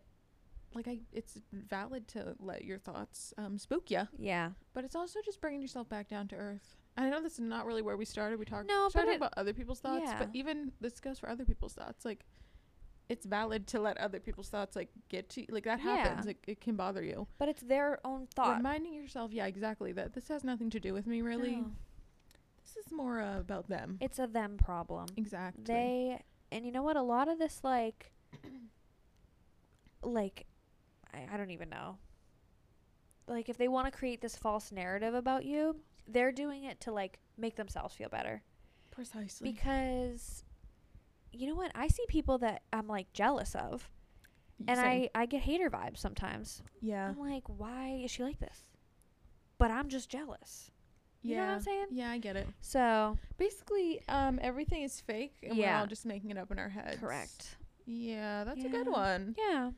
Like 0.73 0.89
I, 0.89 0.99
it's 1.13 1.39
valid 1.53 2.09
to 2.09 2.35
let 2.39 2.65
your 2.65 2.77
thoughts 2.77 3.33
um, 3.37 3.57
spook 3.57 3.89
you, 3.89 4.01
Yeah. 4.19 4.51
but 4.73 4.83
it's 4.83 4.95
also 4.97 5.21
just 5.23 5.39
bringing 5.39 5.61
yourself 5.61 5.87
back 5.87 6.09
down 6.09 6.27
to 6.27 6.35
earth. 6.35 6.75
I 6.97 7.09
know 7.09 7.21
this 7.21 7.33
is 7.33 7.39
not 7.41 7.65
really 7.65 7.81
where 7.83 7.95
we 7.95 8.05
started. 8.05 8.39
We 8.39 8.45
talked 8.45 8.67
No, 8.67 8.89
but 8.93 9.07
about 9.15 9.33
other 9.37 9.53
people's 9.53 9.79
thoughts, 9.79 10.05
yeah. 10.05 10.17
but 10.19 10.29
even 10.33 10.71
this 10.81 10.99
goes 10.99 11.19
for 11.19 11.29
other 11.29 11.45
people's 11.45 11.73
thoughts. 11.73 12.03
Like, 12.03 12.25
it's 13.07 13.25
valid 13.25 13.67
to 13.67 13.79
let 13.79 13.97
other 13.99 14.19
people's 14.19 14.49
thoughts 14.49 14.75
like 14.75 14.89
get 15.07 15.29
to 15.29 15.41
you. 15.41 15.47
like 15.51 15.63
that 15.65 15.79
happens. 15.79 16.25
Yeah. 16.25 16.27
Like 16.27 16.43
it 16.47 16.59
can 16.59 16.75
bother 16.75 17.03
you. 17.03 17.27
But 17.37 17.49
it's 17.49 17.61
their 17.61 17.99
own 18.03 18.27
thought. 18.35 18.57
Reminding 18.57 18.93
yourself, 18.93 19.31
yeah, 19.31 19.45
exactly, 19.45 19.91
that 19.93 20.13
this 20.13 20.27
has 20.27 20.43
nothing 20.43 20.69
to 20.71 20.79
do 20.79 20.93
with 20.93 21.07
me. 21.07 21.21
Really, 21.21 21.57
No. 21.57 21.71
this 22.63 22.83
is 22.85 22.91
more 22.91 23.21
uh, 23.21 23.39
about 23.39 23.69
them. 23.69 23.97
It's 24.01 24.19
a 24.19 24.27
them 24.27 24.57
problem. 24.57 25.07
exactly. 25.15 25.63
They 25.65 26.21
and 26.51 26.65
you 26.65 26.71
know 26.71 26.83
what? 26.83 26.97
A 26.97 27.01
lot 27.01 27.27
of 27.29 27.37
this 27.39 27.59
like 27.63 28.11
like 30.03 30.45
I, 31.13 31.27
I 31.33 31.37
don't 31.37 31.51
even 31.51 31.69
know. 31.69 31.97
like 33.27 33.49
if 33.49 33.57
they 33.57 33.67
want 33.67 33.85
to 33.91 33.97
create 33.97 34.21
this 34.21 34.35
false 34.35 34.71
narrative 34.71 35.13
about 35.13 35.45
you, 35.45 35.77
they're 36.07 36.31
doing 36.31 36.63
it 36.63 36.79
to 36.81 36.91
like 36.91 37.19
make 37.37 37.55
themselves 37.55 37.95
feel 37.95 38.09
better. 38.09 38.43
Precisely. 38.91 39.51
Because 39.51 40.43
you 41.31 41.47
know 41.47 41.55
what? 41.55 41.71
I 41.75 41.87
see 41.87 42.03
people 42.07 42.37
that 42.39 42.63
I'm 42.73 42.87
like 42.87 43.11
jealous 43.13 43.55
of 43.55 43.89
and 44.67 44.77
Same. 44.77 45.09
I 45.15 45.21
I 45.21 45.25
get 45.25 45.41
hater 45.41 45.69
vibes 45.69 45.97
sometimes. 45.99 46.63
yeah. 46.81 47.09
I'm 47.09 47.19
like, 47.19 47.43
why 47.47 48.01
is 48.03 48.11
she 48.11 48.23
like 48.23 48.39
this? 48.39 48.63
But 49.57 49.71
I'm 49.71 49.89
just 49.89 50.09
jealous. 50.09 50.71
You 51.21 51.31
yeah. 51.35 51.41
know 51.41 51.47
what 51.47 51.53
I'm 51.55 51.61
saying? 51.61 51.85
Yeah, 51.91 52.11
I 52.11 52.17
get 52.19 52.35
it. 52.35 52.47
So, 52.61 53.17
Basically, 53.37 54.01
um, 54.07 54.39
everything 54.41 54.83
is 54.83 55.01
fake, 55.01 55.33
and 55.43 55.57
we're 55.57 55.73
all 55.73 55.87
just 55.87 56.05
making 56.05 56.29
it 56.29 56.37
up 56.37 56.51
in 56.51 56.59
our 56.59 56.69
heads. 56.69 56.99
correct. 56.99 57.57
Yeah, 57.85 58.43
that's 58.43 58.63
a 58.63 58.69
good 58.69 58.87
one. 58.87 59.35
Yeah. 59.37 59.71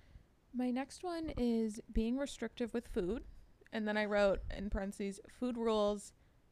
My 0.53 0.69
next 0.69 1.03
one 1.03 1.31
is 1.37 1.79
being 1.93 2.17
restrictive 2.17 2.73
with 2.73 2.87
food, 2.87 3.23
and 3.71 3.87
then 3.87 3.97
I 3.97 4.05
wrote 4.05 4.39
in 4.55 4.69
parentheses 4.69 5.19
food 5.39 5.57
rules 5.57 6.11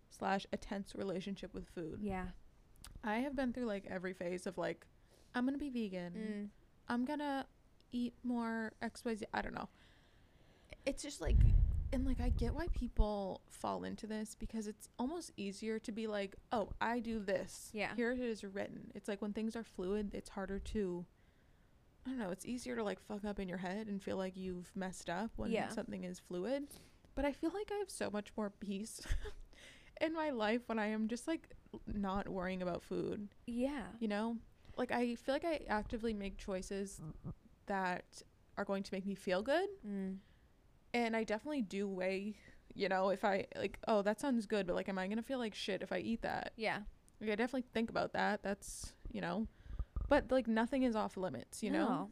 slash 0.09 0.45
a 0.53 0.57
tense 0.57 0.93
relationship 0.95 1.53
with 1.53 1.67
food. 1.69 1.99
Yeah. 2.01 2.25
I 3.03 3.17
have 3.17 3.35
been 3.35 3.53
through 3.53 3.65
like 3.65 3.85
every 3.89 4.13
phase 4.13 4.47
of 4.47 4.57
like, 4.57 4.85
I'm 5.35 5.45
gonna 5.45 5.57
be 5.57 5.69
vegan. 5.69 6.13
Mm. 6.13 6.47
I'm 6.87 7.05
gonna 7.05 7.45
eat 7.91 8.13
more 8.23 8.71
X 8.81 9.03
Y 9.05 9.15
Z. 9.15 9.25
I 9.33 9.41
don't 9.41 9.53
know. 9.55 9.69
It's 10.85 11.03
just 11.03 11.21
like, 11.21 11.35
and 11.93 12.05
like 12.05 12.19
I 12.21 12.29
get 12.29 12.53
why 12.53 12.67
people 12.73 13.41
fall 13.49 13.83
into 13.83 14.07
this 14.07 14.35
because 14.37 14.67
it's 14.67 14.89
almost 14.97 15.31
easier 15.37 15.79
to 15.79 15.91
be 15.91 16.07
like, 16.07 16.35
oh, 16.51 16.69
I 16.81 16.99
do 16.99 17.19
this. 17.19 17.69
Yeah. 17.73 17.93
Here 17.95 18.11
it 18.11 18.19
is 18.19 18.43
written. 18.43 18.91
It's 18.95 19.07
like 19.07 19.21
when 19.21 19.33
things 19.33 19.55
are 19.55 19.63
fluid, 19.63 20.11
it's 20.13 20.29
harder 20.29 20.59
to. 20.59 21.05
I 22.05 22.09
don't 22.11 22.19
know. 22.19 22.31
It's 22.31 22.45
easier 22.45 22.75
to 22.77 22.83
like 22.83 23.01
fuck 23.01 23.25
up 23.25 23.37
in 23.37 23.49
your 23.49 23.57
head 23.57 23.87
and 23.87 24.01
feel 24.01 24.15
like 24.15 24.37
you've 24.37 24.71
messed 24.75 25.09
up 25.09 25.31
when 25.35 25.51
Yeah. 25.51 25.67
something 25.67 26.05
is 26.05 26.19
fluid. 26.19 26.67
But 27.15 27.25
I 27.25 27.33
feel 27.33 27.51
like 27.53 27.69
I 27.73 27.77
have 27.79 27.89
so 27.89 28.09
much 28.09 28.29
more 28.37 28.49
peace 28.49 29.01
in 30.01 30.13
my 30.13 30.29
life 30.31 30.61
when 30.67 30.79
I 30.79 30.87
am 30.87 31.07
just 31.07 31.27
like 31.27 31.49
not 31.85 32.27
worrying 32.29 32.61
about 32.61 32.83
food. 32.83 33.27
Yeah. 33.45 33.83
you 33.99 34.07
know? 34.07 34.37
Like 34.77 34.91
i 34.91 35.15
feel 35.15 35.33
like 35.33 35.45
i 35.45 35.61
actively 35.67 36.13
make 36.13 36.37
choices 36.37 37.01
that 37.65 38.05
are 38.57 38.63
going 38.65 38.83
to 38.83 38.93
make 38.93 39.05
me 39.05 39.15
feel 39.15 39.41
good. 39.41 39.67
Mm. 39.87 40.17
and 40.93 41.15
i 41.15 41.23
definitely 41.23 41.61
do 41.63 41.87
weigh 41.87 42.35
you 42.75 42.87
know 42.87 43.09
if 43.09 43.25
i 43.25 43.45
like 43.55 43.79
oh 43.87 44.01
that 44.03 44.19
sounds 44.21 44.45
good 44.45 44.67
but 44.67 44.75
like 44.75 44.87
am 44.87 44.99
i 44.99 45.07
gonna 45.07 45.23
feel 45.23 45.39
like 45.39 45.55
shit 45.55 45.81
if 45.81 45.91
i 45.91 45.97
eat 45.97 46.21
that? 46.21 46.51
Yeah. 46.57 46.79
like 47.19 47.29
i 47.31 47.35
definitely 47.35 47.65
think 47.73 47.89
about 47.89 48.13
that. 48.13 48.43
That's 48.43 48.93
you 49.11 49.21
know? 49.21 49.47
But 50.09 50.31
like 50.31 50.47
nothing 50.47 50.83
is 50.83 50.95
off 50.95 51.17
limits 51.17 51.63
you 51.63 51.71
know? 51.71 52.09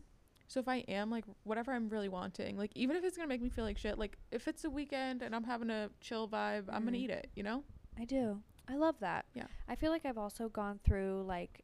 So 0.48 0.60
if 0.60 0.68
i 0.68 0.78
am 0.88 1.10
like 1.12 1.26
whatever 1.44 1.72
i'm 1.72 1.88
really 1.90 2.10
wanting 2.10 2.58
like 2.58 2.72
even 2.76 2.96
if 2.96 3.04
it's 3.04 3.16
gonna 3.18 3.28
make 3.30 3.42
me 3.42 3.50
feel 3.50 3.64
like 3.64 3.78
shit 3.78 3.98
like 4.00 4.18
if 4.32 4.48
it's 4.48 4.64
a 4.64 4.70
weekend 4.70 5.22
and 5.22 5.36
i'm 5.36 5.44
having 5.44 5.70
a 5.70 5.90
chill 6.02 6.28
vibe 6.28 6.64
i'm 6.70 6.84
gonna 6.86 6.98
Mm. 6.98 7.02
eat 7.06 7.10
it 7.12 7.30
you 7.36 7.44
know 7.44 7.64
I 8.00 8.06
do. 8.06 8.42
I 8.68 8.76
love 8.78 8.96
that. 9.00 9.26
Yeah. 9.34 9.48
I 9.68 9.76
feel 9.76 9.92
like 9.92 10.06
I've 10.06 10.18
also 10.18 10.50
gone 10.50 10.80
through 10.84 11.24
like 11.28 11.62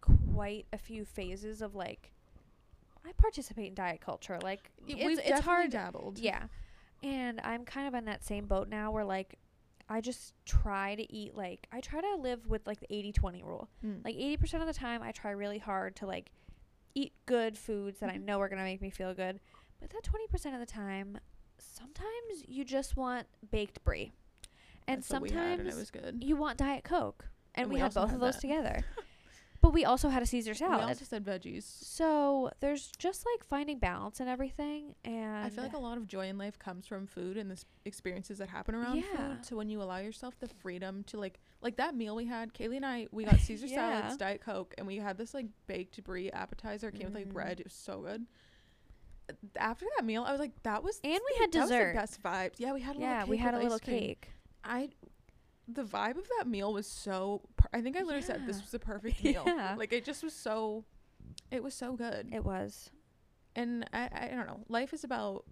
quite 0.00 0.66
a 0.72 0.78
few 0.78 1.04
phases 1.04 1.62
of 1.62 1.74
like 1.74 2.12
I 3.06 3.12
participate 3.12 3.68
in 3.68 3.74
diet 3.74 4.00
culture. 4.00 4.38
Like 4.42 4.70
Y- 4.86 4.94
it's, 4.98 5.04
we've 5.06 5.18
it's 5.20 5.40
hard. 5.40 5.70
dabbled 5.70 6.18
Yeah. 6.18 6.44
And 7.02 7.40
I'm 7.42 7.64
kind 7.64 7.86
of 7.88 7.94
on 7.94 8.04
that 8.06 8.24
same 8.24 8.46
boat 8.46 8.68
now 8.68 8.90
where 8.90 9.04
like 9.04 9.38
I 9.88 10.00
just 10.00 10.32
try 10.46 10.94
to 10.94 11.12
eat 11.12 11.34
like 11.34 11.66
I 11.72 11.80
try 11.80 12.00
to 12.00 12.16
live 12.16 12.46
with 12.46 12.66
like 12.66 12.80
the 12.80 12.86
80/20 12.88 13.42
rule. 13.44 13.68
Mm. 13.84 14.04
Like 14.04 14.16
80% 14.16 14.60
of 14.60 14.66
the 14.66 14.72
time 14.72 15.02
I 15.02 15.12
try 15.12 15.30
really 15.32 15.58
hard 15.58 15.96
to 15.96 16.06
like 16.06 16.30
eat 16.94 17.12
good 17.26 17.58
foods 17.58 18.00
that 18.00 18.08
I 18.10 18.14
Mhm. 18.18 18.24
know 18.24 18.40
are 18.40 18.48
going 18.48 18.58
to 18.58 18.64
make 18.64 18.80
me 18.80 18.88
feel 18.90 19.12
good. 19.14 19.40
But 19.80 19.90
that 19.90 20.02
20% 20.04 20.54
of 20.54 20.60
the 20.60 20.66
time 20.66 21.18
sometimes 21.58 22.44
you 22.46 22.64
just 22.64 22.96
want 22.96 23.26
baked 23.50 23.82
brie. 23.84 24.12
And 24.86 24.98
That's 24.98 25.06
sometimes 25.08 25.60
and 25.60 25.68
it 25.68 25.74
was 25.74 25.90
good 25.90 26.22
you 26.22 26.36
want 26.36 26.58
diet 26.58 26.84
coke 26.84 27.26
and, 27.54 27.64
And 27.64 27.70
we, 27.70 27.76
we 27.76 27.80
had 27.80 27.94
both 27.94 28.08
had 28.10 28.14
of 28.16 28.20
those 28.20 28.34
that. 28.34 28.40
together 28.40 28.84
but 29.62 29.72
we 29.72 29.84
also 29.86 30.10
had 30.10 30.22
a 30.22 30.26
caesar 30.26 30.52
salad. 30.52 30.80
we 30.80 30.84
also 30.84 31.04
said 31.06 31.24
veggies 31.24 31.62
so 31.62 32.50
there's 32.60 32.92
just 32.98 33.24
like 33.32 33.42
finding 33.44 33.78
balance 33.78 34.20
and 34.20 34.28
everything 34.28 34.94
and 35.04 35.36
I 35.46 35.48
feel 35.48 35.64
like 35.64 35.72
a 35.72 35.78
lot 35.78 35.96
of 35.96 36.06
joy 36.06 36.26
in 36.28 36.36
life 36.36 36.58
comes 36.58 36.86
from 36.86 37.06
food 37.06 37.38
and 37.38 37.50
the 37.50 37.58
experiences 37.86 38.38
that 38.38 38.48
happen 38.50 38.74
around 38.74 38.96
Yeah. 38.98 39.04
food. 39.16 39.46
So 39.46 39.56
when 39.56 39.70
you 39.70 39.80
allow 39.82 39.98
yourself 39.98 40.38
the 40.38 40.48
freedom 40.48 41.02
to 41.04 41.18
like 41.18 41.38
like 41.62 41.76
that 41.76 41.94
meal 41.94 42.14
we 42.14 42.26
had, 42.26 42.52
Kaylee 42.52 42.76
and 42.76 42.84
I, 42.86 43.06
we 43.10 43.24
got 43.24 43.38
Caesar 43.46 43.66
Yeah. 43.66 44.00
salads, 44.00 44.16
Diet 44.18 44.42
Coke, 44.42 44.74
and 44.76 44.86
we 44.86 44.96
had 44.98 45.16
this 45.16 45.32
like 45.32 45.46
baked 45.66 46.02
brie 46.04 46.30
appetizer. 46.30 46.88
It 46.88 46.96
came 46.96 47.06
with 47.06 47.14
like 47.14 47.28
Mhm. 47.28 47.32
bread. 47.32 47.60
It 47.60 47.66
was 47.66 47.72
so 47.72 48.00
good. 48.02 48.26
After 49.56 49.86
that 49.96 50.04
meal, 50.04 50.22
I 50.24 50.32
was 50.32 50.40
like, 50.40 50.52
that 50.64 50.82
was 50.82 51.00
and 51.02 51.12
we 51.14 51.18
the- 51.36 51.40
had 51.40 51.52
that 51.52 51.60
was 51.60 51.68
the 51.70 51.74
dessert 51.76 51.94
best 51.94 52.22
vibes. 52.22 52.52
Yeah, 52.58 52.72
we 52.74 52.82
had 52.82 52.96
a 52.96 53.00
yeah 53.00 53.10
little 53.12 53.20
cake 53.24 53.30
we 53.30 53.36
had 53.38 53.54
a 53.54 53.58
little 53.58 53.78
cake 53.78 54.30
I 54.64 54.90
the 55.68 55.82
vibe 55.84 56.18
of 56.18 56.28
that 56.38 56.46
meal 56.46 56.72
was 56.72 56.86
so. 56.86 57.42
Per- 57.56 57.68
I 57.72 57.80
think 57.80 57.96
I 57.96 58.00
literally 58.00 58.22
said 58.22 58.46
this 58.46 58.60
was 58.60 58.70
the 58.70 58.78
perfect 58.78 59.22
meal. 59.24 59.42
Yeah. 59.46 59.74
Like 59.78 59.92
it 59.92 60.04
just 60.04 60.22
was 60.22 60.32
so. 60.34 60.84
It 61.50 61.62
was 61.62 61.74
so 61.74 61.94
good. 61.94 62.28
it 62.32 62.44
was 62.44 62.90
and 63.56 63.88
I, 63.92 64.08
I 64.12 64.28
don't 64.34 64.46
know. 64.46 64.60
Life 64.68 64.92
is 64.92 65.04
about 65.04 65.44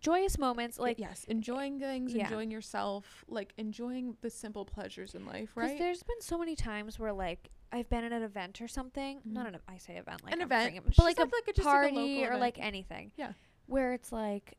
joyous 0.00 0.38
moments 0.38 0.78
like 0.78 0.98
yes, 0.98 1.24
enjoying 1.28 1.78
things, 1.78 2.14
Yeah. 2.14 2.24
enjoying 2.24 2.50
yourself, 2.50 3.24
like 3.28 3.52
enjoying 3.58 4.16
the 4.22 4.30
simple 4.30 4.64
pleasures 4.64 5.14
in 5.14 5.26
life, 5.26 5.50
right? 5.54 5.78
there's 5.78 6.02
been 6.02 6.20
so 6.20 6.38
many 6.38 6.56
times 6.56 6.98
where 6.98 7.12
like 7.12 7.50
I've 7.72 7.88
been 7.88 8.02
at 8.04 8.12
an 8.12 8.22
event 8.22 8.60
or 8.60 8.68
something. 8.68 9.20
Not 9.24 9.46
Mhm. 9.46 9.54
an 9.54 9.60
I 9.68 9.76
say 9.78 9.96
event 9.96 10.24
like 10.24 10.32
An 10.34 10.40
I'm 10.40 10.46
event, 10.46 10.82
but 10.96 11.04
like 11.04 11.18
a 11.18 11.22
like 11.22 11.56
a 11.56 11.60
party 11.62 11.94
local 11.94 12.22
or 12.22 12.26
event. 12.28 12.40
like 12.40 12.58
anything. 12.58 13.12
Yeah. 13.16 13.32
Where 13.66 13.92
it's 13.92 14.10
like, 14.10 14.56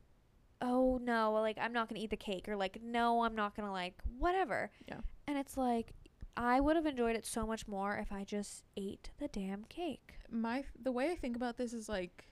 oh 0.61 0.99
no, 1.03 1.33
like 1.33 1.57
I'm 1.59 1.73
not 1.73 1.89
gonna 1.89 2.01
eat 2.01 2.09
the 2.11 2.17
cake 2.17 2.47
or 2.47 2.55
like 2.55 2.81
no, 2.81 3.23
I'm 3.23 3.35
not 3.35 3.55
gonna 3.55 3.71
like 3.71 3.95
whatever. 4.17 4.71
Yeah. 4.87 4.99
And 5.27 5.37
it's 5.37 5.57
like 5.57 5.93
I 6.37 6.59
would 6.59 6.75
have 6.75 6.85
enjoyed 6.85 7.15
it 7.15 7.25
so 7.25 7.45
much 7.45 7.67
more 7.67 7.97
if 7.97 8.11
I 8.11 8.23
just 8.23 8.63
ate 8.77 9.09
the 9.19 9.27
damn 9.27 9.63
cake. 9.65 10.13
my 10.29 10.63
the 10.81 10.91
way 10.91 11.11
I 11.11 11.15
think 11.15 11.35
about 11.35 11.57
this 11.57 11.73
is 11.73 11.89
like, 11.89 12.29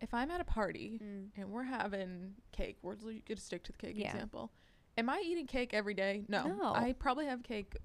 if 0.00 0.12
I'm 0.12 0.30
at 0.30 0.40
a 0.40 0.44
party 0.44 1.00
Mm. 1.02 1.28
and 1.36 1.50
we're 1.50 1.62
having 1.62 2.34
cake, 2.52 2.76
we're 2.82 2.96
gonna 2.96 3.40
stick 3.40 3.64
to 3.64 3.72
the 3.72 3.78
cake 3.78 3.94
Yeah. 3.96 4.12
example. 4.12 4.52
Am 4.98 5.08
I 5.08 5.22
eating 5.24 5.46
cake 5.46 5.72
every 5.74 5.94
day? 5.94 6.24
No. 6.28 6.46
No. 6.46 6.72
I 6.74 6.92
probably 6.92 7.26
have 7.26 7.42
cake, 7.42 7.76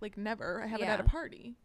like 0.00 0.16
never. 0.16 0.60
I 0.62 0.66
have 0.66 0.80
it 0.80 0.88
at 0.88 1.00
a 1.00 1.04
party. 1.04 1.56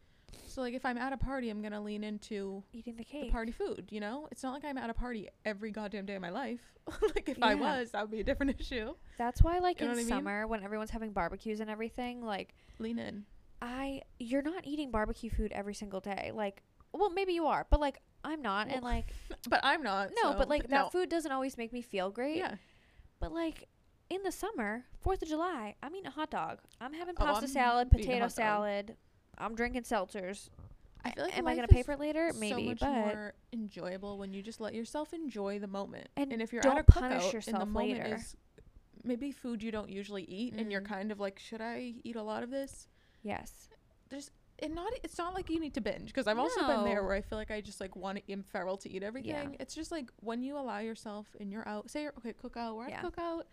So 0.48 0.62
like, 0.62 0.74
if 0.74 0.86
I'm 0.86 0.98
at 0.98 1.12
a 1.14 1.18
party, 1.18 1.50
I'm 1.50 1.62
gonna 1.62 1.82
lean 1.82 2.04
into 2.04 2.64
Eating 2.74 2.96
the 2.96 3.04
the 3.04 3.10
cake. 3.10 3.32
party 3.32 3.52
food. 3.52 3.88
You 3.90 4.00
know, 4.00 4.28
it's 4.32 4.42
not 4.44 4.54
like 4.54 4.64
I'm 4.66 4.78
at 4.78 4.90
a 4.90 4.94
party 4.94 5.28
every 5.44 5.72
goddamn 5.72 6.06
day 6.06 6.16
of 6.16 6.22
my 6.22 6.30
life. 6.30 6.62
like 7.16 7.28
if 7.28 7.42
I 7.42 7.56
was, 7.56 7.92
that 7.92 8.02
would 8.02 8.12
be 8.12 8.20
a 8.22 8.24
different 8.24 8.56
issue. 8.60 8.94
That's 9.18 9.42
why 9.42 9.60
like 9.60 9.80
You 9.82 9.88
in 9.88 9.92
I 9.94 9.96
mean? 9.96 10.08
summer 10.08 10.48
when 10.48 10.64
everyone's 10.64 10.92
having 10.92 11.12
barbecues 11.12 11.60
and 11.60 11.70
everything, 11.70 12.24
like 12.24 12.54
Lean 12.80 13.00
in. 13.00 13.26
I 13.62 14.02
you're 14.20 14.42
not 14.44 14.66
eating 14.68 14.92
barbecue 14.92 15.30
food 15.30 15.52
every 15.52 15.74
single 15.74 16.00
day. 16.00 16.32
Like 16.34 16.62
well 16.94 17.10
maybe 17.10 17.34
you 17.34 17.48
are, 17.48 17.66
but 17.70 17.80
like 17.80 18.00
I'm 18.24 18.42
not 18.42 18.70
and 18.70 18.84
like 18.84 19.14
But 19.50 19.60
I'm 19.64 19.84
not. 19.84 20.12
no, 20.24 20.32
so- 20.32 20.38
but 20.38 20.48
like 20.50 20.68
that 20.70 20.84
no. 20.86 20.90
food 20.90 21.10
doesn't 21.10 21.32
always 21.32 21.58
make 21.58 21.74
me 21.74 21.82
feel 21.82 22.12
great. 22.12 22.38
Yeah. 22.38 22.56
But 23.20 23.32
like 23.34 23.68
in 24.10 24.22
the 24.24 24.32
summer, 24.32 24.84
Fourth 25.02 25.24
of 25.24 25.28
July, 25.28 25.76
I'm 25.82 25.96
eating 25.96 26.06
a 26.06 26.12
hot 26.12 26.30
dog. 26.30 26.60
I'm 26.80 26.94
having 26.94 27.16
Oh, 27.20 27.26
pasta 27.26 27.46
I'm 27.46 27.50
salad, 27.52 27.90
potato 27.90 28.28
salad. 28.28 28.96
I'm 29.38 29.56
drinking 29.56 29.84
seltzers. 29.84 30.50
I 31.04 31.12
feel 31.12 31.24
like 31.26 31.38
Am 31.38 31.48
I 31.48 31.56
gonna 31.56 31.68
pay 31.68 31.84
for 31.84 31.92
it 31.92 32.00
later? 32.00 32.32
Maybe, 32.40 32.50
so 32.64 32.70
much 32.70 32.80
but 32.80 32.92
more 32.92 33.34
enjoyable 33.54 34.18
when 34.18 34.34
you 34.34 34.42
just 34.42 34.60
let 34.60 34.74
yourself 34.74 35.14
enjoy 35.14 35.60
the 35.60 35.68
moment. 35.68 36.08
And 36.18 36.42
if 36.42 36.52
you're 36.52 36.64
don't 36.64 36.78
at 36.78 36.90
a 36.90 36.92
punish 36.92 37.24
cookout 37.24 37.48
and 37.48 37.62
the 37.62 37.66
moment 37.66 38.00
later. 38.04 38.16
is 38.16 38.36
maybe 39.04 39.32
food 39.32 39.62
you 39.62 39.72
don't 39.72 39.90
usually 39.90 40.24
eat, 40.24 40.54
and 40.56 40.72
you're 40.72 40.82
Mm. 40.82 40.86
kind 40.88 41.12
of 41.12 41.20
like, 41.20 41.38
should 41.38 41.62
I 41.62 41.94
eat 42.04 42.16
a 42.16 42.24
lot 42.24 42.42
of 42.44 42.50
this? 42.50 42.88
yes, 43.22 43.70
There's 44.10 44.32
And 44.60 44.74
not, 44.74 44.94
it's 45.04 45.18
not 45.18 45.34
like 45.36 45.50
you 45.50 45.60
need 45.60 45.74
to 45.74 45.82
binge 45.82 46.08
because 46.08 46.28
I've 46.28 46.40
also 46.40 46.66
been 46.66 46.86
there 46.86 47.04
where 47.04 47.14
I 47.14 47.22
feel 47.22 47.38
like 47.38 47.52
I 47.52 47.60
just 47.60 47.82
like 47.82 47.96
want 47.96 48.18
to 48.26 48.32
am 48.32 48.42
feral 48.44 48.78
to 48.78 48.90
eat 48.90 49.04
everything. 49.04 49.52
Yeah. 49.52 49.58
It's 49.60 49.76
just 49.76 49.92
like 49.92 50.10
when 50.22 50.42
you 50.42 50.58
allow 50.58 50.80
yourself 50.80 51.28
and 51.40 51.52
you're 51.52 51.68
out, 51.68 51.90
say 51.92 52.04
you're 52.04 52.14
okay, 52.20 52.34
cookout, 52.34 52.76
we're 52.76 52.88
Yeah. 52.88 53.00
at 53.00 53.04
cookout, 53.04 53.44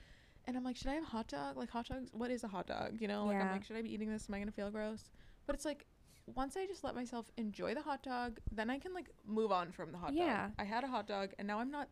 and 0.46 0.56
I'm 0.56 0.62
like, 0.62 0.76
should 0.76 0.86
I 0.88 0.94
have 0.94 1.02
a 1.02 1.06
hot 1.06 1.26
dog? 1.28 1.56
Like 1.56 1.70
hot 1.70 1.88
dogs, 1.88 2.08
what 2.12 2.30
is 2.30 2.44
a 2.44 2.48
hot 2.48 2.66
dog? 2.68 3.00
You 3.00 3.08
know, 3.08 3.26
like 3.26 3.36
I'm 3.36 3.50
like, 3.50 3.64
should 3.64 3.76
I 3.76 3.82
be 3.82 3.92
eating 3.92 4.10
this? 4.10 4.26
Am 4.28 4.34
I 4.34 4.38
gonna 4.38 4.52
feel 4.52 4.70
gross? 4.70 5.10
But 5.46 5.56
it's 5.56 5.64
like 5.64 5.86
once 6.34 6.56
I 6.56 6.66
just 6.66 6.84
let 6.84 6.94
myself 6.94 7.30
enjoy 7.36 7.74
the 7.74 7.82
hot 7.82 8.02
dog, 8.02 8.38
then 8.50 8.70
I 8.70 8.78
can 8.78 8.94
like 8.94 9.10
move 9.26 9.50
on 9.52 9.72
from 9.72 9.92
the 9.92 9.98
hot 9.98 10.14
Yeah. 10.14 10.42
dog. 10.42 10.52
I 10.58 10.64
had 10.64 10.84
a 10.84 10.86
hot 10.88 11.06
dog, 11.06 11.30
and 11.38 11.46
now 11.48 11.58
I'm 11.58 11.70
not. 11.70 11.88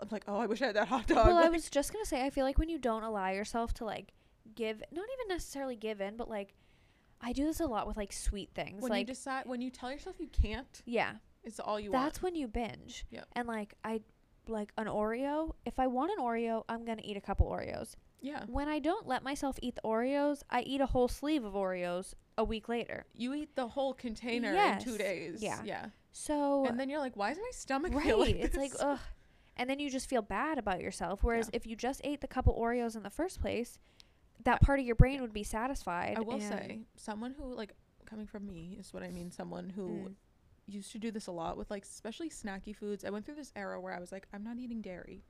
I'm 0.00 0.08
like, 0.10 0.24
oh, 0.28 0.38
I 0.38 0.46
wish 0.46 0.62
I 0.62 0.66
had 0.66 0.76
that 0.76 0.88
hot 0.88 1.06
dog. 1.06 1.26
well, 1.26 1.36
I 1.38 1.48
was 1.48 1.68
just 1.68 1.92
gonna 1.92 2.04
say, 2.06 2.24
I 2.24 2.30
feel 2.30 2.44
like 2.44 2.58
when 2.58 2.68
you 2.68 2.78
don't 2.78 3.02
allow 3.02 3.28
yourself 3.30 3.74
to 3.74 3.84
like 3.84 4.12
give, 4.54 4.78
not 4.92 5.04
even 5.14 5.28
necessarily 5.28 5.76
give 5.76 6.00
in, 6.00 6.16
but 6.16 6.28
like 6.28 6.54
I 7.20 7.32
do 7.32 7.44
this 7.44 7.60
a 7.60 7.66
lot 7.66 7.86
with 7.86 7.96
like 7.96 8.12
sweet 8.12 8.50
things. 8.54 8.82
when 8.82 8.90
like 8.90 9.00
you 9.00 9.06
decide, 9.14 9.46
when 9.46 9.60
you 9.60 9.70
tell 9.70 9.90
yourself 9.92 10.16
you 10.18 10.28
can't, 10.28 10.82
yeah, 10.86 11.14
it's 11.44 11.60
all 11.60 11.78
you 11.78 11.90
want. 11.92 12.04
that's 12.04 12.22
want. 12.22 12.34
when 12.34 12.40
you 12.40 12.48
binge. 12.48 13.04
Yep. 13.10 13.26
And 13.34 13.48
like 13.48 13.74
I 13.84 14.00
like 14.48 14.72
an 14.78 14.86
Oreo. 14.86 15.52
If 15.66 15.78
I 15.78 15.86
want 15.86 16.12
an 16.16 16.24
Oreo, 16.24 16.64
I'm 16.68 16.84
gonna 16.84 17.02
eat 17.04 17.16
a 17.16 17.20
couple 17.20 17.46
Oreos. 17.48 17.94
Yeah, 18.22 18.44
When 18.48 18.68
I 18.68 18.80
don't 18.80 19.06
let 19.06 19.22
myself 19.22 19.58
eat 19.62 19.76
the 19.76 19.80
Oreos, 19.82 20.42
I 20.50 20.60
eat 20.60 20.82
a 20.82 20.86
whole 20.86 21.08
sleeve 21.08 21.42
of 21.42 21.54
Oreos 21.54 22.12
a 22.40 22.44
week 22.44 22.68
later. 22.68 23.04
you 23.14 23.34
eat 23.34 23.54
the 23.54 23.68
whole 23.68 23.92
container 23.94 24.52
in 24.54 24.78
two 24.80 24.96
days. 24.98 25.42
Yeah. 25.42 25.60
yeah. 25.64 25.86
So 26.12 26.64
And 26.66 26.78
then 26.80 26.88
you're 26.90 26.98
like, 26.98 27.16
why 27.16 27.30
is 27.30 27.38
my 27.38 27.50
stomach 27.52 27.92
right, 27.94 28.18
like 28.18 28.34
it's 28.36 28.56
like 28.56 28.72
ugh. 28.80 28.98
and 29.56 29.68
then 29.70 29.78
you 29.78 29.88
just 29.90 30.08
feel 30.08 30.22
bad 30.22 30.58
about 30.58 30.80
yourself. 30.80 31.22
Whereas 31.22 31.46
Yeah. 31.52 31.56
if 31.58 31.66
you 31.66 31.76
just 31.76 32.00
ate 32.02 32.20
the 32.20 32.26
couple 32.28 32.54
Oreos 32.58 32.96
in 32.96 33.02
the 33.02 33.10
first 33.10 33.40
place, 33.40 33.78
that 34.44 34.60
part 34.62 34.80
of 34.80 34.86
your 34.86 34.96
brain 34.96 35.20
would 35.22 35.32
be 35.32 35.44
satisfied. 35.44 36.14
I 36.16 36.20
will 36.20 36.40
say, 36.40 36.80
someone 36.96 37.32
who 37.38 37.54
like 37.54 37.72
coming 38.06 38.26
from 38.26 38.46
me 38.46 38.76
is 38.80 38.92
what 38.92 39.02
I 39.02 39.10
mean. 39.10 39.30
Someone 39.30 39.70
who 39.70 39.88
Mm. 39.88 40.14
used 40.66 40.90
to 40.92 40.98
do 40.98 41.10
this 41.10 41.26
a 41.26 41.32
lot 41.32 41.56
with 41.58 41.70
like 41.70 41.84
especially 41.84 42.30
snacky 42.30 42.74
foods. 42.74 43.04
I 43.04 43.10
went 43.10 43.24
through 43.26 43.36
this 43.36 43.52
era 43.54 43.80
where 43.80 43.92
I 43.94 44.00
was 44.00 44.10
like, 44.12 44.26
I'm 44.32 44.42
not 44.42 44.58
eating 44.58 44.80
dairy. 44.80 45.22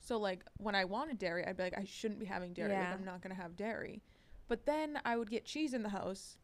So 0.00 0.18
like 0.18 0.44
when 0.58 0.74
I 0.74 0.84
wanted 0.84 1.18
dairy, 1.18 1.44
I'd 1.46 1.56
be 1.56 1.62
like, 1.64 1.78
I 1.78 1.84
shouldn't 1.84 2.20
be 2.20 2.26
having 2.26 2.52
dairy. 2.54 2.72
Yeah. 2.72 2.80
Like 2.88 2.94
I'm 2.98 3.04
not 3.04 3.20
gonna 3.22 3.34
have 3.34 3.56
dairy. 3.56 4.02
But 4.48 4.64
then 4.66 4.98
I 5.04 5.16
would 5.16 5.30
get 5.30 5.44
cheese 5.44 5.72
in 5.74 5.82
the 5.82 5.88
house 5.90 6.36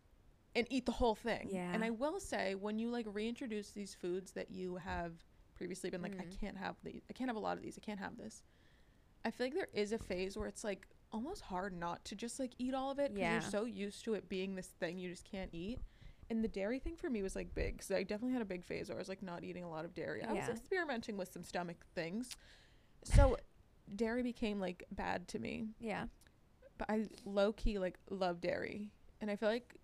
and 0.59 0.67
eat 0.71 0.87
the 0.87 0.93
whole 0.93 1.15
thing. 1.15 1.49
Yeah. 1.53 1.71
And 1.73 1.83
I 1.85 1.91
will 1.91 2.21
say, 2.21 2.55
when 2.55 2.79
you 2.79 2.91
like 2.91 3.07
reintroduce 3.09 3.71
these 3.71 3.95
foods 3.95 4.33
that 4.33 4.51
you 4.51 4.77
have 4.77 5.13
previously 5.55 5.91
been 5.91 6.03
like, 6.03 6.19
I 6.21 6.25
Mm. 6.25 6.41
can't 6.41 6.57
have 6.59 6.77
these. 6.85 7.03
I 7.09 7.13
can't 7.13 7.29
have 7.29 7.37
a 7.37 7.41
lot 7.41 7.57
of 7.57 7.63
these. 7.63 7.79
I 7.79 7.85
can't 7.85 7.99
have 8.01 8.17
this. 8.17 8.43
I 9.25 9.31
feel 9.31 9.47
like 9.47 9.55
there 9.55 9.69
is 9.73 9.93
a 9.93 9.99
phase 9.99 10.37
where 10.37 10.47
it's 10.49 10.65
like 10.65 10.87
almost 11.11 11.41
hard 11.43 11.73
not 11.77 12.05
to 12.05 12.15
just 12.15 12.39
like 12.39 12.53
eat 12.59 12.75
all 12.75 12.91
of 12.91 12.99
it 12.99 13.15
because 13.15 13.21
Yeah. 13.21 13.33
you're 13.33 13.51
so 13.51 13.65
used 13.65 14.05
to 14.05 14.15
it 14.15 14.29
being 14.29 14.55
this 14.55 14.69
thing 14.69 14.99
you 14.99 15.09
just 15.11 15.25
can't 15.25 15.51
eat. 15.53 15.79
And 16.31 16.45
the 16.45 16.49
dairy 16.49 16.79
thing 16.79 16.95
for 16.97 17.09
me 17.09 17.23
was 17.23 17.35
like 17.35 17.55
big 17.55 17.75
because 17.79 17.91
I 17.91 18.03
definitely 18.03 18.35
had 18.35 18.43
a 18.43 18.47
big 18.47 18.63
phase 18.65 18.89
where 18.89 18.99
I 18.99 19.01
was 19.01 19.09
like 19.09 19.23
not 19.23 19.43
eating 19.45 19.65
a 19.65 19.71
lot 19.71 19.85
of 19.87 19.95
dairy. 19.95 20.23
I 20.23 20.33
was 20.33 20.49
experimenting 20.49 21.17
with 21.17 21.33
some 21.33 21.43
stomach 21.43 21.85
things. 21.95 22.37
So 23.03 23.39
dairy 23.97 24.23
became 24.23 24.61
like 24.61 24.85
bad 24.91 25.27
to 25.29 25.39
me. 25.39 25.69
Yeah. 25.81 26.05
But 26.77 26.91
I 26.91 27.07
low 27.25 27.53
key 27.55 27.79
like 27.79 27.99
love 28.11 28.41
dairy. 28.41 28.91
And 29.21 29.31
I 29.31 29.37
feel 29.37 29.49
like 29.49 29.75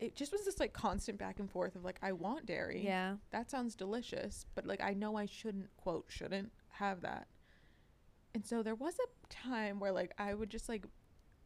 it 0.00 0.14
just 0.14 0.32
was 0.32 0.44
this 0.44 0.60
like 0.60 0.72
constant 0.72 1.18
back 1.18 1.40
and 1.40 1.50
forth 1.50 1.74
of 1.74 1.84
like 1.84 1.98
I 2.02 2.12
want 2.12 2.46
dairy. 2.46 2.82
Yeah. 2.84 3.16
That 3.30 3.50
sounds 3.50 3.74
delicious, 3.74 4.46
but 4.54 4.66
like 4.66 4.80
I 4.82 4.94
know 4.94 5.16
I 5.16 5.26
shouldn't 5.26 5.68
quote 5.76 6.06
shouldn't 6.08 6.52
have 6.70 7.00
that. 7.02 7.26
And 8.34 8.46
so 8.46 8.62
there 8.62 8.74
was 8.74 8.94
a 8.98 9.32
time 9.32 9.80
where 9.80 9.92
like 9.92 10.12
I 10.18 10.34
would 10.34 10.50
just 10.50 10.68
like 10.68 10.84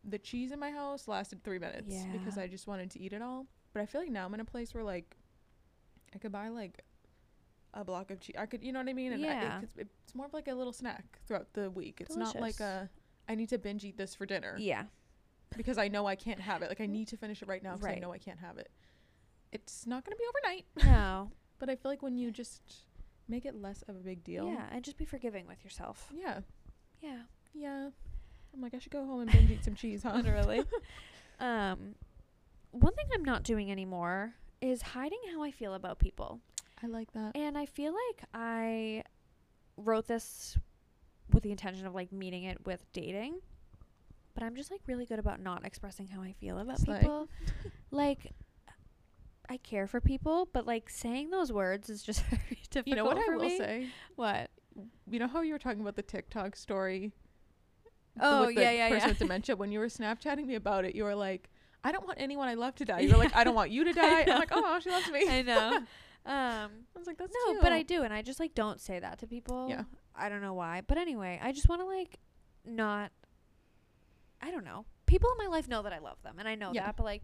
the 0.04 0.18
cheese 0.18 0.52
in 0.52 0.58
my 0.58 0.70
house 0.70 1.06
lasted 1.06 1.44
3 1.44 1.60
minutes 1.60 1.86
yeah. 1.88 2.06
because 2.12 2.36
I 2.36 2.48
just 2.48 2.66
wanted 2.66 2.90
to 2.90 3.00
eat 3.00 3.12
it 3.12 3.22
all. 3.22 3.46
But 3.72 3.82
I 3.82 3.86
feel 3.86 4.00
like 4.00 4.10
now 4.10 4.26
I'm 4.26 4.34
in 4.34 4.40
a 4.40 4.44
place 4.44 4.74
where 4.74 4.84
like 4.84 5.16
I 6.14 6.18
could 6.18 6.32
buy 6.32 6.48
like 6.48 6.84
a 7.72 7.84
block 7.84 8.10
of 8.10 8.20
cheese. 8.20 8.36
I 8.38 8.44
could, 8.44 8.62
you 8.62 8.72
know 8.72 8.80
what 8.80 8.88
I 8.88 8.92
mean? 8.92 9.12
And 9.12 9.24
I, 9.24 9.28
Yeah. 9.28 9.58
it, 9.58 9.62
it's, 9.64 9.90
it's 10.04 10.14
more 10.14 10.26
of 10.26 10.34
like 10.34 10.48
a 10.48 10.54
little 10.54 10.74
snack 10.74 11.20
throughout 11.26 11.52
the 11.54 11.70
week. 11.70 12.00
It's 12.00 12.16
not 12.16 12.38
like 12.38 12.60
a 12.60 12.90
I 13.28 13.34
need 13.34 13.48
to 13.50 13.58
binge 13.58 13.84
eat 13.84 13.96
this 13.96 14.14
for 14.14 14.26
dinner 14.26 14.56
Yeah. 14.58 14.84
Because 15.56 15.78
I 15.78 15.88
know 15.88 16.06
I 16.06 16.16
can't 16.16 16.40
have 16.40 16.62
it. 16.62 16.68
Like 16.68 16.80
I 16.80 16.86
need 16.86 17.08
to 17.08 17.16
finish 17.16 17.42
it 17.42 17.48
right 17.48 17.62
now 17.62 17.72
because 17.76 17.88
I 17.88 17.98
know 17.98 18.12
I 18.12 18.18
can't 18.18 18.38
have 18.40 18.58
it. 18.58 18.70
It's 19.52 19.86
not 19.86 20.04
going 20.04 20.16
to 20.16 20.18
be 20.18 20.24
overnight, 20.28 20.66
No. 20.92 21.30
but 21.58 21.68
I 21.68 21.76
feel 21.76 21.90
like 21.90 22.02
when 22.02 22.16
you 22.16 22.30
just 22.30 22.62
make 23.28 23.44
it 23.44 23.54
less 23.54 23.82
of 23.88 23.96
a 23.96 24.00
big 24.00 24.24
deal. 24.24 24.46
yeah. 24.46 24.66
And 24.72 24.82
just 24.82 24.96
be 24.96 25.04
forgiving 25.04 25.46
with 25.46 25.62
yourself. 25.62 26.08
Yeah. 26.14 26.40
Yeah. 27.00 27.18
Yeah. 27.54 27.90
I'm 28.54 28.60
like 28.60 28.74
I 28.74 28.78
should 28.78 28.92
go 28.92 29.04
home 29.04 29.20
and 29.20 29.30
binge 29.32 29.50
eat 29.50 29.64
some 29.64 29.74
cheese, 29.74 30.02
huh? 30.02 30.14
Literally. 30.14 30.64
um, 31.40 31.94
one 32.70 32.94
thing 32.94 33.06
I'm 33.14 33.24
not 33.24 33.42
doing 33.42 33.70
anymore 33.70 34.34
is 34.60 34.80
hiding 34.82 35.18
how 35.32 35.42
I 35.42 35.50
feel 35.50 35.74
about 35.74 35.98
people. 35.98 36.40
I 36.82 36.86
like 36.86 37.12
that. 37.12 37.36
And 37.36 37.56
I 37.56 37.66
feel 37.66 37.92
like 37.92 38.24
I 38.34 39.04
wrote 39.76 40.06
this 40.06 40.56
with 41.32 41.42
the 41.42 41.50
intention 41.50 41.86
of 41.86 41.94
like 41.94 42.12
meeting 42.12 42.44
it 42.44 42.64
with 42.66 42.84
dating. 42.92 43.40
But 44.34 44.42
I'm 44.42 44.54
just 44.56 44.70
like 44.70 44.80
really 44.86 45.04
good 45.06 45.18
about 45.18 45.40
not 45.40 45.64
expressing 45.66 46.08
how 46.08 46.22
I 46.22 46.32
feel 46.32 46.58
about 46.58 46.78
Slay. 46.80 47.00
people. 47.00 47.28
like 47.90 48.32
I 49.48 49.56
care 49.58 49.86
for 49.86 50.00
people, 50.00 50.48
but 50.52 50.66
like 50.66 50.88
saying 50.88 51.30
those 51.30 51.52
words 51.52 51.90
is 51.90 52.02
just 52.02 52.22
very 52.30 52.58
difficult 52.70 52.86
You 52.86 52.94
know 52.96 53.04
what 53.04 53.18
I 53.18 53.34
will 53.34 53.44
me. 53.44 53.58
say? 53.58 53.88
What? 54.16 54.50
You 55.10 55.18
know 55.18 55.26
how 55.28 55.42
you 55.42 55.52
were 55.52 55.58
talking 55.58 55.80
about 55.82 55.96
the 55.96 56.02
TikTok 56.02 56.56
story? 56.56 57.12
Oh, 58.20 58.46
with 58.46 58.56
the 58.56 58.62
yeah, 58.62 58.70
yeah, 58.72 58.88
person 58.88 59.00
yeah. 59.00 59.08
with 59.08 59.18
dementia. 59.18 59.56
When 59.56 59.72
you 59.72 59.78
were 59.78 59.86
Snapchatting 59.86 60.46
me 60.46 60.54
about 60.54 60.84
it, 60.84 60.94
you 60.94 61.04
were 61.04 61.14
like, 61.14 61.48
"I 61.84 61.92
don't 61.92 62.06
want 62.06 62.20
anyone 62.20 62.48
I 62.48 62.54
love 62.54 62.74
to 62.76 62.84
die." 62.84 63.00
You 63.04 63.10
were 63.12 63.16
like, 63.18 63.34
"I 63.34 63.42
don't 63.44 63.54
want 63.54 63.70
you 63.70 63.84
to 63.84 63.92
die." 64.04 64.22
I'm 64.22 64.38
like, 64.38 64.50
"Oh, 64.52 64.78
she 64.80 64.90
loves 64.90 65.10
me." 65.10 65.26
I 65.28 65.42
know. 65.42 65.76
Um 66.24 66.70
I 66.94 66.98
was 66.98 67.06
like, 67.06 67.18
"That's 67.18 67.34
no, 67.46 67.52
cute." 67.52 67.62
but 67.62 67.72
I 67.72 67.82
do, 67.82 68.02
and 68.02 68.12
I 68.14 68.22
just 68.22 68.38
like 68.38 68.54
don't 68.54 68.80
say 68.80 68.98
that 69.00 69.18
to 69.20 69.26
people. 69.26 69.66
Yeah. 69.68 69.84
I 70.14 70.28
don't 70.28 70.40
know 70.42 70.54
why, 70.54 70.82
but 70.86 70.96
anyway, 70.98 71.40
I 71.42 71.52
just 71.52 71.68
want 71.68 71.80
to 71.82 71.86
like 71.86 72.18
not. 72.64 73.10
I 74.42 74.50
don't 74.50 74.64
know. 74.64 74.84
People 75.06 75.30
in 75.38 75.44
my 75.46 75.50
life 75.54 75.68
know 75.68 75.82
that 75.82 75.92
I 75.92 75.98
love 75.98 76.20
them, 76.22 76.36
and 76.38 76.48
I 76.48 76.54
know 76.54 76.72
Yeah. 76.72 76.86
that, 76.86 76.96
but 76.96 77.04
like, 77.04 77.22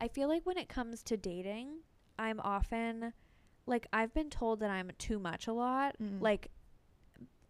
I 0.00 0.08
feel 0.08 0.28
like 0.28 0.44
when 0.44 0.58
it 0.58 0.68
comes 0.68 1.02
to 1.04 1.16
dating, 1.16 1.78
I'm 2.18 2.40
often 2.40 3.12
like 3.66 3.86
I've 3.92 4.12
been 4.14 4.30
told 4.30 4.60
that 4.60 4.70
I'm 4.70 4.90
too 4.98 5.18
much 5.18 5.46
a 5.46 5.52
lot. 5.52 5.96
Mm. 6.02 6.20
Like, 6.20 6.50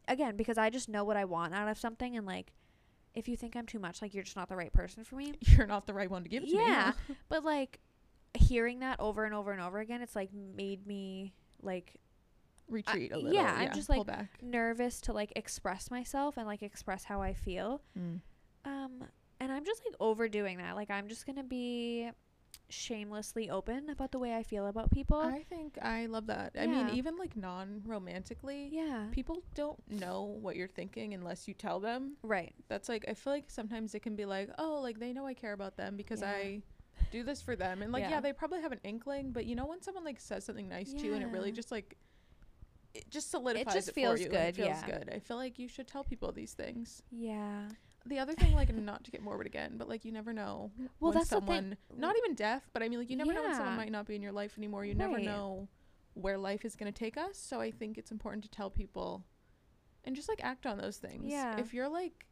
again, 0.09 0.37
because 0.37 0.59
I 0.59 0.71
just 0.71 0.89
know 0.89 1.05
what 1.05 1.17
I 1.17 1.25
want 1.25 1.55
out 1.55 1.69
of 1.69 1.79
something, 1.79 2.17
and 2.17 2.27
like, 2.27 2.53
if 3.15 3.29
you 3.29 3.37
think 3.37 3.57
I'm 3.57 3.67
too 3.67 3.79
much, 3.79 4.03
like 4.03 4.13
you're 4.15 4.25
just 4.25 4.37
not 4.37 4.49
the 4.49 4.57
right 4.57 4.73
person 4.73 5.03
for 5.05 5.17
me. 5.17 5.35
you're 5.41 5.67
not 5.67 5.87
the 5.87 5.95
right 5.95 6.11
one 6.11 6.23
to 6.23 6.29
give 6.29 6.43
it 6.43 6.51
to 6.51 6.57
me. 6.57 6.63
Yeah. 6.63 6.93
But 7.29 7.45
like, 7.45 7.81
hearing 8.35 8.81
that 8.81 9.01
over 9.01 9.25
and 9.25 9.35
over 9.35 9.53
and 9.53 9.61
over 9.61 9.79
again, 9.79 10.03
it's 10.03 10.15
like 10.17 10.31
made 10.33 10.87
me 10.87 11.33
like 11.63 11.95
Retreat 12.69 13.13
a 13.13 13.15
I- 13.15 13.19
little. 13.19 13.33
yeah, 13.33 13.55
I'm 13.59 13.73
just, 13.73 13.89
like, 13.89 14.07
nervous 14.43 15.01
to 15.03 15.13
like 15.13 15.33
express 15.37 15.91
myself 15.91 16.37
and 16.37 16.47
like 16.47 16.63
express 16.63 17.05
how 17.05 17.23
I 17.23 17.33
feel. 17.33 17.81
Mm. 17.99 18.21
Um 18.67 19.05
and 19.41 19.53
I'm 19.53 19.65
just 19.65 19.83
like 19.87 19.95
overdoing 20.01 20.59
that. 20.59 20.77
Like 20.77 20.91
I'm 20.91 21.09
just 21.09 21.27
to 21.27 21.43
be 21.43 22.11
shamelessly 22.69 23.49
open 23.51 23.91
about 23.91 24.11
the 24.13 24.19
way 24.19 24.35
I 24.35 24.43
feel 24.43 24.67
about 24.67 24.91
people. 24.91 25.19
I 25.19 25.45
think 25.49 25.79
I 25.81 26.07
love 26.07 26.27
that. 26.27 26.57
I 26.59 26.67
mean, 26.67 26.91
even 26.91 27.17
like 27.17 27.37
non-romantically, 27.37 28.71
yeah. 28.73 29.07
people 29.13 29.43
don't 29.55 29.79
know 29.91 30.37
what 30.41 30.57
you're 30.57 30.67
thinking 30.69 31.15
unless 31.15 31.47
you 31.47 31.55
tell 31.55 31.81
them. 31.81 32.17
right. 32.23 32.55
That's 32.69 32.89
like 32.89 33.05
I 33.09 33.15
feel 33.15 33.33
like 33.33 33.45
sometimes 33.51 33.95
it 33.95 34.01
can 34.01 34.17
be 34.17 34.25
like, 34.25 34.51
oh, 34.59 34.81
like 34.83 34.99
they 34.99 35.13
know 35.13 35.27
I 35.27 35.35
care 35.35 35.53
about 35.53 35.77
them 35.77 35.97
because 35.97 36.23
Yeah. 36.23 36.31
I 36.31 36.63
do 37.13 37.23
this 37.23 37.43
for 37.43 37.55
them, 37.57 37.83
and 37.83 37.93
like 37.93 38.03
yeah. 38.03 38.11
Yeah. 38.11 38.21
they 38.21 38.33
probably 38.33 38.63
have 38.63 38.73
an 38.73 38.81
inkling, 38.83 39.31
but 39.31 39.45
you 39.45 39.55
know 39.55 39.67
when 39.67 39.83
someone 39.83 40.05
like 40.05 40.19
says 40.19 40.45
something 40.45 40.69
nice 40.69 40.93
to 40.93 41.05
you 41.07 41.15
and 41.15 41.23
it 41.23 41.29
really 41.29 41.53
just 41.53 41.71
like 41.71 41.97
it 42.95 43.11
just 43.11 43.31
solidifies 43.31 43.75
it, 43.75 43.79
just 43.79 43.89
for 43.89 43.95
feels 43.95 44.21
you. 44.21 44.27
and 44.27 44.35
it 44.37 44.57
feels 44.57 44.69
yeah. 44.69 44.87
good. 44.87 45.11
I 45.15 45.19
feel 45.19 45.37
like 45.37 45.59
you 45.59 45.69
should 45.69 45.87
tell 45.87 46.03
people 46.03 46.33
these 46.33 46.55
things. 46.55 47.03
Yeah. 47.13 47.69
The 48.07 48.19
other 48.21 48.35
thing, 48.35 48.55
like 48.55 48.73
not 48.75 49.05
to 49.05 49.11
get 49.11 49.23
morbid 49.23 49.47
again, 49.47 49.75
but 49.77 49.89
like 49.89 50.05
you 50.05 50.13
never 50.13 50.33
know 50.33 50.71
Well, 51.01 51.11
when 51.11 51.15
that's 51.19 51.29
someone 51.31 51.77
not 51.97 52.15
even 52.17 52.35
deaf, 52.35 52.63
but 52.73 52.83
I 52.83 52.89
mean 52.89 52.99
like 53.01 53.11
you 53.11 53.17
never 53.17 53.33
know 53.33 53.43
when 53.43 53.55
someone 53.55 53.77
might 53.77 53.91
not 53.93 54.07
be 54.07 54.15
in 54.15 54.23
your 54.23 54.33
life 54.33 54.55
anymore. 54.57 54.85
You 54.85 54.95
never 54.95 55.19
know 55.19 55.69
where 56.15 56.39
life 56.39 56.65
is 56.65 56.77
going 56.77 56.91
to 56.93 56.99
take 56.99 57.17
us. 57.17 57.37
So 57.37 57.61
I 57.61 57.71
think 57.71 57.99
it's 57.99 58.11
important 58.11 58.43
to 58.45 58.51
tell 58.51 58.71
people 58.71 59.25
and 60.05 60.15
just 60.17 60.29
like 60.29 60.41
act 60.43 60.67
on 60.67 60.79
those 60.79 60.97
things. 60.99 61.25
Yeah. 61.27 61.59
If 61.59 61.75
you're 61.75 61.89
like 61.89 62.27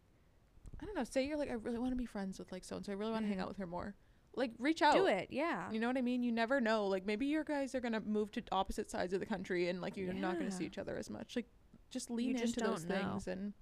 I 0.80 0.86
don't 0.86 0.96
know, 0.96 1.04
say 1.04 1.26
you're 1.26 1.36
like 1.36 1.50
I 1.50 1.54
really 1.54 1.78
want 1.78 1.92
to 1.92 1.96
be 1.96 2.06
friends 2.06 2.38
with 2.38 2.50
like 2.52 2.64
so 2.64 2.76
and 2.76 2.84
so. 2.86 2.92
I 2.92 2.94
really 2.94 3.12
want 3.12 3.24
to 3.24 3.28
hang 3.28 3.38
Mhm. 3.38 3.42
out 3.42 3.48
with 3.48 3.56
her 3.58 3.66
more. 3.66 3.94
Like 4.36 4.52
reach 4.58 4.80
out. 4.82 4.94
Do 4.94 5.06
it. 5.06 5.28
Yeah. 5.30 5.70
You 5.70 5.78
know 5.80 5.86
what 5.88 5.96
I 5.96 6.02
mean? 6.02 6.22
You 6.22 6.32
never 6.32 6.60
know. 6.60 6.86
Like 6.86 7.04
maybe 7.06 7.26
your 7.26 7.44
guys 7.44 7.74
are 7.74 7.80
gonna 7.80 8.00
move 8.00 8.30
to 8.32 8.42
opposite 8.52 8.90
sides 8.90 9.12
of 9.12 9.20
the 9.20 9.26
country 9.26 9.68
and 9.68 9.80
like 9.80 9.96
you're 9.96 10.12
not 10.12 10.38
gonna 10.38 10.50
see 10.50 10.64
each 10.66 10.78
other 10.78 10.96
as 10.96 11.10
much. 11.10 11.36
Like 11.36 11.46
just 11.90 12.10
lean 12.10 12.36
just 12.36 12.56
into 12.56 12.68
those 12.70 12.84
don't 12.84 13.02
know. 13.02 13.10
things 13.10 13.28
and 13.28 13.52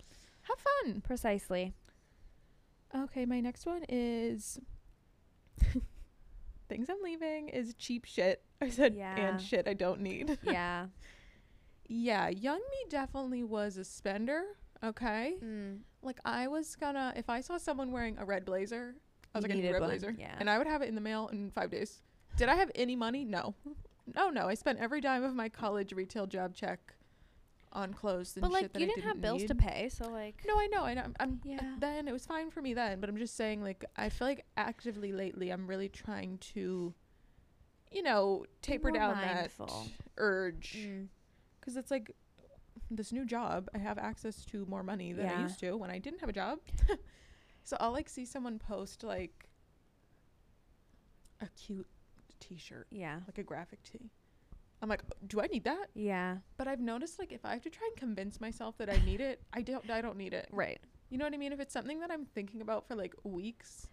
have 0.42 0.58
fun. 0.58 1.00
Precisely. 1.02 1.74
Okay, 2.94 3.24
my 3.26 3.40
next 3.40 3.66
one 3.66 3.84
is 3.88 4.58
things 6.68 6.88
I'm 6.88 7.02
leaving 7.02 7.48
is 7.48 7.74
cheap 7.74 8.04
shit. 8.04 8.42
I 8.60 8.68
said 8.68 8.94
Yeah. 8.94 9.16
and 9.16 9.40
shit 9.40 9.66
I 9.68 9.74
don't 9.74 10.00
need. 10.00 10.38
yeah. 10.44 10.86
yeah, 11.86 12.28
young 12.28 12.58
me 12.58 12.76
definitely 12.88 13.42
was 13.44 13.76
a 13.76 13.84
spender. 13.84 14.42
Okay. 14.84 15.34
Mm. 15.42 15.78
Like 16.02 16.18
I 16.24 16.48
was 16.48 16.76
gonna 16.76 17.12
if 17.16 17.28
I 17.30 17.40
saw 17.40 17.56
someone 17.58 17.92
wearing 17.92 18.16
a 18.18 18.24
red 18.24 18.44
blazer, 18.44 18.94
I 19.34 19.38
was 19.38 19.44
You 19.44 19.48
like, 19.48 19.58
I 19.58 19.60
need 19.62 19.68
a 19.68 19.72
red 19.72 19.80
one, 19.80 19.90
blazer. 19.90 20.14
yeah. 20.18 20.34
And 20.38 20.50
I 20.50 20.58
would 20.58 20.66
have 20.66 20.82
it 20.82 20.88
in 20.88 20.94
the 20.94 21.00
mail 21.00 21.28
in 21.32 21.50
five 21.50 21.70
days. 21.70 22.02
Did 22.36 22.48
I 22.48 22.54
have 22.56 22.70
any 22.74 22.96
money? 22.96 23.24
No. 23.24 23.54
No, 24.14 24.30
no. 24.30 24.48
I 24.48 24.54
spent 24.54 24.78
every 24.80 25.00
dime 25.00 25.22
of 25.22 25.34
my 25.34 25.48
college 25.48 25.92
retail 25.92 26.26
job 26.26 26.54
check 26.54 26.94
on 27.72 27.94
clothes 27.94 28.36
and 28.36 28.42
But 28.42 28.48
shit 28.52 28.62
like 28.62 28.72
that 28.72 28.78
you 28.80 28.86
I 28.86 28.88
didn't 28.88 29.04
have 29.04 29.20
bills 29.20 29.44
to 29.44 29.54
pay, 29.54 29.88
so 29.88 30.10
like 30.10 30.42
No, 30.46 30.58
I 30.58 30.66
know. 30.66 30.84
I 30.84 30.94
know. 30.94 31.02
I'm, 31.04 31.14
I'm 31.20 31.40
Yeah. 31.44 31.76
then 31.78 32.06
it 32.08 32.12
was 32.12 32.26
fine 32.26 32.50
for 32.50 32.60
me 32.62 32.74
then, 32.74 33.00
but 33.00 33.08
I'm 33.08 33.16
just 33.16 33.36
saying 33.36 33.62
like 33.62 33.84
I 33.96 34.08
feel 34.08 34.26
like 34.28 34.44
actively 34.56 35.12
lately 35.12 35.50
I'm 35.50 35.66
really 35.66 35.88
trying 35.88 36.38
to 36.54 36.94
you 37.90 38.02
know, 38.02 38.46
taper 38.62 38.90
down 38.90 39.20
mindful. 39.20 39.66
that 39.66 39.90
urge 40.16 40.76
Mm. 40.78 41.08
cuz 41.60 41.76
it's 41.76 41.90
like 41.90 42.10
this 42.90 43.12
new 43.12 43.24
job, 43.24 43.68
I 43.74 43.78
have 43.78 43.98
access 43.98 44.44
to 44.46 44.64
more 44.66 44.82
money 44.82 45.12
than 45.12 45.28
I 45.28 45.42
used 45.42 45.60
to 45.60 45.76
when 45.76 45.90
I 45.90 45.98
didn't 45.98 46.20
have 46.20 46.28
a 46.28 46.32
job. 46.32 46.58
so 47.64 47.76
I'll 47.80 47.92
like 47.92 48.08
see 48.08 48.24
someone 48.24 48.58
post 48.58 49.02
like 49.04 49.48
a 51.40 51.48
cute 51.48 51.86
t-shirt, 52.40 52.86
Yeah. 52.90 53.20
like 53.26 53.38
a 53.38 53.42
graphic 53.42 53.82
tee. 53.82 54.10
I'm 54.82 54.88
like, 54.88 55.02
"Do 55.26 55.40
I 55.40 55.46
need 55.46 55.64
that?" 55.64 55.86
Yeah. 55.94 56.38
But 56.58 56.66
I've 56.68 56.80
noticed 56.80 57.18
like 57.18 57.32
if 57.32 57.44
I 57.44 57.52
have 57.52 57.62
to 57.62 57.70
try 57.70 57.86
and 57.86 57.96
convince 57.96 58.40
myself 58.40 58.76
that 58.78 58.90
I 58.90 58.96
need 59.06 59.20
it, 59.20 59.40
I 59.52 59.62
don't 59.62 59.88
I 59.90 60.00
don't 60.02 60.16
need 60.18 60.34
it. 60.34 60.48
Right. 60.50 60.80
You 61.08 61.18
know 61.18 61.24
what 61.24 61.34
I 61.34 61.36
mean? 61.38 61.52
If 61.52 61.60
it's 61.60 61.72
something 61.72 62.00
that 62.00 62.10
I'm 62.10 62.24
thinking 62.24 62.60
about 62.62 62.88
for 62.88 62.94
like 62.96 63.14
weeks, 63.22 63.86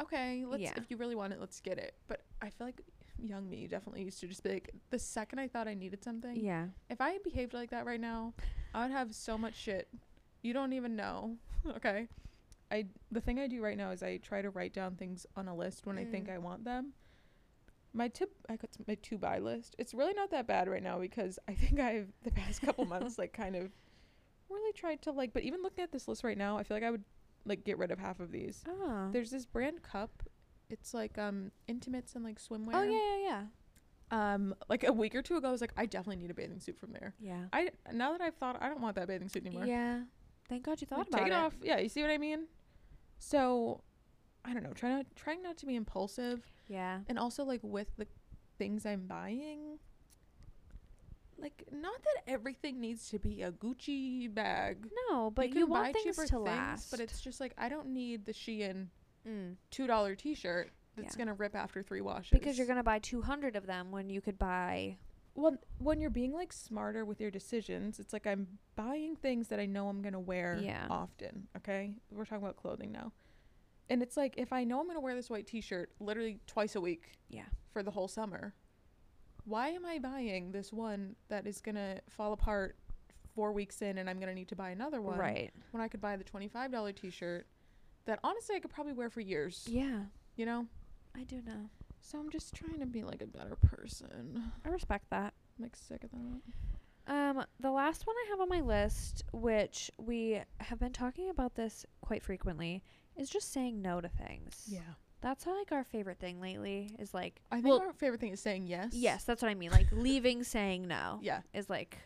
okay, 0.00 0.44
let's 0.46 0.62
Yeah. 0.62 0.74
if 0.76 0.90
you 0.90 0.96
really 0.96 1.14
want 1.16 1.32
it, 1.32 1.40
let's 1.40 1.60
get 1.60 1.78
it. 1.78 1.94
But 2.06 2.22
I 2.40 2.50
feel 2.50 2.66
like 2.66 2.80
young 3.20 3.50
me 3.50 3.66
definitely 3.66 4.04
used 4.04 4.20
to 4.20 4.28
just 4.28 4.44
be 4.44 4.50
like 4.50 4.70
the 4.90 4.98
second 4.98 5.40
I 5.40 5.48
thought 5.48 5.66
I 5.66 5.74
needed 5.74 6.04
something. 6.04 6.36
Yeah. 6.36 6.68
If 6.88 7.00
I 7.00 7.18
behaved 7.18 7.52
like 7.54 7.70
that 7.70 7.84
right 7.84 8.00
now, 8.00 8.34
I 8.74 8.82
would 8.84 8.92
have 8.92 9.14
so 9.14 9.36
much 9.36 9.56
shit. 9.56 9.88
You 10.42 10.52
don't 10.52 10.72
even 10.72 10.94
know. 10.94 11.36
okay. 11.76 12.08
I 12.70 12.86
the 13.10 13.20
thing 13.20 13.38
I 13.40 13.46
do 13.48 13.62
right 13.62 13.76
now 13.76 13.90
is 13.90 14.02
I 14.02 14.18
try 14.18 14.42
to 14.42 14.50
write 14.50 14.74
down 14.74 14.94
things 14.94 15.26
on 15.36 15.48
a 15.48 15.56
list 15.56 15.86
when 15.86 15.98
I 15.98 16.04
think 16.04 16.28
Mm. 16.28 16.34
I 16.34 16.38
want 16.38 16.64
them. 16.64 16.92
My 17.94 18.08
tip 18.08 18.30
I 18.48 18.56
got 18.56 18.70
my 18.86 18.94
to 18.94 19.18
buy 19.18 19.38
list. 19.38 19.74
It's 19.78 19.94
really 19.94 20.12
not 20.14 20.30
that 20.30 20.46
bad 20.46 20.68
right 20.68 20.82
now 20.82 20.98
because 20.98 21.38
I 21.48 21.54
think 21.54 21.80
I've 21.90 22.08
the 22.22 22.30
past 22.30 22.60
couple 22.62 22.84
months 22.94 23.18
like 23.18 23.32
kind 23.32 23.56
of 23.56 23.70
really 24.50 24.72
tried 24.72 25.02
to 25.02 25.10
like 25.12 25.32
but 25.32 25.42
even 25.42 25.62
looking 25.62 25.82
at 25.84 25.92
this 25.92 26.08
list 26.08 26.24
right 26.24 26.38
now, 26.38 26.56
I 26.58 26.62
feel 26.62 26.76
like 26.76 26.84
I 26.84 26.90
would 26.90 27.04
like 27.44 27.64
get 27.64 27.78
rid 27.78 27.90
of 27.90 27.98
half 27.98 28.20
of 28.20 28.30
these. 28.30 28.62
Oh. 28.68 29.08
There's 29.12 29.30
this 29.30 29.46
brand 29.46 29.80
Cuup. 29.82 30.08
It's 30.70 30.92
like 30.92 31.16
um 31.18 31.50
intimates 31.66 32.14
and 32.14 32.24
like 32.24 32.38
swimwear. 32.40 32.74
Oh 32.74 32.82
yeah, 32.82 33.16
yeah, 33.30 33.42
yeah 34.10 34.32
Um 34.34 34.54
like 34.68 34.84
a 34.84 34.92
week 34.92 35.14
or 35.14 35.22
two 35.22 35.36
ago 35.36 35.48
I 35.48 35.50
was 35.52 35.60
like 35.62 35.72
I 35.76 35.86
definitely 35.86 36.22
need 36.22 36.30
a 36.30 36.34
bathing 36.34 36.60
suit 36.60 36.78
from 36.78 36.92
there. 36.92 37.14
yeah. 37.18 37.44
I 37.52 37.70
now 37.92 38.12
that 38.12 38.20
I've 38.20 38.34
thought 38.36 38.58
I 38.60 38.68
don't 38.68 38.80
want 38.82 38.96
that 38.96 39.08
bathing 39.08 39.28
suit 39.30 39.46
anymore. 39.46 39.64
Yeah. 39.66 40.00
Thank 40.48 40.64
God 40.64 40.80
you 40.80 40.86
thought 40.86 40.98
Like, 41.00 41.08
about 41.08 41.18
take 41.18 41.26
it, 41.28 41.32
it. 41.32 41.36
off. 41.36 41.54
Yeah, 41.62 41.78
you 41.78 41.88
see 41.90 42.00
what 42.02 42.10
I 42.10 42.16
mean? 42.18 42.46
So 43.18 43.82
I 44.44 44.52
don't 44.54 44.62
know, 44.62 44.72
trying 44.72 45.04
to 45.04 45.10
trying 45.14 45.42
not 45.42 45.56
to 45.58 45.66
be 45.66 45.74
impulsive 45.74 46.46
Yeah. 46.68 47.00
and 47.08 47.18
also 47.18 47.44
like 47.44 47.60
with 47.62 47.88
the 47.96 48.06
things 48.58 48.84
I'm 48.86 49.06
buying 49.06 49.78
like 51.40 51.64
not 51.72 52.02
that 52.02 52.30
everything 52.30 52.80
needs 52.80 53.08
to 53.10 53.18
be 53.18 53.42
a 53.42 53.52
Gucci 53.52 54.32
bag. 54.32 54.86
No, 55.08 55.30
but 55.30 55.48
you, 55.48 55.54
can 55.54 55.68
want 55.68 55.84
buy 55.84 55.92
things 55.92 56.16
cheaper 56.16 56.26
to 56.26 56.34
things, 56.44 56.46
last. 56.46 56.90
but 56.90 57.00
it's 57.00 57.20
just 57.20 57.40
like 57.40 57.52
I 57.56 57.68
don't 57.68 57.88
need 57.88 58.24
the 58.26 58.32
Shein 58.32 58.86
mm. 59.26 59.54
two 59.70 59.86
dollar 59.86 60.14
t 60.16 60.34
shirt 60.34 60.70
that's 60.96 61.14
Yeah. 61.14 61.18
gonna 61.18 61.34
rip 61.34 61.54
after 61.54 61.82
three 61.82 62.00
washes. 62.00 62.30
because 62.38 62.58
you're 62.58 62.66
gonna 62.66 62.82
buy 62.82 62.98
200 62.98 63.54
of 63.54 63.66
them 63.66 63.92
when 63.92 64.10
you 64.10 64.20
could 64.20 64.36
buy. 64.38 64.96
well 65.36 65.56
when 65.78 66.00
you're 66.00 66.10
being 66.10 66.32
like 66.32 66.52
smarter 66.52 67.04
with 67.04 67.20
your 67.20 67.30
decisions, 67.30 68.00
it's 68.00 68.12
like 68.12 68.26
I'm 68.26 68.58
buying 68.74 69.14
things 69.14 69.46
that 69.48 69.60
I 69.60 69.66
know 69.66 69.88
I'm 69.88 70.02
gonna 70.02 70.18
wear 70.18 70.58
Yeah. 70.60 70.88
often. 70.90 71.46
Okay, 71.58 71.94
we're 72.10 72.24
talking 72.24 72.42
about 72.42 72.56
clothing 72.56 72.90
now, 72.90 73.12
and 73.90 74.02
it's 74.02 74.16
like 74.16 74.34
if 74.36 74.52
I 74.52 74.64
know 74.64 74.80
I'm 74.80 74.86
gonna 74.86 75.00
wear 75.00 75.14
this 75.14 75.30
white 75.30 75.46
T-shirt 75.46 75.90
literally 76.00 76.40
twice 76.46 76.74
a 76.76 76.80
week 76.80 77.18
Yeah. 77.28 77.46
for 77.72 77.82
the 77.82 77.90
whole 77.90 78.08
summer, 78.08 78.54
why 79.44 79.68
am 79.68 79.84
I 79.86 79.98
buying 79.98 80.52
this 80.52 80.72
one 80.72 81.16
that 81.28 81.46
is 81.46 81.60
gonna 81.60 82.00
fall 82.08 82.32
apart 82.32 82.76
four 83.34 83.52
weeks 83.52 83.82
in 83.82 83.98
and 83.98 84.08
I'm 84.10 84.18
gonna 84.20 84.34
need 84.34 84.48
to 84.48 84.56
buy 84.56 84.70
another 84.70 85.00
one 85.00 85.18
Right. 85.18 85.52
when 85.70 85.80
I 85.82 85.88
could 85.88 86.00
buy 86.00 86.16
the 86.16 86.24
twenty 86.24 86.48
five 86.48 86.70
dollar 86.72 86.92
T-shirt 86.92 87.46
that 88.04 88.18
honestly 88.24 88.56
I 88.56 88.60
could 88.60 88.70
probably 88.70 88.92
wear 88.94 89.10
for 89.10 89.20
years. 89.20 89.66
Yeah. 89.70 90.04
You 90.36 90.46
know, 90.46 90.66
I 91.14 91.24
do 91.24 91.40
know. 91.42 91.68
so 92.00 92.18
I'm 92.18 92.30
just 92.30 92.54
trying 92.54 92.80
to 92.80 92.86
be 92.86 93.02
like 93.02 93.20
a 93.22 93.26
better 93.26 93.56
person. 93.56 94.52
I 94.64 94.68
respect 94.68 95.10
that. 95.10 95.34
I'm 95.58 95.62
like 95.64 95.76
sick 95.76 96.04
of 96.04 96.10
that. 96.12 97.12
Um, 97.12 97.44
the 97.58 97.70
last 97.70 98.06
one 98.06 98.14
I 98.16 98.28
have 98.30 98.40
on 98.40 98.48
my 98.48 98.60
list, 98.60 99.24
which 99.32 99.90
we 99.98 100.40
have 100.60 100.78
been 100.78 100.92
talking 100.92 101.30
about 101.30 101.54
this 101.54 101.84
quite 102.02 102.22
frequently, 102.22 102.82
is 103.18 103.28
just 103.28 103.52
saying 103.52 103.82
no 103.82 104.00
to 104.00 104.08
things. 104.08 104.64
Yeah. 104.68 104.80
That's 105.20 105.46
like 105.46 105.72
our 105.72 105.82
favorite 105.84 106.20
thing 106.20 106.40
lately 106.40 106.94
is 106.98 107.12
like 107.12 107.40
I 107.50 107.56
think 107.56 107.66
well, 107.66 107.80
our 107.80 107.92
favorite 107.92 108.20
thing 108.20 108.32
is 108.32 108.40
saying 108.40 108.66
yes. 108.68 108.90
yes, 108.92 109.24
that's 109.24 109.42
what 109.42 109.50
I 109.50 109.54
mean. 109.54 109.70
Like 109.70 109.88
leaving 109.90 110.44
saying 110.44 110.86
no 110.86 111.18
Yeah. 111.22 111.40
is 111.52 111.68
like 111.68 111.98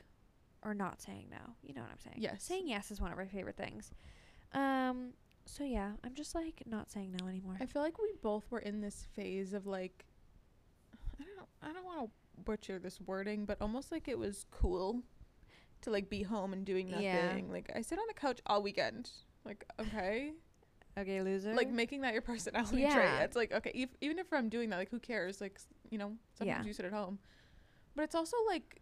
or 0.65 0.75
not 0.75 1.03
saying 1.03 1.27
no. 1.31 1.55
You 1.63 1.75
know 1.75 1.83
what 1.83 1.91
I'm 1.91 2.01
saying? 2.01 2.17
Yes. 2.19 2.43
Saying 2.43 2.67
yes 2.67 2.91
is 2.91 3.01
one 3.01 3.13
of 3.13 3.19
our 3.19 3.27
favorite 3.27 3.57
things. 3.57 3.93
Um 4.55 5.13
so 5.45 5.65
yeah, 5.65 5.93
I'm 6.05 6.15
just 6.15 6.35
like 6.35 6.63
not 6.67 6.91
saying 6.91 7.17
no 7.21 7.29
anymore. 7.29 7.57
I 7.61 7.67
feel 7.67 7.83
like 7.83 8.01
we 8.01 8.13
both 8.23 8.51
were 8.51 8.61
in 8.61 8.81
this 8.81 9.07
phase 9.15 9.53
of 9.53 9.67
like 9.67 10.07
I 11.21 11.25
don't 11.37 11.49
I 11.71 11.73
don't 11.75 11.85
want 11.85 12.07
to 12.07 12.11
butcher 12.45 12.79
this 12.79 13.01
wording, 13.01 13.45
but 13.45 13.59
almost 13.61 13.93
like 13.93 14.09
it 14.09 14.19
was 14.19 14.47
cool 14.51 15.03
to 15.83 15.91
like 15.91 16.09
be 16.09 16.23
home 16.23 16.53
and 16.53 16.65
doing 16.65 16.91
nothing. 16.91 17.05
Yeah. 17.05 17.41
Like 17.51 17.71
I 17.75 17.83
sit 17.83 17.99
on 17.99 18.05
the 18.09 18.15
couch 18.15 18.41
all 18.47 18.63
weekend. 18.63 19.11
Like 19.45 19.65
okay, 19.81 20.33
okay, 20.99 21.23
loser. 21.23 21.55
like 21.55 21.71
making 21.71 22.03
that 22.03 22.13
your 22.13 22.23
personality 22.33 22.83
trait. 22.91 23.09
It's 23.23 23.37
like 23.37 23.53
okay, 23.53 23.73
ev- 23.75 23.97
even 24.01 24.19
if 24.19 24.33
I'm 24.33 24.49
doing 24.49 24.71
that, 24.71 24.77
like 24.79 24.91
who 24.91 24.99
cares? 24.99 25.41
Like 25.41 25.59
you 25.91 25.99
know, 25.99 26.13
sometimes 26.39 26.65
Yeah. 26.65 26.67
you 26.67 26.73
sit 26.73 26.85
at 26.85 26.93
home, 26.93 27.19
but 27.97 28.03
it's 28.03 28.15
also 28.15 28.37
like 28.47 28.81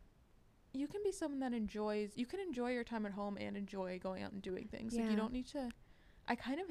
you 0.72 0.86
can 0.86 1.02
be 1.02 1.10
someone 1.12 1.40
that 1.40 1.52
enjoys. 1.52 2.12
You 2.14 2.26
can 2.26 2.40
enjoy 2.40 2.70
your 2.72 2.84
time 2.84 3.04
at 3.06 3.12
home 3.12 3.36
and 3.40 3.56
enjoy 3.56 3.98
going 4.02 4.22
out 4.22 4.32
and 4.32 4.40
doing 4.42 4.68
things. 4.70 4.94
Like 4.94 5.10
you 5.10 5.16
don't 5.16 5.32
need 5.32 5.46
to. 5.48 5.68
I 6.28 6.34
kind 6.36 6.60
of 6.60 6.66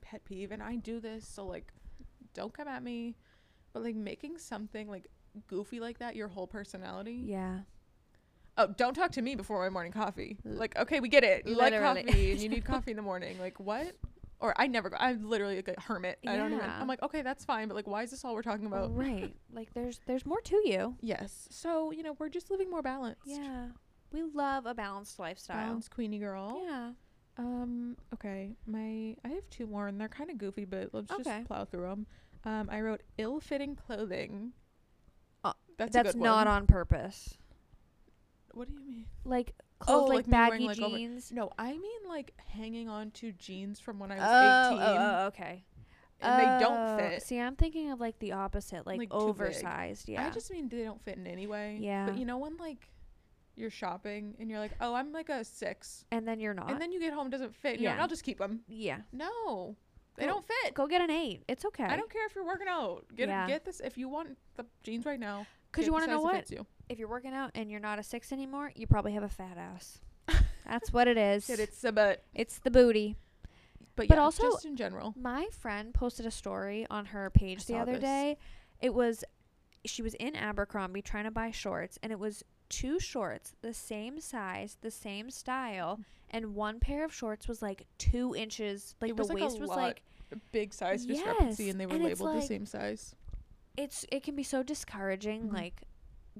pet 0.00 0.24
peeve, 0.24 0.50
and 0.50 0.62
I 0.62 0.76
do 0.76 0.98
this, 0.98 1.26
so 1.28 1.46
like, 1.46 1.72
don't 2.34 2.52
come 2.52 2.66
at 2.68 2.82
me. 2.82 3.16
But 3.72 3.84
like 3.84 3.94
making 3.94 4.38
something 4.38 4.88
like 4.88 5.06
goofy 5.46 5.78
like 5.78 5.98
that 5.98 6.16
your 6.16 6.26
whole 6.28 6.46
personality. 6.48 7.22
yeah. 7.26 7.60
Oh, 8.60 8.66
don't 8.66 8.94
talk 8.94 9.12
to 9.12 9.22
me 9.22 9.36
before 9.36 9.60
my 9.62 9.68
morning 9.68 9.92
coffee. 9.92 10.36
Like, 10.44 10.76
okay, 10.76 10.98
we 10.98 11.08
get 11.08 11.22
it. 11.22 11.46
You 11.46 11.54
Literally. 11.54 11.94
like 12.02 12.06
coffee 12.08 12.32
and 12.32 12.40
you 12.40 12.48
need 12.54 12.64
coffee 12.64 12.90
in 12.90 12.96
the 12.96 13.04
morning. 13.04 13.38
Like, 13.38 13.60
what? 13.60 13.94
Or 14.40 14.54
I 14.56 14.68
never 14.68 14.88
go. 14.88 14.96
I'm 15.00 15.28
literally 15.28 15.56
like 15.56 15.68
a 15.68 15.80
hermit. 15.80 16.18
I 16.26 16.36
don't 16.36 16.52
even. 16.52 16.64
I'm 16.64 16.86
like, 16.86 17.02
okay, 17.02 17.22
that's 17.22 17.44
fine, 17.44 17.66
but 17.68 17.74
like, 17.74 17.88
why 17.88 18.04
is 18.04 18.10
this 18.12 18.24
all 18.24 18.34
we're 18.34 18.42
talking 18.42 18.66
about? 18.66 18.94
right. 18.96 19.34
Like 19.52 19.74
there's 19.74 20.00
there's 20.06 20.24
more 20.24 20.40
to 20.42 20.62
you. 20.64 20.94
Yes. 21.00 21.48
So 21.50 21.90
you 21.90 22.02
know, 22.04 22.14
we're 22.18 22.28
just 22.28 22.50
living 22.50 22.70
more 22.70 22.82
balanced. 22.82 23.22
Yeah. 23.26 23.66
We 24.12 24.22
love 24.22 24.66
a 24.66 24.74
balanced 24.74 25.18
lifestyle. 25.18 25.56
Balanced 25.56 25.90
queenie 25.90 26.18
girl. 26.20 26.62
Yeah. 26.64 26.90
Um. 27.36 27.96
Okay. 28.14 28.54
My 28.66 29.16
I 29.24 29.28
have 29.34 29.48
two 29.50 29.66
more, 29.66 29.88
and 29.88 30.00
they're 30.00 30.08
kind 30.08 30.30
of 30.30 30.38
goofy, 30.38 30.64
but 30.64 30.90
let's 30.92 31.10
Okay. 31.10 31.22
just 31.24 31.46
plow 31.46 31.64
through 31.64 31.88
them. 31.88 32.06
Um. 32.44 32.68
I 32.70 32.80
wrote 32.80 33.02
ill-fitting 33.18 33.74
clothing. 33.76 34.52
Uh, 35.44 35.52
that's 35.76 35.96
a 35.96 36.02
That's 36.04 36.14
not 36.16 36.46
one. 36.46 36.54
on 36.56 36.66
purpose. 36.68 37.36
What 38.54 38.68
do 38.68 38.74
you 38.74 38.80
mean? 38.80 39.06
Like 39.24 39.54
Oh, 39.82 39.84
clothes 39.84 40.08
like, 40.08 40.16
like 40.16 40.26
me 40.26 40.32
wearing, 40.38 40.50
baggy 40.50 40.66
like, 40.66 40.80
over- 40.80 40.96
jeans. 40.96 41.32
No, 41.32 41.50
I 41.58 41.72
mean 41.72 42.00
like 42.08 42.34
hanging 42.46 42.88
on 42.88 43.10
to 43.12 43.32
jeans 43.32 43.78
from 43.80 43.98
when 43.98 44.10
I 44.10 44.16
was 44.16 44.24
Oh, 44.26 44.76
18, 44.76 44.82
oh, 44.82 44.96
oh, 44.98 45.26
okay. 45.28 45.64
and 46.20 46.40
they 46.40 46.64
don't 46.64 46.76
Oh, 46.76 46.96
fit. 46.98 47.22
See, 47.22 47.38
I'm 47.38 47.54
thinking 47.54 47.90
of 47.92 48.00
like 48.00 48.18
the 48.18 48.32
opposite, 48.32 48.86
like, 48.86 48.98
Like, 48.98 49.12
oversized. 49.12 50.08
Yeah. 50.08 50.26
I 50.26 50.30
just 50.30 50.50
mean 50.50 50.68
they 50.68 50.82
don't 50.82 51.00
fit 51.04 51.16
in 51.16 51.26
any 51.26 51.46
way. 51.46 51.78
Yeah. 51.80 52.06
But 52.06 52.18
you 52.18 52.24
know 52.26 52.38
when 52.38 52.56
like 52.56 52.88
you're 53.54 53.70
shopping 53.70 54.34
and 54.40 54.48
you're 54.50 54.58
like, 54.60 54.72
oh, 54.80 54.94
I'm 54.94 55.12
like 55.12 55.28
a 55.28 55.44
six, 55.44 56.04
and 56.12 56.26
then 56.26 56.38
you're 56.40 56.54
not. 56.54 56.70
and 56.70 56.80
then 56.80 56.92
you 56.92 57.00
get 57.00 57.12
home 57.12 57.28
doesn't 57.30 57.54
fit. 57.54 57.72
And 57.74 57.80
you're 57.82 57.90
like, 57.90 57.98
Yeah. 57.98 58.02
I'll 58.02 58.08
just 58.08 58.24
keep 58.24 58.38
them. 58.38 58.60
yeah. 58.68 58.98
No, 59.12 59.76
they 60.16 60.24
Go- 60.26 60.32
don't 60.32 60.44
fit. 60.46 60.74
Go 60.74 60.86
get 60.88 61.02
an 61.02 61.10
eight. 61.10 61.42
It's 61.48 61.64
okay. 61.64 61.84
I 61.84 61.96
don't 61.96 62.10
care 62.10 62.26
if 62.26 62.34
you're 62.34 62.44
working 62.46 62.68
out. 62.68 63.04
Get 63.16 63.28
Yeah. 63.28 63.46
get 63.46 63.64
this 63.64 63.80
if 63.80 63.96
you 63.98 64.08
want 64.08 64.36
the 64.56 64.64
jeans 64.82 65.06
right 65.06 65.20
now. 65.20 65.46
Because 65.70 65.86
you 65.86 65.92
want 65.92 66.04
to 66.04 66.10
know 66.10 66.20
what? 66.20 66.50
you. 66.50 66.66
If 66.88 66.98
you're 66.98 67.08
working 67.08 67.34
out 67.34 67.50
and 67.54 67.70
you're 67.70 67.80
not 67.80 67.98
a 67.98 68.02
six 68.02 68.32
anymore, 68.32 68.72
you 68.74 68.86
probably 68.86 69.12
have 69.12 69.22
a 69.22 69.28
fat 69.28 69.58
ass. 69.58 70.00
That's 70.66 70.92
what 70.92 71.08
it 71.08 71.18
is. 71.18 71.48
It, 71.50 71.60
it's 71.60 71.80
the 71.80 71.92
but, 71.92 72.24
It's 72.34 72.58
the 72.58 72.70
booty. 72.70 73.16
but, 73.94 74.08
But 74.08 74.16
yeah, 74.16 74.22
also- 74.22 74.44
just 74.44 74.64
in 74.64 74.76
general. 74.76 75.14
My 75.20 75.48
friend 75.52 75.92
posted 75.92 76.26
a 76.26 76.30
story 76.30 76.86
on 76.90 77.06
her 77.06 77.30
page 77.30 77.66
the 77.66 77.76
other 77.76 77.92
this. 77.92 78.00
day. 78.02 78.38
It 78.80 78.94
was 78.94 79.24
she 79.84 80.02
was 80.02 80.14
in 80.14 80.34
Abercrombie 80.34 81.02
trying 81.02 81.24
to 81.24 81.30
buy 81.30 81.50
shorts 81.50 81.98
and 82.02 82.12
it 82.12 82.18
was 82.18 82.44
two 82.68 82.98
shorts, 83.00 83.54
the 83.62 83.72
same 83.72 84.20
size, 84.20 84.76
the 84.80 84.90
same 84.90 85.30
style, 85.30 85.98
mm. 86.00 86.04
and 86.30 86.54
one 86.54 86.80
pair 86.80 87.04
of 87.04 87.14
shorts 87.14 87.48
was 87.48 87.62
like 87.62 87.86
two 87.96 88.34
inches 88.34 88.94
like 89.00 89.10
It 89.10 89.16
the 89.16 89.22
was, 89.22 89.30
like, 89.30 89.42
waist 89.42 89.60
was 89.60 89.70
like 89.70 90.02
A 90.32 90.36
big 90.52 90.74
size 90.74 91.06
discrepancy, 91.06 91.64
Yes, 91.64 91.72
and 91.72 91.80
they 91.80 91.86
were 91.86 91.94
and 91.94 92.04
labeled 92.04 92.36
the 92.36 92.42
same 92.46 92.66
size. 92.66 93.14
It's 93.78 94.04
it 94.12 94.22
can 94.22 94.34
be 94.36 94.42
so 94.42 94.62
discouraging 94.62 95.48
Mhm. 95.48 95.54
like 95.54 95.82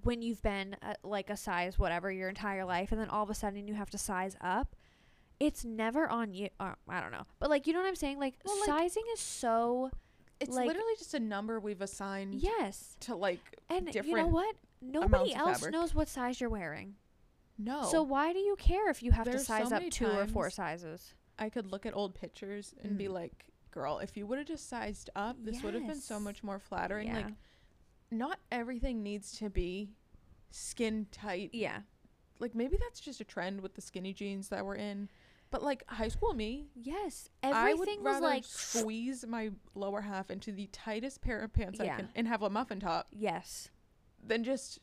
when 0.04 0.20
you've 0.22 0.42
been 0.42 0.76
like 1.02 1.30
a 1.30 1.36
size 1.36 1.78
whatever 1.78 2.10
your 2.12 2.28
entire 2.28 2.64
life 2.64 2.92
and 2.92 3.00
then 3.00 3.08
all 3.08 3.22
of 3.22 3.30
a 3.30 3.34
sudden 3.34 3.66
you 3.66 3.74
have 3.74 3.90
to 3.90 3.98
size 3.98 4.36
up 4.40 4.76
it's 5.40 5.64
never 5.64 6.08
on 6.08 6.34
you 6.34 6.48
uh, 6.60 6.74
i 6.88 7.00
don't 7.00 7.12
know. 7.12 7.24
But 7.38 7.48
like 7.50 7.66
you 7.66 7.72
know 7.72 7.80
what 7.80 7.88
i'm 7.88 7.94
saying? 7.96 8.18
Like 8.18 8.34
Well, 8.44 8.58
like- 8.60 8.66
sizing 8.66 9.04
is 9.12 9.20
so 9.20 9.90
It's 10.40 10.54
like- 10.54 10.66
literally 10.68 10.94
just 10.98 11.14
a 11.14 11.20
number 11.20 11.58
we've 11.60 11.80
assigned 11.80 12.34
yes. 12.34 12.96
to 13.00 13.14
like 13.16 13.40
and 13.68 13.92
you 13.94 14.16
know 14.16 14.26
what? 14.28 14.54
Nobody 14.80 15.34
else 15.34 15.64
knows 15.66 15.94
what 15.94 16.08
size 16.08 16.40
you're 16.40 16.50
wearing. 16.50 16.96
No. 17.60 17.82
so 17.84 18.04
why 18.04 18.32
do 18.32 18.38
you 18.38 18.54
care 18.56 18.88
if 18.88 19.02
you 19.02 19.10
have 19.12 19.24
to 19.24 19.30
There's 19.30 19.46
so 19.48 19.54
size 19.58 19.66
up 19.72 19.80
many 19.80 19.90
two 19.90 20.06
or 20.06 20.26
four 20.28 20.48
sizes? 20.50 21.14
I 21.40 21.48
could 21.50 21.72
look 21.72 21.84
at 21.86 21.94
old 21.96 22.14
pictures 22.14 22.72
and 22.82 22.96
be 22.96 23.06
Mm. 23.06 23.12
like, 23.14 23.46
girl, 23.70 23.98
if 23.98 24.16
you 24.16 24.26
would 24.26 24.38
have 24.38 24.46
just 24.46 24.68
sized 24.68 25.10
up, 25.16 25.36
this 25.42 25.62
would 25.62 25.74
have 25.74 25.86
been 25.86 26.00
so 26.00 26.18
much 26.20 26.42
more 26.42 26.58
flattering. 26.58 27.12
Like, 27.12 27.26
not 28.10 28.38
everything 28.50 29.02
needs 29.02 29.32
to 29.38 29.50
be 29.50 29.90
skin 30.50 31.06
tight. 31.12 31.50
yeah 31.52 31.80
Like, 32.38 32.54
maybe 32.54 32.76
that's 32.78 33.00
just 33.00 33.20
a 33.20 33.24
trend 33.24 33.60
with 33.60 33.74
the 33.74 33.80
skinny 33.80 34.12
jeans 34.12 34.48
that 34.48 34.64
we're 34.64 34.76
in. 34.76 35.08
But, 35.50 35.62
like, 35.62 35.82
high 35.88 36.08
school 36.08 36.34
me, 36.34 36.66
yes 36.74 37.28
I 37.42 37.70
everything 37.72 38.02
was 38.04 38.20
like 38.20 38.44
squeeze 38.46 39.24
my 39.26 39.50
lower 39.74 40.02
half 40.02 40.30
into 40.30 40.52
the 40.52 40.66
tightest 40.72 41.20
pair 41.22 41.40
of 41.40 41.52
pants 41.52 41.80
I 41.80 41.86
can 41.88 42.08
and 42.14 42.28
have 42.28 42.42
a 42.42 42.50
muffin 42.50 42.80
top 42.80 43.08
yes 43.12 43.70
than 44.26 44.44
just. 44.44 44.78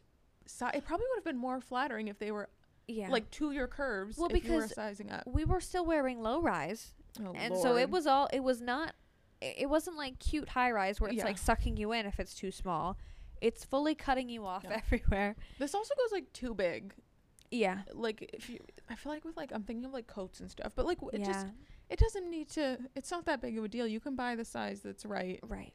Si- 0.47 0.65
it 0.75 0.85
probably 0.85 1.05
would 1.09 1.17
have 1.17 1.23
been 1.25 1.37
more 1.37 1.59
flattering 1.59 2.07
if 2.07 2.19
they 2.19 2.31
were 2.31 2.49
yeah 2.87 3.09
like 3.09 3.29
to 3.31 3.49
your 3.51 3.65
curves 3.67 4.15
Well, 4.15 4.27
if 4.31 4.43
you 4.45 4.53
were 4.53 4.59
because 4.59 4.75
sizing 4.75 5.11
up. 5.11 5.23
we 5.25 5.43
were 5.43 5.59
still 5.59 5.83
wearing 5.85 6.21
low 6.21 6.39
rise 6.39 6.93
Oh, 7.23 7.33
and 7.35 7.55
so 7.57 7.77
it 7.77 7.89
was 7.89 8.07
all 8.07 8.27
it 8.33 8.39
was 8.41 8.61
not 8.61 8.93
it 9.41 9.69
wasn't 9.69 9.97
like 9.97 10.19
cute 10.19 10.49
high 10.49 10.71
rise 10.71 10.99
where 10.99 11.09
it's 11.09 11.17
Yeah. 11.17 11.25
like 11.25 11.37
sucking 11.37 11.77
you 11.77 11.91
in 11.91 12.05
if 12.05 12.19
it's 12.19 12.33
too 12.33 12.51
small 12.51 12.97
It's 13.41 13.63
fully 13.65 13.93
cutting 13.95 14.29
you 14.29 14.45
off 14.45 14.63
Yeah. 14.63 14.81
everywhere. 14.85 15.35
This 15.59 15.75
also 15.75 15.93
goes 15.95 16.11
like 16.11 16.31
too 16.33 16.53
big. 16.55 16.93
Yeah. 17.51 17.79
Like 17.93 18.29
if 18.33 18.49
you, 18.49 18.59
I 18.89 18.95
feel 18.95 19.11
like 19.11 19.23
with 19.25 19.37
like 19.37 19.51
I'm 19.53 19.63
thinking 19.63 19.85
of 19.85 19.93
like 19.93 20.07
coats 20.07 20.39
and 20.39 20.49
stuff, 20.49 20.71
but 20.75 20.85
like 20.85 20.97
it 21.13 21.19
yeah. 21.19 21.25
just 21.25 21.47
it 21.89 21.99
doesn't 21.99 22.29
need 22.31 22.49
to. 22.51 22.79
It's 22.95 23.11
not 23.11 23.25
that 23.25 23.41
big 23.41 23.57
of 23.57 23.63
a 23.63 23.67
deal. 23.67 23.85
You 23.85 23.99
can 23.99 24.15
buy 24.15 24.35
the 24.35 24.45
size 24.45 24.81
that's 24.81 25.05
right. 25.05 25.39
right. 25.43 25.73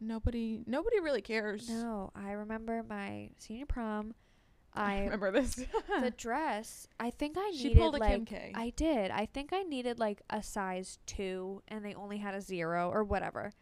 Nobody 0.00 0.62
nobody 0.66 1.00
really 1.00 1.22
cares. 1.22 1.68
No, 1.68 2.10
I 2.14 2.32
remember 2.32 2.82
my 2.88 3.30
senior 3.38 3.66
prom. 3.66 4.14
I 4.74 5.00
remember 5.04 5.30
this. 5.32 5.54
the 5.54 6.12
dress. 6.16 6.86
I 6.98 7.10
think 7.10 7.36
I 7.38 7.52
she 7.54 7.68
needed 7.68 7.80
pulled 7.80 7.96
a 7.96 7.98
like. 7.98 8.32
I 8.54 8.72
did. 8.76 9.10
I 9.10 9.26
think 9.26 9.52
I 9.52 9.62
needed 9.62 9.98
like 9.98 10.22
a 10.30 10.42
size 10.42 10.98
two, 11.06 11.62
and 11.68 11.84
they 11.84 11.94
only 11.94 12.18
had 12.18 12.34
a 12.34 12.40
zero 12.40 12.90
or 12.90 13.04
whatever. 13.04 13.52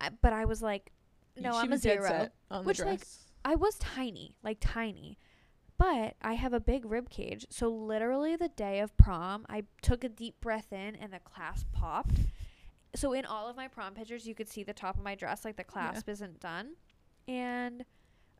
I, 0.00 0.10
but 0.10 0.32
I 0.32 0.44
was 0.44 0.62
like, 0.62 0.92
no, 1.36 1.52
She 1.52 1.58
I'm 1.58 1.72
a 1.72 1.78
zero. 1.78 2.28
on 2.50 2.64
Which, 2.64 2.78
the 2.78 2.84
like. 2.86 3.02
I 3.44 3.54
was 3.54 3.76
tiny, 3.78 4.34
like 4.42 4.58
tiny. 4.60 5.18
But 5.76 6.16
I 6.20 6.32
have 6.34 6.52
a 6.52 6.58
big 6.60 6.84
rib 6.84 7.08
cage. 7.08 7.46
So 7.50 7.68
literally 7.68 8.34
the 8.34 8.48
day 8.48 8.80
of 8.80 8.96
prom, 8.96 9.46
I 9.48 9.62
took 9.80 10.02
a 10.02 10.08
deep 10.08 10.40
breath 10.40 10.72
in 10.72 10.96
and 10.96 11.12
the 11.12 11.20
clasp 11.20 11.66
popped. 11.72 12.16
So 12.96 13.12
in 13.12 13.24
all 13.24 13.48
of 13.48 13.54
my 13.56 13.68
prom 13.68 13.94
pictures, 13.94 14.26
you 14.26 14.34
could 14.34 14.48
see 14.48 14.64
the 14.64 14.72
top 14.72 14.96
of 14.96 15.04
my 15.04 15.14
dress, 15.14 15.44
like 15.44 15.56
the 15.56 15.62
clasp 15.62 16.08
isn't 16.08 16.40
done. 16.40 16.72
And 17.28 17.84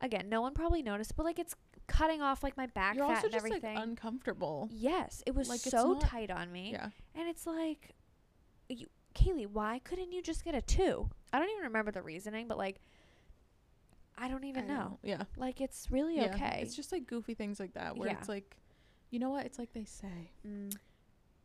again, 0.01 0.29
no 0.29 0.41
one 0.41 0.53
probably 0.53 0.81
noticed, 0.81 1.15
but 1.15 1.25
like 1.25 1.39
it's 1.39 1.55
cutting 1.87 2.21
off 2.21 2.43
like 2.43 2.55
my 2.57 2.67
back 2.67 2.95
You're 2.95 3.07
fat 3.07 3.15
also 3.15 3.25
and 3.27 3.33
just 3.33 3.45
everything. 3.45 3.75
like 3.75 3.83
uncomfortable. 3.83 4.69
yes, 4.71 5.23
it 5.25 5.33
was 5.35 5.49
like, 5.49 5.59
so 5.59 5.97
tight 5.99 6.29
on 6.31 6.51
me. 6.51 6.71
Yeah. 6.71 6.89
And 7.15 7.27
it's 7.27 7.45
like, 7.47 7.95
you, 8.69 8.85
Kaylee, 9.15 9.47
why 9.47 9.79
couldn't 9.83 10.11
you 10.11 10.21
just 10.21 10.43
get 10.45 10.53
a 10.55 10.61
two? 10.61 11.09
I 11.33 11.39
don't 11.39 11.49
even 11.49 11.63
remember 11.63 11.91
the 11.91 12.01
reasoning, 12.01 12.47
but 12.47 12.57
like, 12.57 12.79
I 14.17 14.27
don't 14.27 14.43
even 14.43 14.65
I 14.65 14.67
know. 14.67 14.99
Yeah. 15.03 15.23
Like, 15.37 15.61
it's 15.61 15.87
really 15.89 16.17
yeah. 16.17 16.33
okay. 16.35 16.59
It's 16.61 16.75
just 16.75 16.91
like 16.91 17.07
goofy 17.07 17.33
things 17.33 17.59
like 17.59 17.73
that 17.73 17.97
where 17.97 18.09
Yeah. 18.09 18.17
it's 18.19 18.27
like, 18.29 18.57
you 19.11 19.17
know 19.19 19.29
what? 19.29 19.45
It's 19.45 19.57
like 19.57 19.73
they 19.73 19.85
say, 19.85 20.31
Mm, 20.47 20.75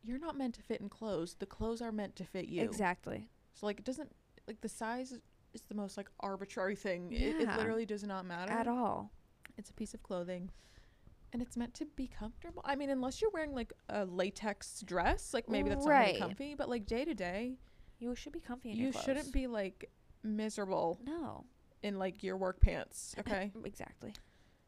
you're 0.02 0.18
not 0.18 0.36
meant 0.36 0.54
to 0.56 0.62
fit 0.62 0.80
in 0.80 0.88
clothes. 0.88 1.36
The 1.38 1.46
clothes 1.46 1.80
are 1.80 1.92
meant 1.92 2.16
to 2.16 2.24
fit 2.24 2.46
you. 2.46 2.62
exactly. 2.62 3.30
So 3.54 3.66
like 3.66 3.78
it 3.78 3.84
doesn't 3.84 4.12
like 4.46 4.60
the 4.60 4.68
size 4.68 5.14
is- 5.54 5.62
the 5.68 5.74
most 5.74 5.96
like 5.96 6.08
arbitrary 6.20 6.76
thing. 6.76 7.12
It, 7.12 7.36
it 7.42 7.56
literally 7.56 7.86
does 7.86 8.04
not 8.04 8.26
matter 8.26 8.52
At 8.52 8.68
all. 8.68 9.10
It's 9.56 9.70
a 9.70 9.74
piece 9.74 9.94
of 9.94 10.02
clothing. 10.02 10.50
And 11.32 11.42
it's 11.42 11.56
meant 11.56 11.74
to 11.74 11.86
be 11.96 12.06
comfortable. 12.06 12.62
I 12.64 12.76
mean, 12.76 12.90
unless 12.90 13.20
you're 13.20 13.30
wearing 13.32 13.52
like 13.54 13.72
a 13.88 14.04
latex 14.04 14.82
dress, 14.82 15.34
like 15.34 15.48
maybe 15.48 15.68
that's 15.68 15.84
not 15.84 15.90
Right. 15.92 16.06
really 16.08 16.18
comfy. 16.20 16.54
But 16.54 16.68
like 16.68 16.86
day 16.86 17.04
to 17.04 17.14
day, 17.14 17.58
You 17.98 18.14
should 18.14 18.32
be 18.32 18.40
comfy 18.40 18.70
in 18.72 18.76
you 18.76 18.92
shouldn't 18.92 19.32
be 19.32 19.46
like 19.46 19.90
miserable 20.22 21.00
No. 21.04 21.44
in 21.82 21.98
like 21.98 22.22
your 22.22 22.36
work 22.36 22.60
pants. 22.60 23.14
Okay, 23.20 23.50
Exactly. 23.64 24.12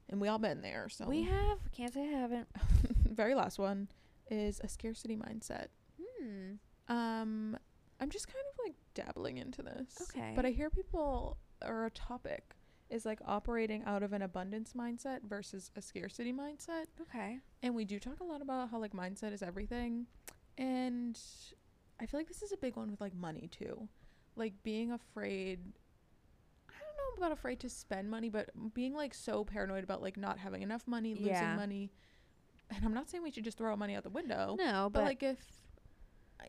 and 0.09 0.21
we 0.21 0.29
all 0.29 0.39
been 0.39 0.61
there. 0.61 0.89
So 0.89 1.07
We 1.07 1.23
have. 1.23 1.59
Can't 1.73 1.93
say 1.95 2.03
I 2.03 2.19
haven't. 2.19 2.49
very 3.13 3.35
last 3.35 3.59
one 3.59 3.89
is 4.31 4.61
a 4.65 4.69
scarcity 4.69 5.17
mindset. 5.17 5.67
Hmm. 6.01 6.55
Um, 6.89 7.57
I'm 8.01 8.11
just 8.11 8.27
kind 8.27 8.45
of 8.53 8.56
dabbling 8.97 9.39
into 9.39 9.63
this. 9.63 9.99
Okay. 10.03 10.33
But 10.35 10.45
I 10.45 10.51
hear 10.51 10.71
people 10.71 11.37
or 11.65 11.87
a 11.87 11.91
topic 11.91 12.55
is 12.91 13.05
like 13.05 13.21
operating 13.27 13.83
out 13.85 14.03
of 14.03 14.13
an 14.13 14.23
abundance 14.23 14.73
mindset 14.77 15.21
versus 15.23 15.71
a 15.77 15.83
scarcity 15.83 16.33
mindset. 16.33 16.87
Okay. 17.01 17.39
And 17.63 17.75
we 17.75 17.85
do 17.85 17.99
talk 18.01 18.21
a 18.21 18.25
lot 18.25 18.43
about 18.43 18.71
how 18.71 18.79
like 18.79 18.93
mindset 18.93 19.33
is 19.33 19.43
everything. 19.43 20.07
And 20.59 21.19
I 22.01 22.07
feel 22.07 22.19
like 22.21 22.29
this 22.29 22.43
is 22.43 22.53
a 22.53 22.57
big 22.57 22.77
one 22.77 22.91
with 22.91 23.01
like 23.01 23.15
money 23.15 23.49
too. 23.51 23.89
Like 24.37 24.55
being 24.63 24.91
afraid 24.93 25.61
I 26.69 26.75
don't 26.79 26.97
know 27.21 27.27
about 27.27 27.33
afraid 27.33 27.61
to 27.61 27.69
spend 27.69 28.11
money, 28.11 28.29
but 28.29 28.51
being 28.75 28.95
like 28.95 29.15
so 29.15 29.45
paranoid 29.45 29.83
about 29.85 30.03
like 30.03 30.17
not 30.17 30.39
having 30.39 30.63
enough 30.63 30.87
money, 30.87 31.15
losing 31.15 31.29
Yeah. 31.29 31.57
money. 31.57 31.91
And 32.75 32.85
I'm 32.85 32.93
not 32.95 33.09
saying 33.09 33.23
we 33.23 33.31
should 33.31 33.45
just 33.45 33.59
throw 33.59 33.75
money 33.77 33.95
out 33.97 34.03
the 34.03 34.11
window. 34.11 34.57
No, 34.59 34.91
But 34.93 35.01
but, 35.01 35.05
like 35.05 35.23
if 35.23 35.39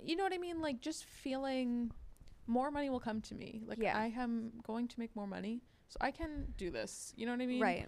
you 0.03 0.15
know 0.15 0.23
what 0.23 0.33
I 0.33 0.37
mean, 0.37 0.61
like 0.61 0.81
just 0.81 1.05
feeling 1.05 1.91
more 2.47 2.71
money 2.71 2.89
will 2.89 2.99
come 2.99 3.21
to 3.21 3.35
me. 3.35 3.61
Like 3.65 3.79
Yeah. 3.79 3.97
I 3.97 4.07
am 4.17 4.51
going 4.63 4.87
to 4.87 4.99
make 4.99 5.15
more 5.15 5.27
money, 5.27 5.61
so 5.89 5.97
I 6.01 6.11
can 6.11 6.53
do 6.57 6.71
this. 6.71 7.13
You 7.15 7.25
know 7.25 7.33
what 7.33 7.41
I 7.41 7.45
mean? 7.45 7.61
right. 7.61 7.87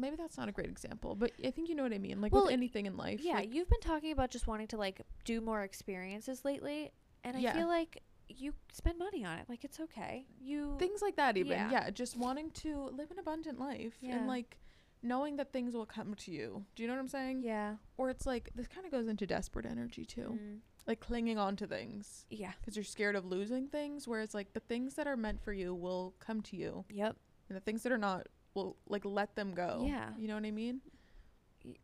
Maybe 0.00 0.14
that's 0.14 0.38
not 0.38 0.48
a 0.48 0.52
great 0.52 0.68
example, 0.68 1.16
but 1.16 1.32
I 1.44 1.50
think 1.50 1.68
you 1.68 1.74
know 1.74 1.82
what 1.82 1.92
I 1.92 1.98
mean. 1.98 2.20
Like 2.20 2.32
Well, 2.32 2.44
with 2.44 2.52
anything 2.52 2.86
in 2.86 2.96
life. 2.96 3.20
Yeah, 3.20 3.34
like, 3.34 3.52
you've 3.52 3.68
been 3.68 3.80
talking 3.80 4.12
about 4.12 4.30
just 4.30 4.46
wanting 4.46 4.68
to 4.68 4.76
like 4.76 5.00
do 5.24 5.40
more 5.40 5.62
experiences 5.62 6.44
lately, 6.44 6.92
and 7.24 7.36
I 7.36 7.40
Yeah. 7.40 7.52
feel 7.54 7.66
like 7.66 8.02
you 8.28 8.52
spend 8.72 8.98
money 8.98 9.24
on 9.24 9.38
it. 9.38 9.46
Like 9.48 9.64
it's 9.64 9.80
okay. 9.80 10.26
You 10.40 10.76
things 10.78 11.02
like 11.02 11.16
that 11.16 11.36
even. 11.36 11.52
Yeah. 11.52 11.70
Yeah. 11.70 11.90
just 11.90 12.16
wanting 12.16 12.50
to 12.52 12.90
live 12.94 13.10
an 13.10 13.18
abundant 13.18 13.58
life 13.58 13.94
and 14.02 14.26
like 14.28 14.58
knowing 15.02 15.36
that 15.36 15.52
things 15.52 15.74
will 15.74 15.86
come 15.86 16.14
to 16.14 16.30
you. 16.30 16.64
Do 16.76 16.82
you 16.82 16.88
know 16.88 16.94
what 16.94 17.00
I'm 17.00 17.08
saying? 17.08 17.42
Yeah. 17.42 17.76
Or 17.96 18.10
it's 18.10 18.26
like 18.26 18.50
this 18.54 18.68
kind 18.68 18.84
of 18.86 18.92
goes 18.92 19.08
into 19.08 19.26
desperate 19.26 19.66
energy 19.66 20.04
too. 20.04 20.38
Mm, 20.40 20.58
Like 20.88 21.00
clinging 21.00 21.36
on 21.38 21.54
to 21.56 21.66
things 21.66 22.24
yeah. 22.30 22.52
because 22.58 22.74
you're 22.74 22.84
scared 22.84 23.14
of 23.14 23.26
losing 23.26 23.68
things 23.68 24.08
whereas 24.08 24.34
like 24.34 24.54
the 24.54 24.60
things 24.60 24.94
that 24.94 25.06
are 25.06 25.18
meant 25.18 25.40
for 25.42 25.52
you 25.52 25.74
will 25.74 26.14
come 26.18 26.40
to 26.42 26.56
you. 26.56 26.84
Yep. 26.88 27.14
and 27.48 27.56
the 27.56 27.60
things 27.60 27.82
that 27.82 27.92
are 27.92 27.98
not 27.98 28.26
will 28.54 28.76
like 28.88 29.04
let 29.04 29.36
them 29.36 29.52
go. 29.52 29.84
Yeah. 29.86 30.08
you 30.18 30.26
know 30.28 30.34
what 30.34 30.46
I 30.46 30.50
mean. 30.50 30.80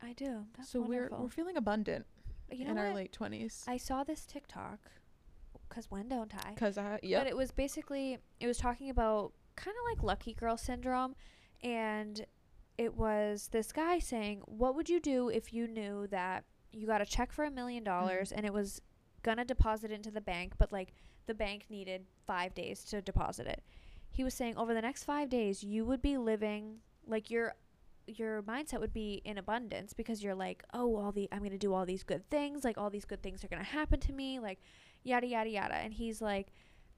I 0.02 0.14
do. 0.14 0.46
That's 0.56 0.70
so 0.70 0.80
wonderful. 0.80 1.18
we're 1.18 1.24
we're 1.24 1.30
feeling 1.30 1.58
abundant 1.58 2.06
you 2.50 2.66
in 2.66 2.74
know 2.74 2.80
our 2.80 2.86
what? 2.88 2.96
late 2.96 3.12
twenties. 3.12 3.62
I 3.68 3.76
saw 3.76 4.04
this 4.04 4.24
TikTok 4.24 4.78
because 5.68 5.90
when 5.90 6.08
don't 6.08 6.32
I? 6.34 6.54
Because 6.54 6.78
I 6.78 6.98
yeah. 7.02 7.18
But 7.18 7.26
it 7.26 7.36
was 7.36 7.50
basically 7.50 8.18
it 8.40 8.46
was 8.46 8.58
talking 8.58 8.90
about 8.90 9.32
kind 9.56 9.76
of 9.76 9.90
like 9.90 10.02
lucky 10.02 10.34
girl 10.34 10.56
syndrome 10.56 11.14
and 11.62 12.24
it 12.76 12.94
was 12.94 13.48
this 13.52 13.70
guy 13.70 13.98
saying, 13.98 14.40
"What 14.46 14.74
would 14.74 14.88
you 14.88 14.98
do 14.98 15.28
if 15.28 15.52
you 15.52 15.68
knew 15.68 16.06
that 16.08 16.44
you 16.72 16.86
got 16.86 17.00
a 17.00 17.06
check 17.06 17.32
for 17.32 17.44
a 17.44 17.50
million 17.50 17.84
dollars 17.84 18.30
mm. 18.30 18.36
and 18.36 18.46
it 18.46 18.52
was 18.52 18.80
to 19.38 19.44
deposit 19.44 19.90
into 19.90 20.10
the 20.10 20.20
bank, 20.20 20.54
but 20.58 20.72
like 20.72 20.94
the 21.26 21.34
bank 21.34 21.66
needed 21.68 22.06
5 22.26 22.54
days 22.54 22.84
to 22.84 23.02
deposit 23.02 23.46
it." 23.46 23.62
He 24.10 24.22
was 24.22 24.34
saying 24.34 24.56
over 24.56 24.74
the 24.74 24.82
next 24.82 25.04
5 25.04 25.28
days 25.28 25.64
you 25.64 25.84
would 25.84 26.02
be 26.02 26.16
living 26.16 26.80
like 27.06 27.30
your 27.30 27.54
your 28.06 28.42
mindset 28.42 28.80
would 28.80 28.92
be 28.92 29.22
in 29.24 29.38
abundance 29.38 29.94
because 29.94 30.22
you're 30.22 30.34
like, 30.34 30.62
"Oh, 30.74 30.96
all 30.96 31.10
the 31.12 31.28
I'm 31.32 31.42
to 31.42 31.58
do 31.58 31.72
all 31.72 31.86
these 31.86 32.04
good 32.04 32.28
things, 32.30 32.64
like 32.64 32.78
all 32.78 32.90
these 32.90 33.06
good 33.06 33.22
things 33.22 33.42
are 33.42 33.48
to 33.48 33.56
happen 33.62 33.98
to 34.00 34.12
me, 34.12 34.38
like 34.38 34.60
yada 35.02 35.26
yada 35.26 35.48
yada." 35.48 35.74
And 35.74 35.94
he's 35.94 36.20
like, 36.20 36.52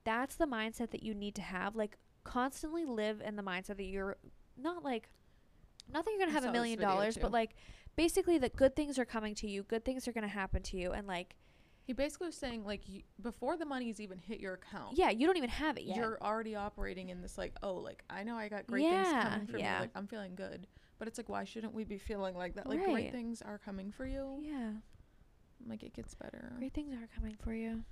that's 0.06 0.36
the 0.36 0.46
mindset 0.46 0.90
that 0.92 1.02
you 1.02 1.14
need 1.14 1.34
to 1.34 1.42
have. 1.42 1.76
Like 1.76 1.98
constantly 2.24 2.84
live 2.84 3.20
in 3.20 3.36
the 3.36 3.42
mindset 3.42 3.76
that 3.76 3.84
you're 3.84 4.16
not 4.56 4.82
like 4.82 5.10
not 5.92 6.04
that 6.04 6.10
you're 6.10 6.20
gonna 6.20 6.30
I 6.30 6.34
have 6.34 6.44
a 6.44 6.52
million 6.52 6.80
dollars, 6.80 7.14
too. 7.14 7.20
but 7.20 7.32
like 7.32 7.54
basically 7.96 8.38
that 8.38 8.56
good 8.56 8.74
things 8.74 8.98
are 8.98 9.04
coming 9.04 9.34
to 9.36 9.48
you, 9.48 9.62
good 9.62 9.84
things 9.84 10.08
are 10.08 10.12
gonna 10.12 10.28
happen 10.28 10.62
to 10.62 10.76
you, 10.76 10.92
and 10.92 11.06
like 11.06 11.36
he 11.86 11.92
basically 11.92 12.26
was 12.26 12.36
saying 12.36 12.64
like 12.64 12.82
y- 12.88 13.02
before 13.22 13.56
the 13.56 13.64
money's 13.64 14.00
even 14.00 14.18
hit 14.18 14.40
your 14.40 14.54
account. 14.54 14.96
yeah, 14.98 15.10
you 15.10 15.26
don't 15.26 15.36
even 15.36 15.50
have 15.50 15.76
it 15.78 15.84
yet. 15.84 15.96
You're 15.96 16.18
already 16.20 16.54
operating 16.56 17.08
in 17.10 17.22
this 17.22 17.38
like 17.38 17.52
oh 17.62 17.74
like 17.74 18.02
I 18.10 18.24
know 18.24 18.36
I 18.36 18.48
got 18.48 18.66
great 18.66 18.82
things 18.88 19.08
Yeah, 19.08 19.22
coming 19.30 19.46
for 19.46 19.58
yeah. 19.58 19.74
me 19.74 19.80
like 19.82 19.90
I'm 19.94 20.06
feeling 20.06 20.34
good 20.34 20.66
but 20.98 21.06
it's 21.08 21.18
like 21.18 21.28
why 21.28 21.44
shouldn't 21.44 21.74
we 21.74 21.84
be 21.84 21.98
feeling 21.98 22.34
like 22.36 22.54
that 22.54 22.68
like 22.68 22.78
Right. 22.80 22.92
great 22.92 23.12
things 23.12 23.40
are 23.42 23.58
coming 23.58 23.92
for 23.92 24.06
you 24.06 24.38
yeah, 24.42 24.72
like 25.68 25.82
it 25.82 25.94
gets 25.94 26.14
better 26.14 26.52
great 26.58 26.72
things 26.74 26.92
are 26.94 27.08
coming 27.14 27.36
for 27.42 27.52
you. 27.54 27.82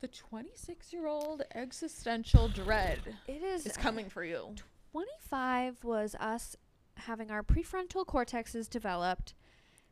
the 0.00 0.08
26 0.08 0.92
year 0.92 1.06
old 1.06 1.42
existential 1.54 2.48
dread 2.48 2.98
It 3.26 3.42
is. 3.42 3.66
is 3.66 3.76
uh, 3.76 3.80
coming 3.80 4.08
for 4.08 4.24
you 4.24 4.54
25 4.92 5.82
was 5.84 6.14
us 6.20 6.56
having 6.96 7.28
our 7.30 7.42
prefrontal 7.42 8.06
cortexes 8.06 8.70
developed, 8.70 9.34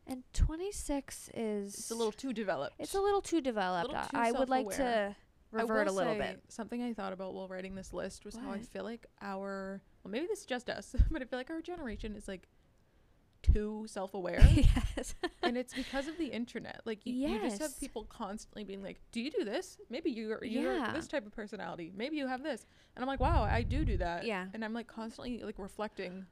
and 0.07 0.23
26 0.35 1.31
is 1.35 1.75
it's 1.75 1.91
a 1.91 1.95
little 1.95 2.13
too 2.13 2.33
developed 2.33 2.75
It's 2.79 2.95
a 2.95 3.01
little 3.01 3.23
too 3.23 3.41
developed. 3.41 3.89
Little 3.89 4.03
I- 4.03 4.29
too 4.29 4.37
I 4.37 4.39
would 4.39 4.49
like 4.49 4.69
to 4.77 5.15
revert 5.51 5.87
a 5.89 5.93
little 5.93 6.15
bit. 6.15 6.41
Something 6.49 6.83
I 6.83 6.93
thought 6.95 7.13
about 7.13 7.35
while 7.35 7.49
writing 7.49 7.75
this 7.75 7.93
list 7.93 8.25
was 8.25 8.37
how 8.37 8.51
I 8.53 8.59
feel 8.61 8.85
like 8.85 9.07
our 9.21 9.81
well 10.03 10.11
maybe 10.11 10.27
this 10.27 10.41
is 10.41 10.47
just 10.47 10.69
us, 10.71 10.95
but 11.11 11.23
I 11.23 11.25
feel 11.27 11.39
like 11.39 11.51
our 11.51 11.61
generation 11.61 12.17
is 12.17 12.27
like 12.27 12.49
too 13.43 13.85
self-aware. 13.89 14.41
yes. 14.55 15.15
and 15.43 15.57
it's 15.59 15.75
because 15.75 16.07
of 16.07 16.17
the 16.17 16.27
internet. 16.27 16.81
Like 16.85 17.05
you, 17.05 17.29
you 17.29 17.41
just 17.41 17.61
have 17.61 17.79
people 17.81 18.05
constantly 18.05 18.63
being 18.65 18.83
like, 18.83 19.01
"Do 19.11 19.21
you 19.21 19.31
do 19.31 19.45
this? 19.45 19.79
Maybe 19.91 20.11
you're 20.11 20.43
you're 20.45 20.77
Yeah. 20.77 20.93
this 20.93 21.09
type 21.09 21.27
of 21.27 21.33
personality. 21.33 21.93
Maybe 21.95 22.17
you 22.17 22.29
have 22.29 22.43
this." 22.43 22.65
And 22.95 23.03
I'm 23.03 23.09
like, 23.09 23.21
"Wow, 23.21 23.43
I 23.43 23.63
do 23.63 23.85
do 23.85 23.97
that." 23.99 24.25
Yeah. 24.25 24.47
And 24.55 24.65
I'm 24.65 24.73
like 24.73 24.87
constantly 24.87 25.43
like 25.43 25.59
reflecting 25.59 26.27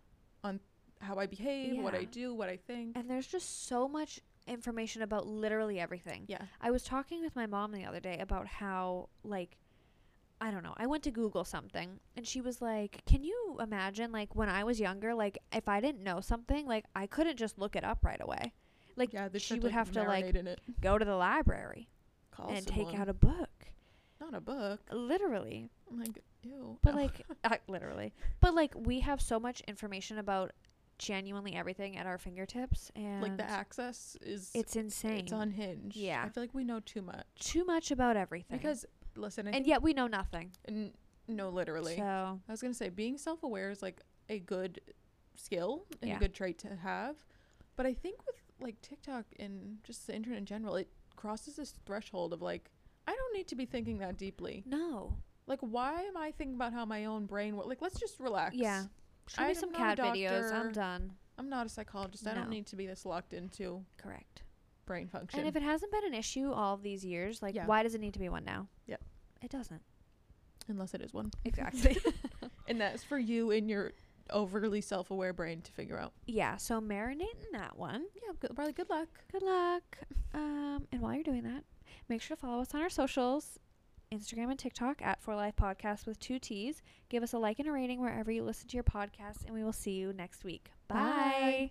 on 0.44 0.60
how 1.00 1.16
I 1.16 1.26
behave, 1.26 1.82
what 1.82 1.94
I 1.94 2.04
do, 2.04 2.34
what 2.34 2.48
I 2.48 2.56
think. 2.56 2.96
And 2.96 3.08
there's 3.08 3.26
just 3.26 3.66
so 3.68 3.88
much 3.88 4.20
information 4.46 5.02
about 5.02 5.26
literally 5.26 5.78
everything. 5.78 6.24
yeah. 6.28 6.42
I 6.60 6.70
was 6.70 6.82
talking 6.82 7.22
with 7.22 7.36
my 7.36 7.46
mom 7.46 7.72
the 7.72 7.84
other 7.84 8.00
day 8.00 8.18
about 8.18 8.46
how 8.46 9.08
like 9.24 9.56
I 10.42 10.50
don't 10.50 10.62
know. 10.62 10.74
I 10.78 10.86
went 10.86 11.02
to 11.02 11.10
Google 11.10 11.44
something 11.44 12.00
and 12.16 12.26
she 12.26 12.40
was 12.40 12.62
like, 12.62 13.02
"Can 13.04 13.22
you 13.22 13.58
imagine 13.60 14.10
like 14.10 14.34
when 14.34 14.48
I 14.48 14.64
was 14.64 14.80
younger, 14.80 15.14
like 15.14 15.38
if 15.52 15.68
I 15.68 15.80
didn't 15.80 16.02
know 16.02 16.20
something, 16.20 16.66
like 16.66 16.86
I 16.96 17.06
couldn't 17.06 17.36
just 17.36 17.58
look 17.58 17.76
it 17.76 17.84
up 17.84 18.04
right 18.04 18.20
away. 18.20 18.52
Like 18.96 19.12
Yeah, 19.12 19.28
she 19.36 19.58
would 19.58 19.72
have 19.72 19.92
to 19.92 20.02
like 20.02 20.34
go 20.80 20.98
to 20.98 21.04
the 21.04 21.16
library 21.16 21.88
Call 22.30 22.48
and 22.48 22.66
take 22.66 22.98
out 22.98 23.08
a 23.08 23.14
book. 23.14 23.50
not 24.20 24.34
a 24.34 24.40
book. 24.40 24.80
Literally. 24.90 25.68
Like 25.90 26.22
Ew. 26.42 26.78
But 26.82 26.94
no. 26.94 27.02
like, 27.02 27.26
uh, 27.44 27.56
literally. 27.68 28.12
But 28.40 28.54
like, 28.54 28.72
we 28.74 29.00
have 29.00 29.20
so 29.20 29.38
much 29.38 29.60
information 29.62 30.18
about 30.18 30.52
genuinely 31.00 31.54
everything 31.56 31.96
at 31.96 32.06
our 32.06 32.18
fingertips, 32.18 32.90
and 32.94 33.22
like 33.22 33.36
the 33.36 33.48
access 33.48 34.16
is 34.20 34.50
it's 34.54 34.76
insane. 34.76 35.20
it's 35.20 35.32
unhinged. 35.32 35.96
Yeah. 35.96 36.22
I 36.24 36.28
feel 36.28 36.42
like 36.42 36.54
we 36.54 36.62
know 36.64 36.80
too 36.80 37.02
much. 37.02 37.24
Too 37.40 37.64
much 37.64 37.90
about 37.90 38.16
everything. 38.16 38.58
Because 38.58 38.84
listen, 39.16 39.48
I 39.48 39.52
and 39.52 39.66
yet 39.66 39.82
we 39.82 39.92
know 39.94 40.06
nothing. 40.06 40.52
n- 40.68 40.92
no, 41.26 41.48
literally. 41.48 41.96
So 41.96 42.40
I 42.46 42.52
was 42.52 42.60
gonna 42.60 42.74
say 42.74 42.88
being 42.90 43.16
self-aware 43.18 43.70
is 43.70 43.82
like 43.82 44.00
a 44.28 44.38
good 44.38 44.80
skill 45.34 45.86
and 46.02 46.10
Yeah. 46.10 46.16
a 46.16 46.18
good 46.20 46.34
trait 46.34 46.58
to 46.58 46.76
have, 46.76 47.16
but 47.76 47.86
I 47.86 47.94
think 47.94 48.24
with 48.26 48.36
like 48.60 48.80
TikTok 48.82 49.24
and 49.38 49.78
just 49.82 50.06
the 50.06 50.14
internet 50.14 50.38
in 50.38 50.44
general, 50.46 50.76
it 50.76 50.88
crosses 51.16 51.56
this 51.56 51.74
threshold 51.86 52.32
of 52.32 52.42
like 52.42 52.70
I 53.08 53.12
don't 53.16 53.34
need 53.36 53.48
to 53.48 53.56
be 53.56 53.64
thinking 53.64 53.98
that 53.98 54.16
deeply. 54.18 54.62
no. 54.66 55.16
Like, 55.46 55.60
why 55.62 56.02
am 56.02 56.16
I 56.16 56.30
thinking 56.30 56.54
about 56.54 56.72
how 56.72 56.84
my 56.84 57.06
own 57.06 57.26
brain? 57.26 57.56
wo- 57.56 57.66
Like, 57.66 57.82
let's 57.82 57.98
just 57.98 58.20
relax. 58.20 58.54
Yeah. 58.54 58.84
Show 59.28 59.42
I 59.42 59.48
me 59.48 59.54
some 59.54 59.72
cat 59.72 59.98
videos. 59.98 60.52
I'm 60.52 60.72
done. 60.72 61.12
I'm 61.38 61.48
not 61.48 61.66
a 61.66 61.68
psychologist. 61.68 62.26
I 62.26 62.34
don't 62.34 62.50
need 62.50 62.66
to 62.66 62.76
be 62.76 62.86
this 62.86 63.06
locked 63.06 63.32
into 63.32 63.84
Correct. 63.96 64.42
brain 64.86 65.08
function. 65.08 65.40
And 65.40 65.48
if 65.48 65.56
it 65.56 65.62
hasn't 65.62 65.90
been 65.92 66.04
an 66.04 66.14
issue 66.14 66.50
all 66.52 66.74
of 66.74 66.82
these 66.82 67.04
years, 67.04 67.40
like 67.42 67.54
Yeah. 67.54 67.66
why 67.66 67.82
does 67.82 67.94
it 67.94 68.00
need 68.00 68.12
to 68.14 68.18
be 68.20 68.28
one 68.28 68.44
now? 68.44 68.66
Yep. 68.86 69.00
It 69.42 69.50
doesn't. 69.50 69.80
Unless 70.68 70.94
it 70.94 71.00
is 71.00 71.14
one, 71.14 71.30
Exactly. 71.44 71.96
and 72.68 72.80
that's 72.80 73.02
for 73.02 73.18
you 73.18 73.50
in 73.50 73.68
your 73.68 73.92
overly 74.30 74.80
self-aware 74.80 75.32
brain 75.32 75.60
to 75.62 75.72
figure 75.72 75.98
out. 75.98 76.12
yeah. 76.26 76.56
So 76.56 76.80
marinate 76.80 77.20
in 77.20 77.52
that 77.58 77.76
one. 77.76 78.04
Yeah, 78.14 78.32
good, 78.38 78.54
probably 78.54 78.72
good 78.74 78.90
luck. 78.90 79.08
Good 79.32 79.42
luck. 79.42 79.98
Um, 80.34 80.86
and 80.92 81.00
while 81.00 81.14
you're 81.14 81.24
doing 81.24 81.42
that, 81.44 81.64
make 82.08 82.20
sure 82.22 82.36
to 82.36 82.40
follow 82.40 82.60
us 82.62 82.74
on 82.74 82.82
our 82.82 82.90
socials. 82.90 83.58
Instagram 84.12 84.50
and 84.50 84.58
TikTok 84.58 85.00
at 85.02 85.22
For 85.22 85.36
Life 85.36 85.54
Podcast 85.54 86.04
with 86.04 86.18
two 86.18 86.40
T's. 86.40 86.82
Give 87.08 87.22
us 87.22 87.32
a 87.32 87.38
like 87.38 87.60
and 87.60 87.68
a 87.68 87.72
rating 87.72 88.00
wherever 88.00 88.32
you 88.32 88.42
listen 88.42 88.66
to 88.70 88.76
your 88.76 88.82
podcast, 88.82 89.44
and 89.46 89.54
we 89.54 89.62
will 89.62 89.72
see 89.72 89.92
you 89.92 90.12
next 90.12 90.42
week. 90.42 90.72
Bye. 90.88 90.96
Bye. 90.96 91.70